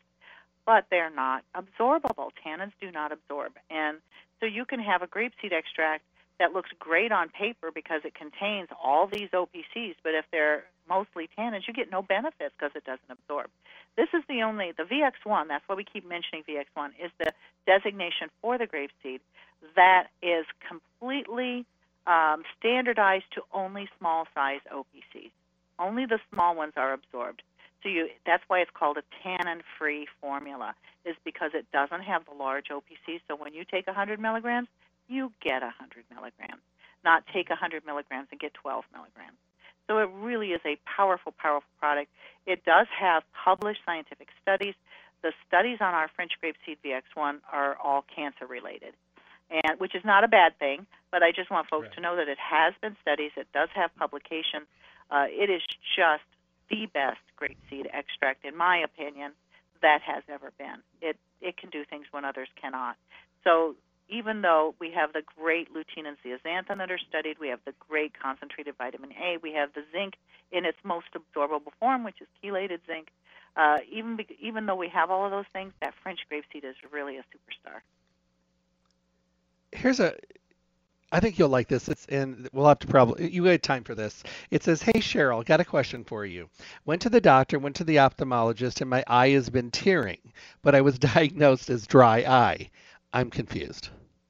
but 0.66 0.86
they're 0.90 1.10
not 1.10 1.44
absorbable. 1.56 2.32
Tannins 2.46 2.72
do 2.80 2.92
not 2.92 3.12
absorb. 3.12 3.54
And 3.70 3.98
so 4.40 4.46
you 4.46 4.66
can 4.66 4.80
have 4.80 5.02
a 5.02 5.08
grapeseed 5.08 5.52
extract 5.52 6.04
that 6.40 6.54
looks 6.54 6.70
great 6.80 7.12
on 7.12 7.30
paper 7.30 7.70
because 7.74 8.02
it 8.06 8.16
contains 8.16 8.70
all 8.82 9.08
these 9.08 9.30
OPCs, 9.34 9.96
but 10.04 10.14
if 10.14 10.26
they're 10.32 10.64
mostly 10.90 11.30
tannins, 11.38 11.68
you 11.68 11.74
get 11.74 11.92
no 11.92 12.02
benefits 12.02 12.54
because 12.58 12.72
it 12.76 12.84
doesn't 12.84 13.10
absorb. 13.10 13.50
This 13.96 14.10
is 14.14 14.24
the 14.28 14.42
only, 14.42 14.74
the 14.76 14.84
VX1, 14.84 15.48
that's 15.48 15.64
why 15.68 15.76
we 15.76 15.84
keep 15.84 16.08
mentioning 16.08 16.44
VX1, 16.48 16.90
is 17.04 17.12
the 17.20 17.32
designation 17.66 18.30
for 18.42 18.58
the 18.58 18.66
grapeseed 18.66 19.20
that 19.76 20.08
is 20.22 20.46
completely 20.68 21.66
um, 22.08 22.44
standardized 22.58 23.26
to 23.36 23.42
only 23.54 23.90
small 24.00 24.26
size 24.34 24.62
OPCs. 24.74 25.32
Only 25.78 26.06
the 26.06 26.20
small 26.34 26.56
ones 26.56 26.74
are 26.76 26.94
absorbed. 26.94 27.42
So 27.84 27.90
you, 27.90 28.10
that's 28.26 28.44
why 28.48 28.60
it's 28.60 28.72
called 28.74 28.98
a 28.98 29.04
tannin-free 29.24 30.08
formula, 30.20 30.76
is 31.06 31.16
because 31.24 31.52
it 31.54 31.66
doesn't 31.72 32.02
have 32.02 32.26
the 32.26 32.34
large 32.34 32.68
OPCs. 32.68 33.22
So 33.28 33.36
when 33.36 33.54
you 33.54 33.64
take 33.64 33.88
100 33.88 34.20
milligrams, 34.20 34.68
you 35.08 35.32
get 35.42 35.62
100 35.62 36.04
milligrams, 36.14 36.62
not 37.04 37.24
take 37.34 37.50
100 37.50 37.86
milligrams 37.86 38.28
and 38.32 38.40
get 38.40 38.54
12 38.54 38.84
milligrams. 38.94 39.38
So 39.90 39.98
it 39.98 40.10
really 40.22 40.50
is 40.50 40.62
a 40.66 40.78
powerful, 40.86 41.34
powerful 41.36 41.70
product. 41.80 42.12
It 42.46 42.64
does 42.64 42.86
have 42.98 43.24
published 43.34 43.82
scientific 43.86 44.28
studies. 44.40 44.76
The 45.24 45.34
studies 45.48 45.80
on 45.82 45.96
our 45.96 46.10
French 46.16 46.34
grapeseed 46.42 46.78
VX1 46.86 47.40
are 47.52 47.76
all 47.84 48.06
cancer 48.16 48.46
related, 48.46 48.94
and 49.50 49.80
which 49.80 49.96
is 49.96 50.06
not 50.06 50.24
a 50.24 50.28
bad 50.28 50.58
thing. 50.60 50.86
But 51.12 51.24
I 51.24 51.32
just 51.32 51.50
want 51.50 51.68
folks 51.68 51.86
right. 51.86 51.96
to 51.96 52.02
know 52.02 52.16
that 52.16 52.28
it 52.28 52.38
has 52.38 52.76
been 52.82 52.96
studies. 53.02 53.32
It 53.36 53.48
does 53.52 53.70
have 53.74 53.90
publications. 53.96 54.68
Uh, 55.10 55.26
it 55.28 55.50
is 55.50 55.64
just 55.98 56.24
the 56.70 56.86
best 56.94 57.20
grapeseed 57.42 57.88
extract, 57.92 58.46
in 58.46 58.56
my 58.56 58.78
opinion, 58.78 59.32
that 59.82 60.02
has 60.04 60.22
ever 60.30 60.52
been. 60.60 60.84
It 61.02 61.18
it 61.42 61.58
can 61.58 61.72
do 61.72 61.84
things 61.84 62.06
when 62.12 62.26
others 62.26 62.50
cannot. 62.62 62.96
So 63.44 63.76
even 64.10 64.42
though 64.42 64.76
we 64.80 64.92
have 64.92 65.14
the 65.14 65.22
great 65.38 65.70
lutein 65.74 66.08
and 66.08 66.18
zeaxanthin 66.26 66.78
that 66.78 66.92
are 66.92 66.98
studied, 66.98 67.38
we 67.40 67.50
have 67.50 67.60
the 67.66 67.74
great 67.88 68.14
concentrated 68.20 68.76
vitamin 68.78 69.12
A, 69.14 69.38
we 69.42 69.54
have 69.54 69.74
the 69.74 69.84
zinc 69.92 70.16
in 70.52 70.66
its 70.66 70.78
most 70.84 71.08
absorbable 71.14 71.72
form, 71.80 72.04
which 72.04 72.22
is 72.22 72.28
chelated 72.44 72.80
zinc. 72.88 73.10
Uh, 73.56 73.80
even 73.92 74.18
even 74.40 74.66
though 74.66 74.76
we 74.76 74.90
have 74.90 75.10
all 75.10 75.26
of 75.26 75.32
those 75.32 75.46
things, 75.54 75.74
that 75.82 75.94
French 76.02 76.20
grapeseed 76.32 76.64
is 76.64 76.76
really 76.92 77.18
a 77.18 77.22
superstar. 77.22 77.82
Here's 79.72 80.00
a 80.00 80.16
I 81.12 81.20
think 81.20 81.40
you'll 81.40 81.50
like 81.50 81.68
this. 81.68 81.88
It's 81.88 82.06
and 82.08 82.48
we'll 82.54 82.68
have 82.68 82.80
to 82.80 82.88
probably 82.88 83.32
you 83.32 83.44
had 83.46 83.64
time 83.64 83.84
for 83.84 83.96
this. 83.96 84.24
It 84.52 84.64
says, 84.64 84.82
"Hey 84.82 85.00
Cheryl, 85.00 85.46
got 85.46 85.60
a 85.60 85.66
question 85.66 86.04
for 86.04 86.26
you. 86.26 86.50
Went 86.86 87.02
to 87.04 87.10
the 87.10 87.22
doctor, 87.22 87.60
went 87.60 87.76
to 87.78 87.84
the 87.84 87.98
ophthalmologist, 87.98 88.82
and 88.82 88.90
my 88.90 89.04
eye 89.08 89.30
has 89.30 89.50
been 89.50 89.72
tearing, 89.72 90.34
but 90.62 90.76
I 90.76 90.82
was 90.82 91.00
diagnosed 91.14 91.70
as 91.70 91.88
dry 91.88 92.20
eye. 92.20 92.70
I'm 93.14 93.30
confused." 93.30 93.90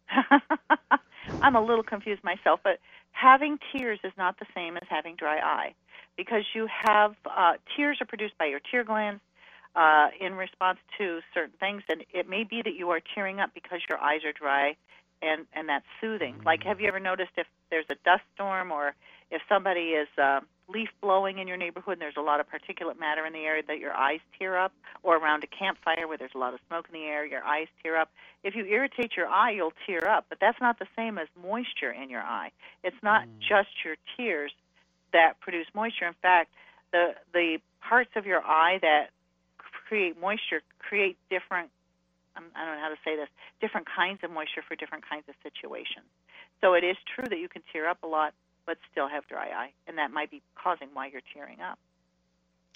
I'm 1.41 1.55
a 1.55 1.61
little 1.61 1.83
confused 1.83 2.23
myself, 2.23 2.59
but 2.63 2.79
having 3.11 3.57
tears 3.71 3.99
is 4.03 4.13
not 4.17 4.39
the 4.39 4.45
same 4.55 4.77
as 4.77 4.83
having 4.89 5.15
dry 5.15 5.37
eye, 5.37 5.73
because 6.17 6.43
you 6.53 6.67
have 6.85 7.15
uh, 7.25 7.53
tears 7.75 7.97
are 8.01 8.05
produced 8.05 8.37
by 8.37 8.45
your 8.45 8.59
tear 8.71 8.83
glands. 8.83 9.21
Uh, 9.75 10.07
in 10.19 10.33
response 10.33 10.79
to 10.97 11.19
certain 11.31 11.53
things, 11.59 11.83
and 11.89 12.03
it 12.11 12.27
may 12.27 12.43
be 12.43 12.63
that 12.63 12.73
you 12.73 12.89
are 12.89 12.99
tearing 13.13 13.39
up 13.39 13.51
because 13.53 13.79
your 13.87 13.99
eyes 13.99 14.21
are 14.25 14.33
dry 14.33 14.75
and 15.21 15.45
and 15.53 15.69
that's 15.69 15.85
soothing. 16.01 16.35
Like, 16.45 16.63
have 16.63 16.79
you 16.79 16.87
ever 16.87 16.99
noticed 16.99 17.31
if 17.37 17.47
there's 17.69 17.85
a 17.89 17.95
dust 18.05 18.23
storm 18.35 18.71
or 18.71 18.95
if 19.31 19.41
somebody 19.47 19.91
is 19.91 20.07
uh, 20.17 20.39
leaf 20.67 20.89
blowing 21.01 21.37
in 21.37 21.47
your 21.47 21.57
neighborhood 21.57 21.93
and 21.93 22.01
there's 22.01 22.17
a 22.17 22.21
lot 22.21 22.39
of 22.39 22.47
particulate 22.47 22.99
matter 22.99 23.25
in 23.25 23.33
the 23.33 23.39
area 23.39 23.63
that 23.67 23.79
your 23.79 23.93
eyes 23.93 24.19
tear 24.37 24.57
up, 24.57 24.71
or 25.03 25.17
around 25.17 25.43
a 25.43 25.47
campfire 25.47 26.07
where 26.07 26.17
there's 26.17 26.35
a 26.35 26.37
lot 26.37 26.53
of 26.53 26.59
smoke 26.67 26.87
in 26.91 26.99
the 26.99 27.05
air, 27.05 27.25
your 27.25 27.43
eyes 27.43 27.67
tear 27.83 27.97
up. 27.97 28.09
If 28.43 28.55
you 28.55 28.65
irritate 28.65 29.11
your 29.15 29.27
eye, 29.27 29.51
you'll 29.51 29.73
tear 29.85 30.09
up, 30.09 30.25
but 30.29 30.39
that's 30.39 30.59
not 30.59 30.79
the 30.79 30.87
same 30.95 31.17
as 31.17 31.27
moisture 31.41 31.91
in 31.91 32.09
your 32.09 32.21
eye. 32.21 32.51
It's 32.83 33.01
not 33.03 33.25
mm. 33.25 33.39
just 33.39 33.69
your 33.83 33.95
tears 34.17 34.51
that 35.13 35.39
produce 35.39 35.67
moisture. 35.73 36.05
In 36.07 36.15
fact, 36.21 36.51
the 36.91 37.15
the 37.33 37.57
parts 37.81 38.11
of 38.15 38.25
your 38.25 38.41
eye 38.41 38.79
that 38.81 39.09
create 39.57 40.19
moisture 40.19 40.61
create 40.79 41.17
different 41.29 41.69
I 42.55 42.65
don't 42.65 42.75
know 42.75 42.81
how 42.81 42.89
to 42.89 43.01
say 43.03 43.15
this, 43.15 43.29
different 43.61 43.87
kinds 43.87 44.19
of 44.23 44.31
moisture 44.31 44.63
for 44.67 44.75
different 44.75 45.07
kinds 45.07 45.25
of 45.27 45.35
situations. 45.43 46.05
So 46.61 46.73
it 46.73 46.83
is 46.83 46.97
true 47.15 47.25
that 47.29 47.39
you 47.39 47.49
can 47.49 47.61
tear 47.71 47.87
up 47.87 48.03
a 48.03 48.07
lot, 48.07 48.33
but 48.65 48.77
still 48.91 49.07
have 49.07 49.27
dry 49.27 49.49
eye, 49.49 49.71
and 49.87 49.97
that 49.97 50.11
might 50.11 50.31
be 50.31 50.41
causing 50.55 50.89
why 50.93 51.07
you're 51.07 51.21
tearing 51.33 51.59
up. 51.61 51.79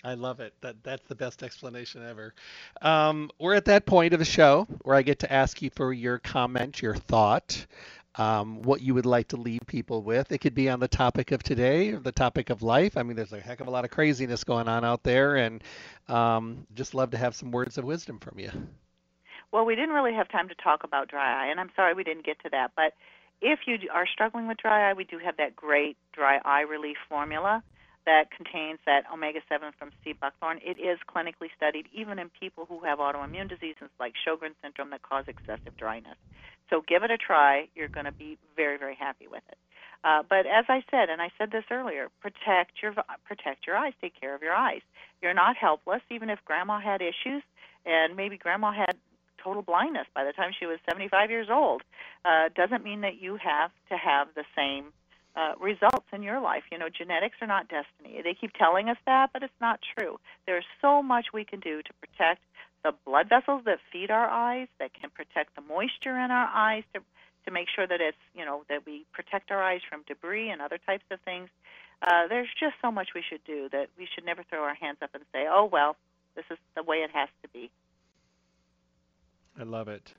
I 0.04 0.16
love 0.16 0.42
it. 0.42 0.54
That 0.62 0.84
that's 0.84 1.08
the 1.08 1.16
best 1.16 1.44
explanation 1.44 2.06
ever. 2.06 2.34
Um, 2.82 3.32
we're 3.40 3.54
at 3.54 3.66
that 3.66 3.86
point 3.86 4.14
of 4.14 4.20
the 4.20 4.26
show 4.26 4.68
where 4.82 4.98
I 4.98 5.02
get 5.02 5.20
to 5.20 5.32
ask 5.32 5.62
you 5.62 5.70
for 5.70 5.94
your 5.94 6.20
comment, 6.20 6.82
your 6.82 6.96
thought, 6.96 7.66
um, 8.16 8.62
what 8.64 8.82
you 8.82 8.94
would 8.94 9.06
like 9.06 9.30
to 9.30 9.38
leave 9.38 9.62
people 9.66 10.02
with. 10.02 10.32
It 10.32 10.40
could 10.40 10.56
be 10.56 10.70
on 10.70 10.82
the 10.82 10.90
topic 10.90 11.32
of 11.32 11.42
today 11.42 11.94
or 11.94 12.00
the 12.00 12.12
topic 12.12 12.50
of 12.50 12.62
life. 12.62 12.98
I 12.98 13.04
mean, 13.04 13.16
there's 13.16 13.32
a 13.32 13.40
heck 13.40 13.62
of 13.62 13.68
a 13.68 13.72
lot 13.72 13.86
of 13.86 13.92
craziness 13.92 14.44
going 14.44 14.68
on 14.68 14.84
out 14.84 15.04
there, 15.04 15.38
and 15.38 15.64
um, 16.10 16.68
just 16.76 16.94
love 16.94 17.12
to 17.12 17.18
have 17.18 17.34
some 17.34 17.52
words 17.52 17.78
of 17.78 17.86
wisdom 17.86 18.20
from 18.20 18.40
you. 18.40 18.52
Well, 19.54 19.66
we 19.66 19.76
didn't 19.76 19.94
really 19.94 20.16
have 20.16 20.28
time 20.30 20.50
to 20.50 20.56
talk 20.56 20.84
about 20.84 21.10
dry 21.10 21.46
eye, 21.46 21.52
and 21.52 21.60
I'm 21.60 21.70
sorry 21.76 21.94
we 21.94 22.04
didn't 22.04 22.26
get 22.26 22.42
to 22.42 22.50
that. 22.50 22.72
But 22.76 22.94
if 23.40 23.60
you 23.68 23.78
are 23.94 24.08
struggling 24.12 24.48
with 24.48 24.58
dry 24.58 24.90
eye, 24.90 24.94
we 24.94 25.04
do 25.04 25.20
have 25.20 25.38
that 25.38 25.56
great 25.56 25.96
dry 26.12 26.40
eye 26.44 26.62
relief 26.62 26.98
formula 27.08 27.62
that 28.08 28.32
contains 28.36 28.80
that 28.88 29.04
omega 29.14 29.42
7 29.48 29.72
from 29.78 29.92
sea 30.04 30.14
buckthorn. 30.20 30.60
It 30.66 30.80
is 30.82 30.98
clinically 31.08 31.54
studied 31.56 31.86
even 31.94 32.18
in 32.18 32.32
people 32.32 32.66
who 32.68 32.80
have 32.84 32.98
autoimmune 32.98 33.48
diseases 33.48 33.94
like 34.00 34.16
Sjogren's 34.18 34.56
syndrome 34.64 34.90
that 34.90 35.04
cause 35.04 35.26
excessive 35.28 35.78
dryness. 35.78 36.18
So 36.72 36.82
give 36.88 37.04
it 37.04 37.12
a 37.12 37.18
try. 37.18 37.70
You're 37.76 37.90
going 37.90 38.08
to 38.08 38.12
be 38.12 38.40
very, 38.56 38.80
very 38.80 38.96
happy 38.96 39.28
with 39.28 39.44
it. 39.50 39.58
Uh, 40.04 40.24
but 40.28 40.48
as 40.48 40.66
I 40.68 40.82
said, 40.90 41.10
and 41.10 41.22
I 41.22 41.30
said 41.38 41.52
this 41.52 41.64
earlier, 41.70 42.10
protect 42.22 42.82
your 42.82 42.94
protect 43.24 43.68
your 43.68 43.78
eyes. 43.78 43.94
Take 44.02 44.20
care 44.20 44.34
of 44.34 44.42
your 44.42 44.54
eyes. 44.54 44.82
You're 45.22 45.36
not 45.36 45.56
helpless. 45.58 46.02
Even 46.10 46.32
if 46.32 46.40
Grandma 46.44 46.80
had 46.80 47.02
issues, 47.02 47.44
and 47.86 48.18
maybe 48.18 48.38
Grandma 48.38 48.74
had 48.74 48.98
total 49.44 49.62
blindness 49.62 50.08
by 50.16 50.24
the 50.24 50.34
time 50.34 50.52
she 50.58 50.66
was 50.66 50.80
75 50.90 51.30
years 51.30 51.48
old 51.52 51.82
uh, 52.26 52.50
doesn't 52.56 52.84
mean 52.84 53.02
that 53.02 53.22
you 53.22 53.38
have 53.38 53.72
to 53.90 53.98
have 53.98 54.28
the 54.36 54.46
same 54.56 54.94
uh, 55.36 55.54
results 55.60 56.06
in 56.14 56.22
your 56.22 56.40
life. 56.40 56.64
You 56.72 56.78
know, 56.78 56.90
genetics 56.90 57.38
are 57.42 57.48
not 57.48 57.68
destiny. 57.68 58.22
They 58.24 58.36
keep 58.40 58.54
telling 58.54 58.90
us 58.90 58.98
that, 59.06 59.32
but 59.34 59.44
it's 59.44 59.60
not 59.60 59.80
true. 59.98 60.20
There's 60.46 60.66
so 60.82 61.02
much 61.02 61.28
we 61.34 61.44
can 61.44 61.60
do 61.60 61.82
to 61.82 61.94
protect 62.02 62.42
the 62.84 62.94
blood 63.06 63.30
vessels 63.30 63.64
that 63.66 63.80
feed 63.92 64.12
our 64.12 64.28
eyes, 64.28 64.68
that 64.80 64.92
can 64.94 65.10
protect 65.10 65.56
the 65.56 65.62
moisture 65.62 66.18
in 66.20 66.32
our 66.32 66.50
eyes, 66.54 66.84
to 66.94 67.02
to 67.46 67.52
make 67.52 67.68
sure 67.68 67.86
that 67.86 68.00
it's 68.00 68.18
you 68.34 68.46
know 68.46 68.64
that 68.70 68.86
we 68.86 69.06
protect 69.12 69.52
our 69.52 69.62
eyes 69.62 69.82
from 69.90 70.04
debris 70.08 70.50
and 70.50 70.62
other 70.62 70.78
types 70.86 71.04
of 71.12 71.20
things. 71.22 71.50
Uh, 72.02 72.28
there's 72.28 72.50
just 72.60 72.76
so 72.82 72.92
much 72.92 73.10
we 73.16 73.24
should 73.28 73.44
do 73.46 73.70
that 73.72 73.88
we 73.98 74.08
should 74.14 74.26
never 74.26 74.44
throw 74.44 74.62
our 74.64 74.76
hands 74.76 74.98
up 75.02 75.10
and 75.14 75.24
say, 75.34 75.46
"Oh 75.50 75.66
well, 75.66 75.96
this 76.36 76.46
is 76.52 76.58
the 76.76 76.84
way 76.84 76.98
it 76.98 77.12
has 77.12 77.30
to 77.42 77.50
be." 77.50 77.70
I 79.60 79.64
love 79.64 79.88
it. 79.88 80.14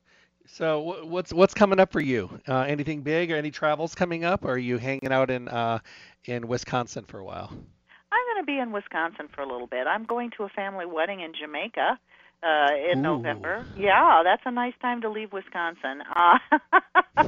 So 0.46 1.04
what's 1.06 1.32
what's 1.32 1.54
coming 1.54 1.80
up 1.80 1.90
for 1.90 2.00
you? 2.00 2.28
Uh, 2.46 2.60
anything 2.60 3.00
big 3.00 3.32
or 3.32 3.36
any 3.36 3.50
travels 3.50 3.94
coming 3.94 4.24
up? 4.24 4.44
Or 4.44 4.52
are 4.52 4.58
you 4.58 4.78
hanging 4.78 5.10
out 5.10 5.30
in 5.30 5.48
uh, 5.48 5.78
in 6.26 6.46
Wisconsin 6.48 7.04
for 7.04 7.18
a 7.18 7.24
while? 7.24 7.50
I'm 7.50 8.34
going 8.34 8.42
to 8.42 8.46
be 8.46 8.58
in 8.58 8.70
Wisconsin 8.70 9.28
for 9.34 9.40
a 9.40 9.48
little 9.48 9.66
bit. 9.66 9.86
I'm 9.86 10.04
going 10.04 10.30
to 10.36 10.44
a 10.44 10.48
family 10.48 10.86
wedding 10.86 11.20
in 11.20 11.32
Jamaica 11.34 11.98
uh, 12.44 12.68
in 12.92 12.98
Ooh. 12.98 13.02
November. 13.02 13.64
Yeah, 13.76 14.22
that's 14.22 14.42
a 14.44 14.50
nice 14.50 14.74
time 14.80 15.00
to 15.00 15.10
leave 15.10 15.32
Wisconsin. 15.32 16.02
Uh, 16.14 16.38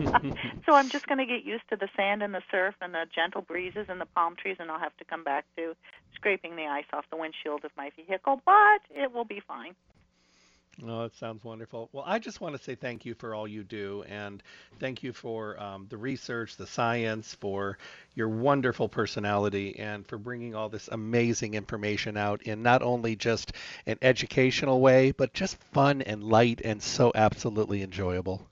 so 0.66 0.74
I'm 0.74 0.90
just 0.90 1.06
going 1.06 1.18
to 1.18 1.26
get 1.26 1.44
used 1.44 1.64
to 1.70 1.76
the 1.76 1.88
sand 1.96 2.22
and 2.22 2.34
the 2.34 2.42
surf 2.50 2.74
and 2.80 2.92
the 2.92 3.06
gentle 3.14 3.40
breezes 3.40 3.86
and 3.88 4.00
the 4.00 4.06
palm 4.06 4.36
trees, 4.36 4.56
and 4.60 4.70
I'll 4.70 4.78
have 4.78 4.96
to 4.98 5.04
come 5.04 5.24
back 5.24 5.46
to 5.56 5.74
scraping 6.14 6.54
the 6.56 6.66
ice 6.66 6.84
off 6.92 7.06
the 7.10 7.16
windshield 7.16 7.64
of 7.64 7.70
my 7.76 7.90
vehicle, 7.96 8.42
but 8.44 8.80
it 8.90 9.12
will 9.12 9.24
be 9.24 9.40
fine. 9.46 9.74
Oh, 10.84 11.04
that 11.04 11.16
sounds 11.16 11.42
wonderful. 11.42 11.88
Well, 11.92 12.04
I 12.06 12.18
just 12.18 12.42
want 12.42 12.54
to 12.54 12.62
say 12.62 12.74
thank 12.74 13.06
you 13.06 13.14
for 13.14 13.34
all 13.34 13.48
you 13.48 13.64
do, 13.64 14.04
and 14.08 14.42
thank 14.78 15.02
you 15.02 15.14
for 15.14 15.58
um, 15.58 15.86
the 15.88 15.96
research, 15.96 16.56
the 16.56 16.66
science, 16.66 17.34
for 17.34 17.78
your 18.14 18.28
wonderful 18.28 18.86
personality, 18.86 19.78
and 19.78 20.06
for 20.06 20.18
bringing 20.18 20.54
all 20.54 20.68
this 20.68 20.88
amazing 20.88 21.54
information 21.54 22.18
out 22.18 22.42
in 22.42 22.62
not 22.62 22.82
only 22.82 23.16
just 23.16 23.52
an 23.86 23.96
educational 24.02 24.82
way, 24.82 25.12
but 25.12 25.32
just 25.32 25.56
fun 25.72 26.02
and 26.02 26.22
light 26.22 26.60
and 26.62 26.82
so 26.82 27.10
absolutely 27.14 27.82
enjoyable. 27.82 28.46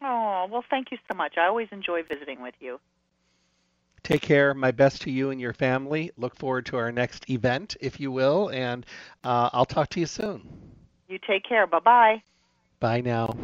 Oh, 0.00 0.46
well, 0.48 0.64
thank 0.70 0.92
you 0.92 0.98
so 1.10 1.16
much. 1.16 1.36
I 1.36 1.46
always 1.46 1.68
enjoy 1.72 2.04
visiting 2.04 2.40
with 2.40 2.54
you. 2.60 2.78
Take 4.04 4.22
care. 4.22 4.54
My 4.54 4.70
best 4.70 5.02
to 5.02 5.10
you 5.10 5.30
and 5.30 5.40
your 5.40 5.54
family. 5.54 6.12
Look 6.16 6.36
forward 6.36 6.66
to 6.66 6.76
our 6.76 6.92
next 6.92 7.28
event, 7.28 7.76
if 7.80 7.98
you 7.98 8.12
will, 8.12 8.48
and 8.50 8.86
uh, 9.24 9.50
I'll 9.52 9.64
talk 9.64 9.88
to 9.90 10.00
you 10.00 10.06
soon. 10.06 10.73
You 11.08 11.18
take 11.26 11.44
care. 11.44 11.66
Bye 11.66 11.78
bye. 11.80 12.22
Bye 12.80 13.00
now. 13.00 13.36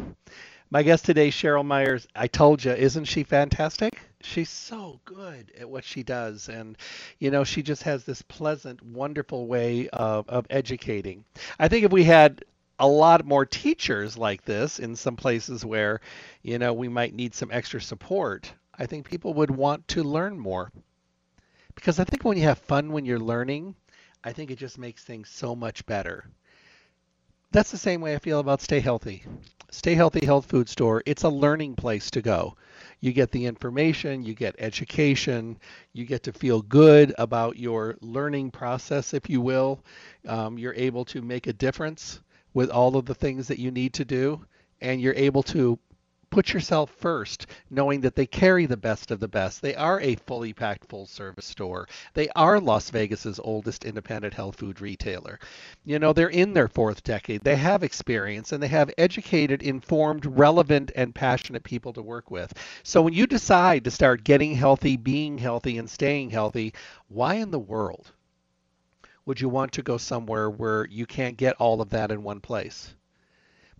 My 0.69 0.83
guest 0.83 1.05
today, 1.05 1.29
Cheryl 1.29 1.65
Myers. 1.65 2.07
I 2.15 2.27
told 2.27 2.63
you, 2.63 2.71
isn't 2.71 3.05
she 3.05 3.23
fantastic? 3.23 3.99
She's 4.21 4.49
so 4.49 5.01
good 5.03 5.51
at 5.59 5.69
what 5.69 5.83
she 5.83 6.01
does. 6.01 6.47
And, 6.47 6.77
you 7.19 7.29
know, 7.29 7.43
she 7.43 7.61
just 7.61 7.83
has 7.83 8.05
this 8.05 8.21
pleasant, 8.21 8.81
wonderful 8.81 9.47
way 9.47 9.89
of, 9.89 10.29
of 10.29 10.47
educating. 10.49 11.25
I 11.59 11.67
think 11.67 11.83
if 11.83 11.91
we 11.91 12.05
had 12.05 12.45
a 12.79 12.87
lot 12.87 13.25
more 13.25 13.45
teachers 13.45 14.17
like 14.17 14.45
this 14.45 14.79
in 14.79 14.95
some 14.95 15.15
places 15.15 15.65
where, 15.65 15.99
you 16.41 16.57
know, 16.57 16.73
we 16.73 16.87
might 16.87 17.13
need 17.13 17.35
some 17.35 17.51
extra 17.51 17.81
support, 17.81 18.53
I 18.77 18.85
think 18.85 19.09
people 19.09 19.33
would 19.33 19.51
want 19.51 19.87
to 19.89 20.03
learn 20.03 20.39
more. 20.39 20.71
Because 21.75 21.99
I 21.99 22.05
think 22.05 22.23
when 22.23 22.37
you 22.37 22.43
have 22.43 22.59
fun 22.59 22.91
when 22.91 23.05
you're 23.05 23.19
learning, 23.19 23.75
I 24.23 24.31
think 24.31 24.51
it 24.51 24.57
just 24.57 24.77
makes 24.77 25.03
things 25.03 25.29
so 25.29 25.55
much 25.55 25.85
better. 25.85 26.25
That's 27.53 27.71
the 27.71 27.77
same 27.77 27.99
way 27.99 28.15
I 28.15 28.19
feel 28.19 28.39
about 28.39 28.61
Stay 28.61 28.79
Healthy. 28.79 29.25
Stay 29.71 29.93
Healthy 29.93 30.25
Health 30.25 30.45
Food 30.45 30.69
Store, 30.69 31.03
it's 31.05 31.23
a 31.23 31.29
learning 31.29 31.75
place 31.75 32.09
to 32.11 32.21
go. 32.21 32.55
You 33.01 33.11
get 33.11 33.31
the 33.31 33.45
information, 33.45 34.23
you 34.23 34.33
get 34.33 34.55
education, 34.57 35.57
you 35.91 36.05
get 36.05 36.23
to 36.23 36.31
feel 36.31 36.61
good 36.61 37.13
about 37.17 37.57
your 37.57 37.97
learning 37.99 38.51
process, 38.51 39.13
if 39.13 39.29
you 39.29 39.41
will. 39.41 39.81
Um, 40.25 40.57
you're 40.57 40.73
able 40.75 41.03
to 41.05 41.21
make 41.21 41.47
a 41.47 41.53
difference 41.53 42.21
with 42.53 42.69
all 42.69 42.95
of 42.95 43.05
the 43.05 43.15
things 43.15 43.49
that 43.49 43.59
you 43.59 43.69
need 43.69 43.93
to 43.95 44.05
do, 44.05 44.45
and 44.79 45.01
you're 45.01 45.13
able 45.15 45.43
to 45.43 45.77
put 46.31 46.53
yourself 46.53 46.89
first, 46.89 47.45
knowing 47.69 48.01
that 48.01 48.15
they 48.15 48.25
carry 48.25 48.65
the 48.65 48.77
best 48.77 49.11
of 49.11 49.19
the 49.19 49.27
best. 49.27 49.61
They 49.61 49.75
are 49.75 49.99
a 49.99 50.15
fully 50.15 50.53
packed 50.53 50.89
full 50.89 51.05
service 51.05 51.45
store. 51.45 51.87
They 52.13 52.29
are 52.29 52.59
Las 52.59 52.89
Vegas's 52.89 53.39
oldest 53.43 53.83
independent 53.83 54.33
health 54.33 54.55
food 54.55 54.81
retailer. 54.81 55.39
You 55.83 55.99
know, 55.99 56.13
they're 56.13 56.29
in 56.29 56.53
their 56.53 56.69
fourth 56.69 57.03
decade. 57.03 57.41
They 57.41 57.57
have 57.57 57.83
experience 57.83 58.53
and 58.53 58.63
they 58.63 58.69
have 58.69 58.91
educated, 58.97 59.61
informed, 59.61 60.25
relevant, 60.25 60.91
and 60.95 61.13
passionate 61.13 61.63
people 61.63 61.91
to 61.93 62.01
work 62.01 62.31
with. 62.31 62.53
So 62.83 63.01
when 63.01 63.13
you 63.13 63.27
decide 63.27 63.83
to 63.83 63.91
start 63.91 64.23
getting 64.23 64.55
healthy, 64.55 64.95
being 64.95 65.37
healthy, 65.37 65.77
and 65.77 65.89
staying 65.89 66.29
healthy, 66.29 66.73
why 67.09 67.35
in 67.35 67.51
the 67.51 67.59
world 67.59 68.11
would 69.25 69.41
you 69.41 69.49
want 69.49 69.73
to 69.73 69.83
go 69.83 69.97
somewhere 69.97 70.49
where 70.49 70.87
you 70.87 71.05
can't 71.05 71.35
get 71.35 71.57
all 71.57 71.81
of 71.81 71.89
that 71.89 72.09
in 72.09 72.23
one 72.23 72.39
place? 72.39 72.93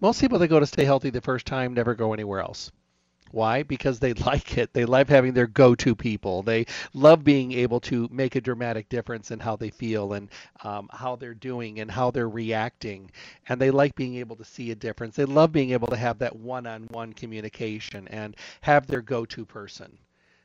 Most 0.02 0.20
people 0.20 0.40
that 0.40 0.48
go 0.48 0.60
to 0.60 0.66
Stay 0.66 0.84
Healthy 0.84 1.12
the 1.12 1.22
first 1.22 1.46
time 1.46 1.76
never 1.76 1.94
go 1.94 2.12
anywhere 2.12 2.40
else. 2.40 2.72
Why? 3.30 3.62
Because 3.62 4.00
they 4.00 4.14
like 4.26 4.58
it. 4.58 4.74
They 4.74 4.84
love 4.84 5.10
having 5.10 5.34
their 5.34 5.46
go 5.46 5.76
to 5.76 5.96
people. 5.96 6.42
They 6.42 6.66
love 6.96 7.24
being 7.24 7.52
able 7.52 7.80
to 7.82 8.10
make 8.12 8.36
a 8.36 8.42
dramatic 8.42 8.90
difference 8.90 9.30
in 9.30 9.40
how 9.40 9.58
they 9.58 9.70
feel 9.70 10.14
and 10.14 10.30
um, 10.64 10.90
how 10.92 11.18
they're 11.18 11.36
doing 11.36 11.80
and 11.80 11.92
how 11.92 12.10
they're 12.10 12.28
reacting. 12.28 13.12
And 13.48 13.62
they 13.62 13.70
like 13.70 13.94
being 13.94 14.16
able 14.16 14.36
to 14.38 14.44
see 14.44 14.72
a 14.72 14.76
difference. 14.76 15.16
They 15.16 15.26
love 15.26 15.52
being 15.52 15.70
able 15.70 15.88
to 15.90 15.96
have 15.96 16.18
that 16.18 16.36
one 16.36 16.66
on 16.66 16.88
one 16.90 17.14
communication 17.14 18.08
and 18.08 18.36
have 18.62 18.88
their 18.88 19.04
go 19.04 19.24
to 19.26 19.46
person. 19.46 20.00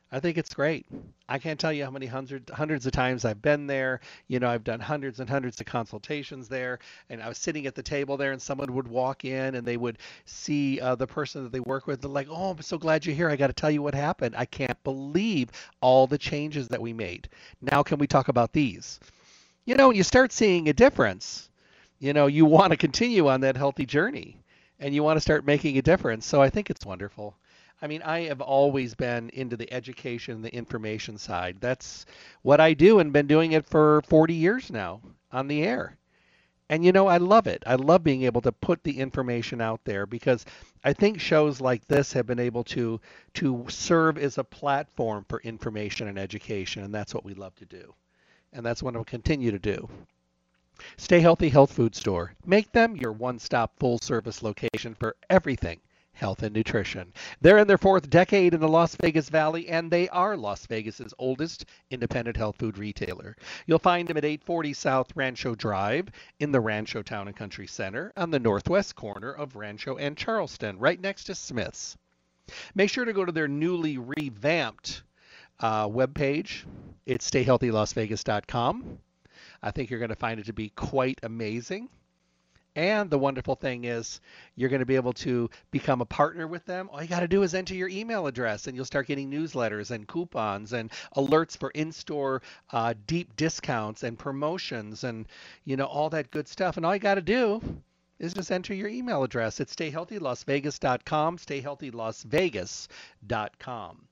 I 0.09 0.21
think 0.21 0.37
it's 0.37 0.53
great. 0.53 0.85
I 1.27 1.37
can't 1.37 1.59
tell 1.59 1.73
you 1.73 1.83
how 1.83 1.91
many 1.91 2.05
hundreds 2.05 2.49
hundreds 2.49 2.85
of 2.85 2.93
times 2.93 3.25
I've 3.25 3.41
been 3.41 3.67
there. 3.67 3.99
You 4.29 4.39
know, 4.39 4.49
I've 4.49 4.63
done 4.63 4.79
hundreds 4.79 5.19
and 5.19 5.29
hundreds 5.29 5.59
of 5.59 5.65
consultations 5.65 6.47
there, 6.47 6.79
and 7.09 7.21
I 7.21 7.27
was 7.27 7.37
sitting 7.37 7.67
at 7.67 7.75
the 7.75 7.83
table 7.83 8.15
there, 8.15 8.31
and 8.31 8.41
someone 8.41 8.73
would 8.73 8.87
walk 8.87 9.25
in, 9.25 9.55
and 9.55 9.67
they 9.67 9.75
would 9.75 9.97
see 10.23 10.79
uh, 10.79 10.95
the 10.95 11.07
person 11.07 11.43
that 11.43 11.51
they 11.51 11.59
work 11.59 11.87
with, 11.87 12.05
and 12.05 12.13
like, 12.13 12.27
"Oh, 12.29 12.51
I'm 12.51 12.61
so 12.61 12.77
glad 12.77 13.05
you're 13.05 13.15
here. 13.15 13.29
I 13.29 13.35
got 13.35 13.47
to 13.47 13.53
tell 13.53 13.69
you 13.69 13.81
what 13.81 13.95
happened. 13.95 14.35
I 14.37 14.45
can't 14.45 14.81
believe 14.85 15.49
all 15.81 16.07
the 16.07 16.17
changes 16.17 16.69
that 16.69 16.81
we 16.81 16.93
made. 16.93 17.27
Now, 17.61 17.83
can 17.83 17.97
we 17.97 18.07
talk 18.07 18.29
about 18.29 18.53
these?" 18.53 19.01
You 19.65 19.75
know, 19.75 19.91
you 19.91 20.03
start 20.03 20.31
seeing 20.31 20.69
a 20.69 20.73
difference. 20.73 21.49
You 21.99 22.13
know, 22.13 22.27
you 22.27 22.45
want 22.45 22.71
to 22.71 22.77
continue 22.77 23.27
on 23.27 23.41
that 23.41 23.57
healthy 23.57 23.85
journey, 23.85 24.37
and 24.79 24.95
you 24.95 25.03
want 25.03 25.17
to 25.17 25.21
start 25.21 25.45
making 25.45 25.77
a 25.77 25.81
difference. 25.81 26.25
So 26.25 26.41
I 26.41 26.49
think 26.49 26.69
it's 26.69 26.85
wonderful. 26.85 27.35
I 27.79 27.85
mean, 27.85 28.01
I 28.01 28.21
have 28.21 28.41
always 28.41 28.95
been 28.95 29.29
into 29.29 29.55
the 29.55 29.71
education, 29.71 30.35
and 30.35 30.43
the 30.43 30.53
information 30.53 31.19
side. 31.19 31.57
That's 31.59 32.07
what 32.41 32.59
I 32.59 32.73
do 32.73 32.97
and 32.99 33.13
been 33.13 33.27
doing 33.27 33.51
it 33.51 33.67
for 33.67 34.01
40 34.07 34.33
years 34.33 34.71
now 34.71 35.01
on 35.31 35.47
the 35.47 35.61
air. 35.61 35.95
And 36.69 36.83
you 36.83 36.91
know, 36.91 37.07
I 37.07 37.17
love 37.17 37.45
it. 37.45 37.63
I 37.67 37.75
love 37.75 38.03
being 38.03 38.23
able 38.23 38.41
to 38.41 38.51
put 38.51 38.83
the 38.83 38.99
information 38.99 39.61
out 39.61 39.81
there 39.85 40.05
because 40.07 40.43
I 40.83 40.93
think 40.93 41.21
shows 41.21 41.61
like 41.61 41.87
this 41.87 42.13
have 42.13 42.25
been 42.25 42.39
able 42.39 42.63
to 42.65 42.99
to 43.35 43.65
serve 43.69 44.17
as 44.17 44.37
a 44.37 44.43
platform 44.43 45.25
for 45.29 45.39
information 45.41 46.07
and 46.07 46.17
education, 46.17 46.83
and 46.83 46.93
that's 46.93 47.13
what 47.13 47.23
we 47.23 47.35
love 47.35 47.55
to 47.57 47.65
do. 47.65 47.93
And 48.53 48.65
that's 48.65 48.81
what 48.81 48.95
we'll 48.95 49.03
continue 49.03 49.51
to 49.51 49.59
do. 49.59 49.87
Stay 50.97 51.19
Healthy 51.19 51.49
Health 51.49 51.73
Food 51.73 51.95
Store. 51.95 52.33
Make 52.45 52.71
them 52.71 52.95
your 52.95 53.11
one-stop 53.11 53.79
full-service 53.79 54.43
location 54.43 54.95
for 54.95 55.15
everything 55.29 55.79
health 56.17 56.41
and 56.41 56.55
nutrition. 56.55 57.13
They're 57.41 57.59
in 57.59 57.67
their 57.67 57.77
fourth 57.77 58.09
decade 58.09 58.53
in 58.53 58.59
the 58.59 58.67
Las 58.67 58.95
Vegas 58.95 59.29
Valley, 59.29 59.69
and 59.69 59.91
they 59.91 60.09
are 60.09 60.35
Las 60.35 60.65
Vegas's 60.65 61.13
oldest 61.19 61.65
independent 61.91 62.35
health 62.35 62.55
food 62.57 62.77
retailer. 62.77 63.37
You'll 63.67 63.79
find 63.79 64.07
them 64.07 64.17
at 64.17 64.25
840 64.25 64.73
South 64.73 65.07
Rancho 65.15 65.53
Drive 65.55 66.09
in 66.39 66.51
the 66.51 66.59
Rancho 66.59 67.03
Town 67.03 67.27
and 67.27 67.37
Country 67.37 67.67
Center 67.67 68.11
on 68.17 68.31
the 68.31 68.39
northwest 68.39 68.95
corner 68.95 69.31
of 69.31 69.55
Rancho 69.55 69.97
and 69.97 70.17
Charleston, 70.17 70.79
right 70.79 70.99
next 70.99 71.25
to 71.25 71.35
Smith's. 71.35 71.95
Make 72.73 72.89
sure 72.89 73.05
to 73.05 73.13
go 73.13 73.23
to 73.23 73.31
their 73.31 73.47
newly 73.47 73.97
revamped 73.97 75.03
uh, 75.59 75.87
webpage. 75.87 76.63
It's 77.05 77.29
stayhealthylasvegas.com. 77.29 78.99
I 79.61 79.71
think 79.71 79.89
you're 79.89 79.99
going 79.99 80.09
to 80.09 80.15
find 80.15 80.39
it 80.39 80.45
to 80.47 80.53
be 80.53 80.69
quite 80.69 81.19
amazing. 81.23 81.89
And 82.77 83.09
the 83.09 83.17
wonderful 83.17 83.55
thing 83.55 83.83
is, 83.85 84.21
you're 84.55 84.69
going 84.69 84.81
to 84.81 84.85
be 84.85 84.97
able 84.97 85.13
to 85.13 85.49
become 85.71 85.99
a 85.99 86.05
partner 86.05 86.47
with 86.47 86.63
them. 86.65 86.87
All 86.91 87.01
you 87.01 87.07
got 87.07 87.21
to 87.21 87.27
do 87.27 87.41
is 87.41 87.55
enter 87.55 87.73
your 87.73 87.89
email 87.89 88.27
address, 88.27 88.67
and 88.67 88.75
you'll 88.75 88.85
start 88.85 89.07
getting 89.07 89.31
newsletters 89.31 89.89
and 89.89 90.07
coupons 90.07 90.73
and 90.73 90.91
alerts 91.15 91.57
for 91.57 91.71
in-store 91.71 92.43
uh, 92.71 92.93
deep 93.07 93.35
discounts 93.35 94.03
and 94.03 94.19
promotions 94.19 95.03
and 95.03 95.27
you 95.65 95.75
know 95.75 95.85
all 95.85 96.11
that 96.11 96.29
good 96.29 96.47
stuff. 96.47 96.77
And 96.77 96.85
all 96.85 96.93
you 96.93 96.99
got 96.99 97.15
to 97.15 97.21
do 97.21 97.63
is 98.19 98.35
just 98.35 98.51
enter 98.51 98.75
your 98.75 98.89
email 98.89 99.23
address. 99.23 99.59
It's 99.59 99.75
stayhealthylasvegas.com, 99.75 101.39
stayhealthylasvegas.com 101.39 104.07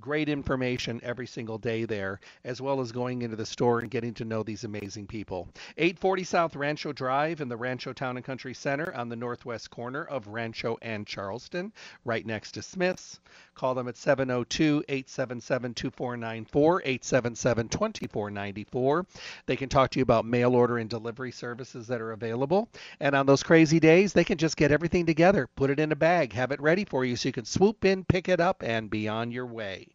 great 0.00 0.28
information 0.28 1.00
every 1.02 1.26
single 1.26 1.58
day 1.58 1.84
there, 1.84 2.20
as 2.44 2.60
well 2.60 2.80
as 2.80 2.90
going 2.90 3.22
into 3.22 3.36
the 3.36 3.46
store 3.46 3.80
and 3.80 3.90
getting 3.90 4.14
to 4.14 4.24
know 4.24 4.42
these 4.42 4.64
amazing 4.64 5.06
people. 5.06 5.48
840 5.76 6.24
South 6.24 6.56
Rancho 6.56 6.92
Drive 6.92 7.40
in 7.40 7.48
the 7.48 7.56
Rancho 7.56 7.92
Town 7.92 8.16
and 8.16 8.24
Country 8.24 8.54
Center 8.54 8.92
on 8.94 9.08
the 9.08 9.16
northwest 9.16 9.70
corner 9.70 10.02
of 10.04 10.26
Rancho 10.26 10.78
and 10.80 11.06
Charleston, 11.06 11.72
right 12.04 12.24
next 12.24 12.52
to 12.52 12.62
Smith's. 12.62 13.20
Call 13.54 13.74
them 13.74 13.88
at 13.88 13.96
702 13.96 14.84
877 14.88 15.74
2494, 15.74 16.80
877 16.80 17.68
2494. 17.68 19.06
They 19.44 19.56
can 19.56 19.68
talk 19.68 19.90
to 19.90 19.98
you 19.98 20.02
about 20.02 20.24
mail 20.24 20.54
order 20.54 20.78
and 20.78 20.88
delivery 20.88 21.30
services 21.30 21.86
that 21.88 22.00
are 22.00 22.12
available. 22.12 22.70
And 23.00 23.14
on 23.14 23.26
those 23.26 23.42
crazy 23.42 23.78
days, 23.78 24.14
they 24.14 24.24
can 24.24 24.38
just 24.38 24.56
get 24.56 24.72
everything 24.72 25.04
together, 25.04 25.46
put 25.56 25.68
it 25.68 25.78
in 25.78 25.92
a 25.92 25.96
bag, 25.96 26.32
have 26.32 26.52
it 26.52 26.60
ready 26.60 26.86
for 26.86 27.04
you 27.04 27.16
so 27.16 27.28
you 27.28 27.32
can 27.32 27.44
swoop 27.44 27.84
in, 27.84 28.04
pick 28.04 28.28
it 28.28 28.40
up, 28.40 28.62
and 28.64 28.88
be 28.88 29.08
on 29.08 29.30
your 29.30 29.46
way 29.46 29.89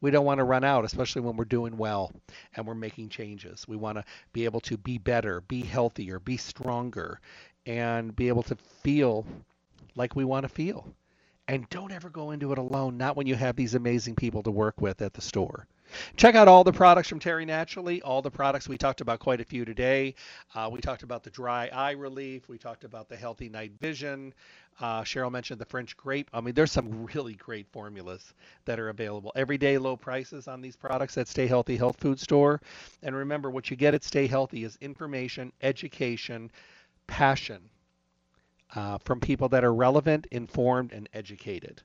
we 0.00 0.10
don't 0.10 0.24
want 0.24 0.38
to 0.38 0.44
run 0.44 0.64
out, 0.64 0.84
especially 0.84 1.22
when 1.22 1.36
we're 1.36 1.44
doing 1.44 1.76
well 1.76 2.12
and 2.56 2.66
we're 2.66 2.74
making 2.74 3.08
changes. 3.08 3.66
We 3.68 3.76
want 3.76 3.98
to 3.98 4.04
be 4.32 4.44
able 4.44 4.60
to 4.62 4.76
be 4.76 4.98
better, 4.98 5.42
be 5.42 5.62
healthier, 5.62 6.18
be 6.18 6.36
stronger, 6.36 7.20
and 7.66 8.14
be 8.14 8.28
able 8.28 8.42
to 8.44 8.56
feel 8.82 9.26
like 9.94 10.16
we 10.16 10.24
want 10.24 10.44
to 10.44 10.48
feel. 10.48 10.86
And 11.48 11.68
don't 11.68 11.92
ever 11.92 12.08
go 12.08 12.30
into 12.30 12.52
it 12.52 12.58
alone, 12.58 12.96
not 12.96 13.16
when 13.16 13.26
you 13.26 13.34
have 13.34 13.56
these 13.56 13.74
amazing 13.74 14.14
people 14.14 14.42
to 14.44 14.50
work 14.50 14.80
with 14.80 15.02
at 15.02 15.12
the 15.12 15.20
store. 15.20 15.66
Check 16.16 16.34
out 16.34 16.48
all 16.48 16.64
the 16.64 16.72
products 16.72 17.08
from 17.08 17.20
Terry 17.20 17.44
Naturally, 17.44 18.02
all 18.02 18.22
the 18.22 18.30
products. 18.30 18.68
We 18.68 18.78
talked 18.78 19.00
about 19.00 19.20
quite 19.20 19.40
a 19.40 19.44
few 19.44 19.64
today. 19.64 20.14
Uh, 20.54 20.68
we 20.72 20.80
talked 20.80 21.02
about 21.02 21.22
the 21.22 21.30
dry 21.30 21.68
eye 21.68 21.92
relief. 21.92 22.48
We 22.48 22.58
talked 22.58 22.84
about 22.84 23.08
the 23.08 23.16
healthy 23.16 23.48
night 23.48 23.72
vision. 23.80 24.34
Uh, 24.80 25.02
Cheryl 25.02 25.30
mentioned 25.30 25.60
the 25.60 25.66
French 25.66 25.96
grape. 25.96 26.30
I 26.32 26.40
mean, 26.40 26.54
there's 26.54 26.72
some 26.72 27.06
really 27.14 27.34
great 27.34 27.66
formulas 27.70 28.34
that 28.64 28.80
are 28.80 28.88
available. 28.88 29.32
Everyday 29.36 29.76
low 29.78 29.96
prices 29.96 30.48
on 30.48 30.60
these 30.60 30.76
products 30.76 31.18
at 31.18 31.28
Stay 31.28 31.46
Healthy 31.46 31.76
Health 31.76 31.98
Food 32.00 32.18
Store. 32.18 32.60
And 33.02 33.14
remember, 33.14 33.50
what 33.50 33.70
you 33.70 33.76
get 33.76 33.94
at 33.94 34.04
Stay 34.04 34.26
Healthy 34.26 34.64
is 34.64 34.78
information, 34.80 35.52
education, 35.62 36.50
passion 37.06 37.68
uh, 38.74 38.98
from 38.98 39.20
people 39.20 39.48
that 39.50 39.64
are 39.64 39.74
relevant, 39.74 40.26
informed, 40.30 40.92
and 40.92 41.08
educated. 41.12 41.82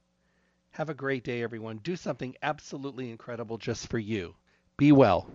Have 0.75 0.89
a 0.89 0.93
great 0.93 1.23
day, 1.23 1.41
everyone. 1.41 1.77
Do 1.77 1.95
something 1.95 2.35
absolutely 2.43 3.09
incredible 3.09 3.57
just 3.57 3.89
for 3.89 3.97
you. 3.97 4.35
Be 4.75 4.91
well. 4.91 5.31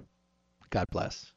God 0.69 0.85
bless. 0.91 1.33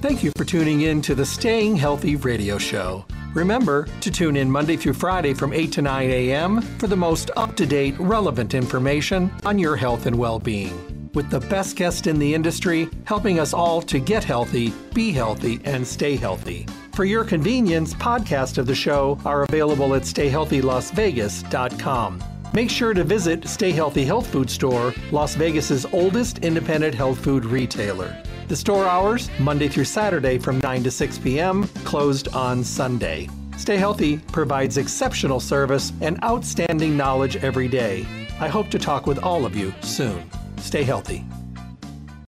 Thank 0.00 0.22
you 0.22 0.30
for 0.36 0.44
tuning 0.44 0.82
in 0.82 1.02
to 1.02 1.16
the 1.16 1.26
Staying 1.26 1.74
Healthy 1.74 2.14
radio 2.14 2.56
show. 2.56 3.04
Remember 3.34 3.88
to 4.00 4.12
tune 4.12 4.36
in 4.36 4.48
Monday 4.48 4.76
through 4.76 4.92
Friday 4.92 5.34
from 5.34 5.52
8 5.52 5.72
to 5.72 5.82
9 5.82 6.08
a.m. 6.08 6.62
for 6.62 6.86
the 6.86 6.94
most 6.94 7.32
up 7.36 7.56
to 7.56 7.66
date, 7.66 7.98
relevant 7.98 8.54
information 8.54 9.32
on 9.44 9.58
your 9.58 9.74
health 9.74 10.06
and 10.06 10.16
well 10.16 10.38
being 10.38 11.10
with 11.14 11.30
the 11.30 11.40
best 11.40 11.74
guest 11.76 12.06
in 12.06 12.20
the 12.20 12.32
industry, 12.32 12.88
helping 13.04 13.40
us 13.40 13.52
all 13.54 13.80
to 13.80 13.98
get 13.98 14.22
healthy, 14.22 14.72
be 14.94 15.10
healthy, 15.10 15.58
and 15.64 15.84
stay 15.84 16.14
healthy. 16.14 16.66
For 16.96 17.04
your 17.04 17.22
convenience, 17.24 17.92
podcasts 17.92 18.56
of 18.56 18.66
the 18.66 18.74
show 18.74 19.18
are 19.26 19.42
available 19.42 19.94
at 19.94 20.04
stayhealthylasvegas.com. 20.04 22.24
Make 22.54 22.70
sure 22.70 22.94
to 22.94 23.04
visit 23.04 23.46
Stay 23.46 23.70
Healthy 23.70 24.06
Health 24.06 24.28
Food 24.28 24.48
Store, 24.48 24.94
Las 25.12 25.34
Vegas's 25.34 25.84
oldest 25.92 26.38
independent 26.38 26.94
health 26.94 27.18
food 27.18 27.44
retailer. 27.44 28.16
The 28.48 28.56
store 28.56 28.86
hours, 28.86 29.28
Monday 29.38 29.68
through 29.68 29.84
Saturday 29.84 30.38
from 30.38 30.58
9 30.60 30.84
to 30.84 30.90
6 30.90 31.18
p.m., 31.18 31.68
closed 31.84 32.28
on 32.28 32.64
Sunday. 32.64 33.28
Stay 33.58 33.76
Healthy 33.76 34.16
provides 34.32 34.78
exceptional 34.78 35.38
service 35.38 35.92
and 36.00 36.18
outstanding 36.24 36.96
knowledge 36.96 37.36
every 37.36 37.68
day. 37.68 38.06
I 38.40 38.48
hope 38.48 38.70
to 38.70 38.78
talk 38.78 39.06
with 39.06 39.18
all 39.18 39.44
of 39.44 39.54
you 39.54 39.74
soon. 39.82 40.30
Stay 40.56 40.82
healthy. 40.82 41.26